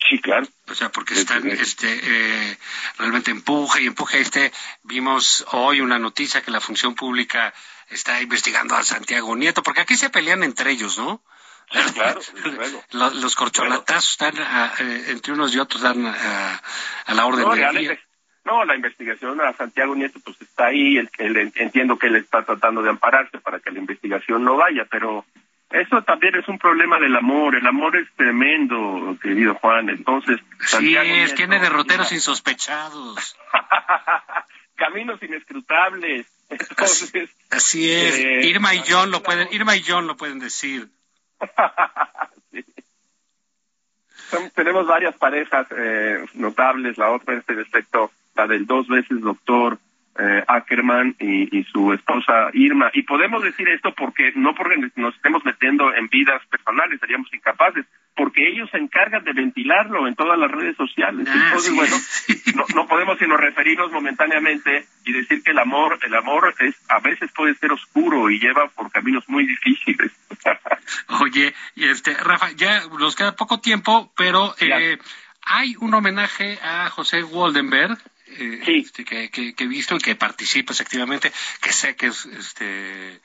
sí 0.09 0.19
claro 0.19 0.47
O 0.67 0.73
sea, 0.73 0.89
porque 0.89 1.13
están 1.13 1.47
este, 1.47 1.87
eh, 1.87 2.57
realmente 2.97 3.31
empuje 3.31 3.83
y 3.83 3.87
empuje. 3.87 4.19
Este, 4.19 4.51
vimos 4.83 5.45
hoy 5.51 5.81
una 5.81 5.99
noticia 5.99 6.41
que 6.41 6.51
la 6.51 6.59
función 6.59 6.95
pública 6.95 7.53
está 7.89 8.21
investigando 8.21 8.75
a 8.75 8.83
Santiago 8.83 9.35
Nieto, 9.35 9.63
porque 9.63 9.81
aquí 9.81 9.95
se 9.95 10.09
pelean 10.09 10.43
entre 10.43 10.71
ellos, 10.71 10.97
¿no? 10.97 11.21
Sí, 11.71 11.93
claro, 11.93 12.19
desde 12.35 12.51
luego. 12.51 12.83
Lo- 12.91 13.09
Los 13.11 13.35
corcholatazos 13.35 14.11
están 14.11 14.33
eh, 14.37 15.05
entre 15.09 15.33
unos 15.33 15.53
y 15.55 15.59
otros 15.59 15.81
dan 15.81 16.05
ah, 16.05 16.61
a 17.05 17.13
la 17.13 17.25
orden 17.25 17.45
No, 17.47 17.55
del 17.55 17.77
día. 17.77 17.99
no, 18.45 18.65
la 18.65 18.75
investigación 18.75 19.39
a 19.41 19.53
Santiago 19.53 19.95
Nieto 19.95 20.19
pues 20.23 20.39
está 20.41 20.65
ahí, 20.67 20.97
el, 20.97 21.09
el- 21.17 21.51
entiendo 21.55 21.97
que 21.97 22.07
él 22.07 22.17
está 22.17 22.43
tratando 22.43 22.81
de 22.81 22.89
ampararse 22.89 23.37
para 23.39 23.59
que 23.59 23.71
la 23.71 23.79
investigación 23.79 24.43
no 24.43 24.57
vaya, 24.57 24.85
pero 24.91 25.25
eso 25.69 26.01
también 26.03 26.35
es 26.35 26.45
un 26.49 26.59
problema 26.59 26.99
del 26.99 27.15
amor, 27.15 27.55
el 27.55 27.65
amor 27.65 27.95
es 27.95 28.07
tremendo, 28.17 29.17
querido 29.21 29.55
Juan, 29.55 29.89
entonces... 29.89 30.39
Sí, 30.59 30.95
es, 30.97 31.03
Nieto- 31.05 31.35
tiene 31.35 31.59
derroteros 31.59 32.11
insospechados. 32.11 33.37
Caminos 34.75 35.21
inescrutables, 35.21 36.25
entonces... 36.49 37.29
Así 37.51 37.89
es. 37.91 38.15
Eh, 38.17 38.41
Irma 38.47 38.73
y 38.75 38.83
John 38.87 39.11
lo 39.11 39.21
pueden, 39.23 39.47
Irma 39.51 39.75
y 39.75 39.83
John 39.87 40.07
lo 40.07 40.17
pueden 40.17 40.39
decir. 40.39 40.89
Tenemos 44.55 44.87
varias 44.87 45.17
parejas 45.17 45.67
eh, 45.75 46.23
notables, 46.35 46.97
la 46.97 47.11
otra 47.11 47.33
en 47.33 47.59
efecto 47.59 48.11
la 48.35 48.47
del 48.47 48.65
dos 48.65 48.87
veces 48.87 49.19
doctor 49.21 49.77
eh, 50.19 50.43
Ackerman 50.47 51.15
y, 51.19 51.57
y 51.57 51.63
su 51.65 51.93
esposa 51.93 52.49
Irma. 52.53 52.91
Y 52.93 53.03
podemos 53.03 53.43
decir 53.43 53.67
esto 53.69 53.93
porque 53.93 54.31
no 54.35 54.53
porque 54.53 54.77
nos 54.95 55.15
estemos 55.15 55.43
metiendo 55.45 55.93
en 55.93 56.07
vidas 56.09 56.41
personales, 56.47 56.99
seríamos 56.99 57.33
incapaces, 57.33 57.85
porque 58.15 58.47
ellos 58.47 58.69
se 58.71 58.77
encargan 58.77 59.23
de 59.23 59.33
ventilarlo 59.33 60.07
en 60.07 60.15
todas 60.15 60.37
las 60.37 60.51
redes 60.51 60.75
sociales. 60.75 61.27
Ah, 61.29 61.43
Entonces, 61.45 61.71
sí. 61.71 61.75
bueno, 61.75 61.95
no, 62.55 62.75
no 62.75 62.87
podemos 62.87 63.17
sino 63.17 63.37
referirnos 63.37 63.91
momentáneamente 63.91 64.85
y 65.05 65.13
decir 65.13 65.43
que 65.43 65.51
el 65.51 65.59
amor, 65.59 65.97
el 66.03 66.13
amor 66.15 66.53
es 66.59 66.75
a 66.89 66.99
veces 66.99 67.31
puede 67.31 67.55
ser 67.55 67.71
oscuro 67.71 68.29
y 68.29 68.39
lleva 68.39 68.67
por 68.69 68.91
caminos 68.91 69.23
muy 69.27 69.45
difíciles. 69.45 70.11
Oye, 71.21 71.53
y 71.75 71.85
este, 71.85 72.13
Rafa, 72.15 72.51
ya 72.51 72.81
nos 72.99 73.15
queda 73.15 73.35
poco 73.35 73.59
tiempo, 73.59 74.11
pero 74.17 74.53
eh, 74.59 74.97
hay 75.43 75.75
un 75.79 75.93
homenaje 75.93 76.59
a 76.61 76.89
José 76.89 77.23
Waldenberg. 77.23 77.97
Eh, 78.37 78.61
Sí. 78.65 78.83
este, 78.85 79.03
que, 79.05 79.29
que, 79.29 79.53
que 79.55 79.63
he 79.63 79.67
visto 79.67 79.95
y 79.95 79.99
que 79.99 80.15
participas 80.15 80.79
activamente, 80.81 81.31
que 81.61 81.71
sé 81.73 81.95
que 81.95 82.07
es 82.07 82.25
este 82.25 83.19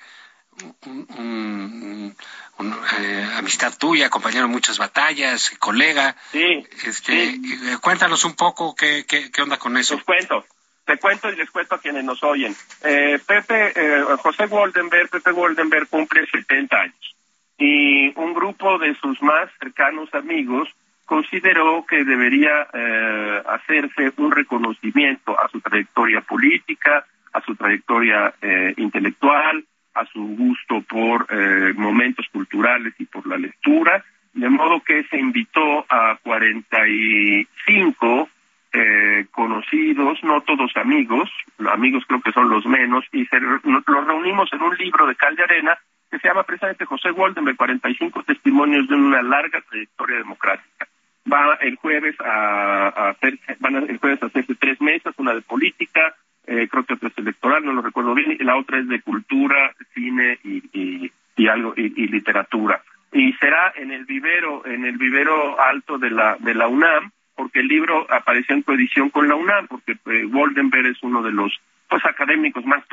un, 0.87 1.07
un- 1.19 2.17
un, 2.59 2.73
eh, 2.99 3.29
amistad 3.37 3.77
tuya, 3.79 4.09
compañero 4.09 4.47
en 4.47 4.51
muchas 4.53 4.79
batallas, 4.79 5.51
colega. 5.59 6.17
Sí, 6.33 6.67
Este, 6.85 7.33
sí. 7.33 7.59
eh, 7.65 7.77
cuéntanos 7.83 8.25
un 8.25 8.35
poco 8.35 8.75
qué, 8.75 9.05
qué, 9.07 9.31
qué 9.31 9.43
onda 9.43 9.59
con 9.59 9.77
eso. 9.77 9.95
Les 9.97 10.05
cuento, 10.05 10.47
te 10.87 10.97
cuento 10.97 11.31
y 11.31 11.37
les 11.37 11.51
cuento 11.51 11.75
a 11.75 11.81
quienes 11.81 12.05
nos 12.05 12.23
oyen. 12.23 12.57
Eh, 12.83 13.19
Pepe, 13.27 13.73
eh, 13.77 14.03
José 14.23 14.47
Goldenberg, 14.47 15.11
Pepe 15.11 15.31
Goldenberg 15.33 15.89
cumple 15.89 16.27
70 16.27 16.77
años 16.81 17.17
y 17.59 18.09
un 18.19 18.33
grupo 18.35 18.79
de 18.79 18.95
sus 19.01 19.21
más 19.23 19.51
cercanos 19.59 20.09
amigos 20.15 20.69
consideró 21.07 21.87
que 21.87 22.05
debería 22.05 22.69
eh, 22.73 23.43
hacerse 23.49 24.13
un 24.19 24.33
reconocimiento 24.33 25.39
a 25.39 25.49
su 25.49 25.61
trayectoria 25.61 26.21
política, 26.21 27.07
a 27.33 27.41
su 27.43 27.55
trayectoria 27.55 28.35
eh, 28.43 28.75
intelectual, 28.77 29.65
a 29.95 30.05
su 30.07 30.21
gusto 30.21 30.83
por 30.83 31.27
eh, 31.31 31.73
momentos 31.75 32.27
culturales 32.31 32.93
y 32.99 33.07
por 33.07 33.27
la 33.27 33.39
lectura, 33.39 34.05
de 34.35 34.51
modo 34.51 34.81
que 34.81 35.05
se 35.05 35.19
invitó 35.19 35.87
a 35.89 36.19
45 36.23 38.29
eh, 38.73 39.27
conocidos, 39.31 40.19
no 40.23 40.43
todos 40.43 40.77
amigos, 40.77 41.31
amigos 41.73 42.05
creo 42.07 42.21
que 42.21 42.33
son 42.33 42.51
los 42.51 42.67
menos, 42.67 43.07
y 43.13 43.25
se, 43.27 43.41
los 43.41 44.07
reunimos 44.07 44.53
en 44.53 44.61
un 44.61 44.77
libro 44.77 45.07
de 45.07 45.15
Cal 45.15 45.35
de 45.37 45.45
Arena 45.45 45.79
que 46.11 46.19
se 46.19 46.29
llama 46.29 46.45
precisamente 46.45 46.85
José 46.85 47.11
Waldenberg, 47.11 47.57
45 47.57 48.23
testimonios 48.25 48.87
de 48.89 48.95
una 48.95 49.23
larga 49.23 49.63
trayectoria 49.63 50.19
democrática. 50.19 50.87
Va 51.31 51.55
el 51.61 51.77
jueves 51.77 52.15
a, 52.21 53.11
hacer, 53.11 53.39
van 53.59 53.77
el 53.77 53.99
jueves 53.99 54.23
a 54.23 54.27
hacerse 54.27 54.55
tres 54.55 54.81
mesas, 54.81 55.15
una 55.19 55.35
de 55.35 55.43
política, 55.43 56.15
eh, 56.47 56.69
creo 56.71 56.85
que 56.85 56.95
otra 56.95 57.09
es 57.09 57.19
electoral, 57.19 57.65
no 57.65 57.73
lo 57.73 57.83
recuerdo 57.83 58.15
bien, 58.15 58.33
y 58.33 58.45
la 58.45 58.57
otra 58.57 58.79
es 58.79 58.89
de 58.89 59.03
cultura, 59.03 59.75
cine 59.95 60.39
y, 60.45 61.11
y, 61.37 61.49
algo 61.49 61.75
y, 61.77 62.07
literatura. 62.07 62.83
Y 63.13 63.33
será 63.35 63.73
en 63.77 63.91
el 63.91 64.05
vivero, 64.05 64.65
en 64.67 64.85
el 64.85 64.97
vivero 64.97 65.61
alto 65.61 65.99
de 65.99 66.11
la 66.11 66.37
de 66.39 66.55
la 66.55 66.69
UNAM, 66.69 67.11
porque 67.35 67.61
el 67.61 67.69
libro 67.69 68.07
apareció 68.11 68.55
en 68.55 68.63
coedición 68.63 69.11
con 69.11 69.29
la 69.29 69.35
UNAM, 69.35 69.67
porque 69.67 69.93
eh, 69.93 70.25
Goldenberg 70.25 70.87
es 70.87 71.03
uno 71.03 71.23
de 71.23 71.33
los 71.33 71.53
pues 71.89 72.05
académicos 72.05 72.65
más 72.65 72.86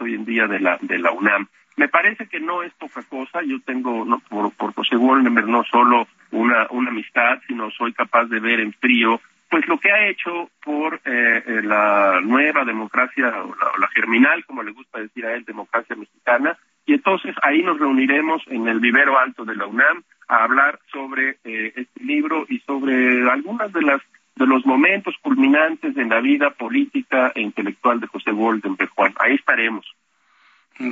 hoy 0.00 0.14
en 0.14 0.24
día 0.24 0.46
de 0.46 0.60
la 0.60 0.78
de 0.80 0.98
la 0.98 1.12
UNAM. 1.12 1.48
Me 1.76 1.88
parece 1.88 2.26
que 2.26 2.40
no 2.40 2.62
es 2.62 2.72
poca 2.74 3.02
cosa. 3.02 3.42
Yo 3.42 3.60
tengo 3.60 4.04
no, 4.04 4.20
por, 4.20 4.52
por 4.52 4.72
José 4.74 4.96
Goldenberg 4.96 5.48
no 5.48 5.64
solo 5.64 6.06
una 6.30 6.66
una 6.70 6.90
amistad, 6.90 7.40
sino 7.46 7.70
soy 7.70 7.92
capaz 7.92 8.26
de 8.26 8.40
ver 8.40 8.60
en 8.60 8.72
frío 8.72 9.20
pues 9.48 9.66
lo 9.68 9.78
que 9.78 9.90
ha 9.90 10.08
hecho 10.08 10.50
por 10.64 11.00
eh, 11.04 11.42
eh, 11.46 11.62
la 11.62 12.20
nueva 12.22 12.64
democracia 12.64 13.28
o 13.44 13.54
la, 13.78 13.88
germinal, 13.88 14.44
como 14.44 14.62
le 14.62 14.72
gusta 14.72 15.00
decir 15.00 15.24
a 15.24 15.34
él, 15.34 15.44
democracia 15.44 15.96
mexicana, 15.96 16.58
y 16.84 16.94
entonces 16.94 17.34
ahí 17.42 17.62
nos 17.62 17.78
reuniremos 17.78 18.42
en 18.48 18.68
el 18.68 18.80
vivero 18.80 19.18
alto 19.18 19.44
de 19.44 19.56
la 19.56 19.66
UNAM 19.66 20.02
a 20.28 20.44
hablar 20.44 20.80
sobre 20.90 21.38
eh, 21.44 21.72
este 21.74 22.04
libro 22.04 22.44
y 22.48 22.58
sobre 22.60 23.28
algunas 23.30 23.72
de 23.72 23.82
las 23.82 24.02
de 24.36 24.46
los 24.46 24.64
momentos 24.66 25.14
culminantes 25.22 25.94
de 25.94 26.04
la 26.04 26.20
vida 26.20 26.50
política 26.50 27.32
e 27.34 27.40
intelectual 27.40 28.00
de 28.00 28.06
José 28.06 28.30
Goldenberg, 28.32 28.90
Juan. 28.90 29.14
Ahí 29.18 29.34
estaremos. 29.34 29.86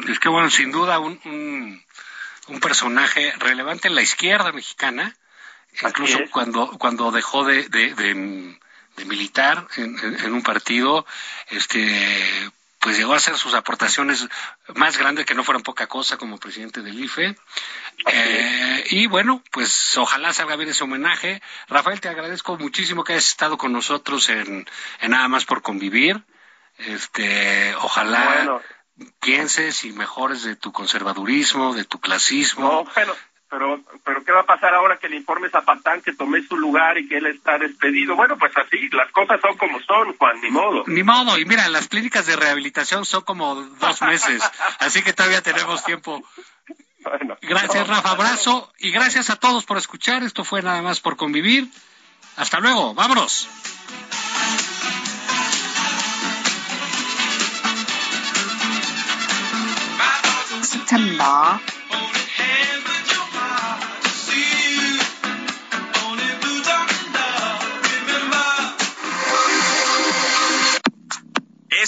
Es 0.08 0.18
que 0.18 0.30
bueno, 0.30 0.48
sin 0.48 0.72
duda 0.72 0.98
un, 0.98 1.18
un 2.48 2.60
personaje 2.60 3.32
relevante 3.38 3.88
en 3.88 3.94
la 3.94 4.02
izquierda 4.02 4.50
mexicana, 4.52 5.14
incluso 5.86 6.18
cuando 6.30 6.70
cuando 6.78 7.12
dejó 7.12 7.44
de, 7.44 7.68
de, 7.68 9.04
militar 9.06 9.66
en, 9.76 10.32
un 10.32 10.42
partido 10.42 11.04
este 11.50 12.50
pues 12.84 12.98
llegó 12.98 13.14
a 13.14 13.16
hacer 13.16 13.38
sus 13.38 13.54
aportaciones 13.54 14.28
más 14.74 14.98
grandes 14.98 15.24
que 15.24 15.34
no 15.34 15.42
fueran 15.42 15.62
poca 15.62 15.86
cosa 15.86 16.18
como 16.18 16.36
presidente 16.36 16.82
del 16.82 17.02
IFE. 17.02 17.34
Eh, 18.12 18.84
y 18.90 19.06
bueno, 19.06 19.42
pues 19.50 19.96
ojalá 19.96 20.34
salga 20.34 20.56
bien 20.56 20.68
ese 20.68 20.84
homenaje. 20.84 21.40
Rafael, 21.68 22.02
te 22.02 22.10
agradezco 22.10 22.58
muchísimo 22.58 23.02
que 23.02 23.14
hayas 23.14 23.28
estado 23.28 23.56
con 23.56 23.72
nosotros 23.72 24.28
en, 24.28 24.66
Nada 25.00 25.28
más 25.28 25.46
por 25.46 25.62
convivir. 25.62 26.22
Este, 26.76 27.74
ojalá 27.76 28.60
pienses 29.18 29.86
y 29.86 29.92
mejores 29.92 30.42
de 30.42 30.54
tu 30.54 30.70
conservadurismo, 30.70 31.72
de 31.72 31.84
tu 31.84 32.00
clasismo. 32.00 32.84
No, 32.84 32.92
pero, 32.94 33.16
pero 34.04 34.24
¿qué 34.24 34.32
va 34.32 34.40
a 34.40 34.46
pasar 34.46 34.74
ahora 34.74 34.98
que 34.98 35.08
le 35.08 35.16
informes 35.16 35.54
a 35.54 35.62
Patán 35.62 36.02
que 36.02 36.12
tomé 36.12 36.42
su 36.42 36.56
lugar 36.56 36.98
y 36.98 37.08
que 37.08 37.18
él 37.18 37.26
está 37.26 37.58
despedido? 37.58 38.16
Bueno, 38.16 38.36
pues 38.38 38.52
así, 38.56 38.88
las 38.90 39.10
cosas 39.12 39.40
son 39.40 39.56
como 39.56 39.80
son, 39.80 40.16
Juan, 40.16 40.40
ni 40.40 40.50
modo. 40.50 40.84
Ni 40.86 41.02
modo, 41.02 41.38
y 41.38 41.44
mira, 41.44 41.68
las 41.68 41.88
clínicas 41.88 42.26
de 42.26 42.36
rehabilitación 42.36 43.04
son 43.04 43.22
como 43.22 43.54
dos 43.54 44.02
meses, 44.02 44.42
así 44.78 45.02
que 45.02 45.12
todavía 45.12 45.42
tenemos 45.42 45.84
tiempo. 45.84 46.22
gracias, 47.42 47.86
Rafa, 47.86 48.10
abrazo, 48.10 48.72
y 48.78 48.90
gracias 48.90 49.30
a 49.30 49.36
todos 49.36 49.64
por 49.64 49.78
escuchar, 49.78 50.22
esto 50.22 50.44
fue 50.44 50.62
nada 50.62 50.82
más 50.82 51.00
por 51.00 51.16
convivir. 51.16 51.68
Hasta 52.36 52.60
luego, 52.60 52.94
vámonos. 52.94 53.48
September 60.62 61.60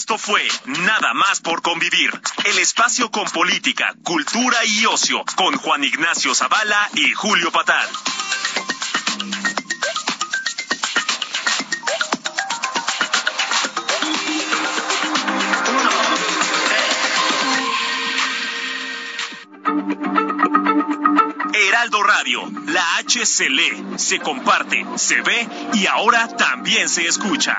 Esto 0.09 0.19
fue 0.19 0.47
Nada 0.67 1.15
más 1.15 1.41
por 1.41 1.63
convivir, 1.63 2.13
el 2.45 2.59
espacio 2.61 3.11
con 3.11 3.29
política, 3.29 3.93
cultura 4.05 4.57
y 4.65 4.87
ocio, 4.87 5.25
con 5.35 5.57
Juan 5.57 5.83
Ignacio 5.83 6.33
Zavala 6.33 6.89
y 6.95 7.13
Julio 7.13 7.51
Patal. 7.51 7.89
Heraldo 21.53 22.03
Radio, 22.05 22.49
la 22.67 22.99
H 22.99 23.27
se 23.27 23.51
lee, 23.51 23.85
se 23.97 24.21
comparte, 24.21 24.87
se 24.95 25.21
ve 25.23 25.49
y 25.75 25.89
ahora 25.89 26.29
también 26.29 26.89
se 26.89 27.09
escucha. 27.09 27.59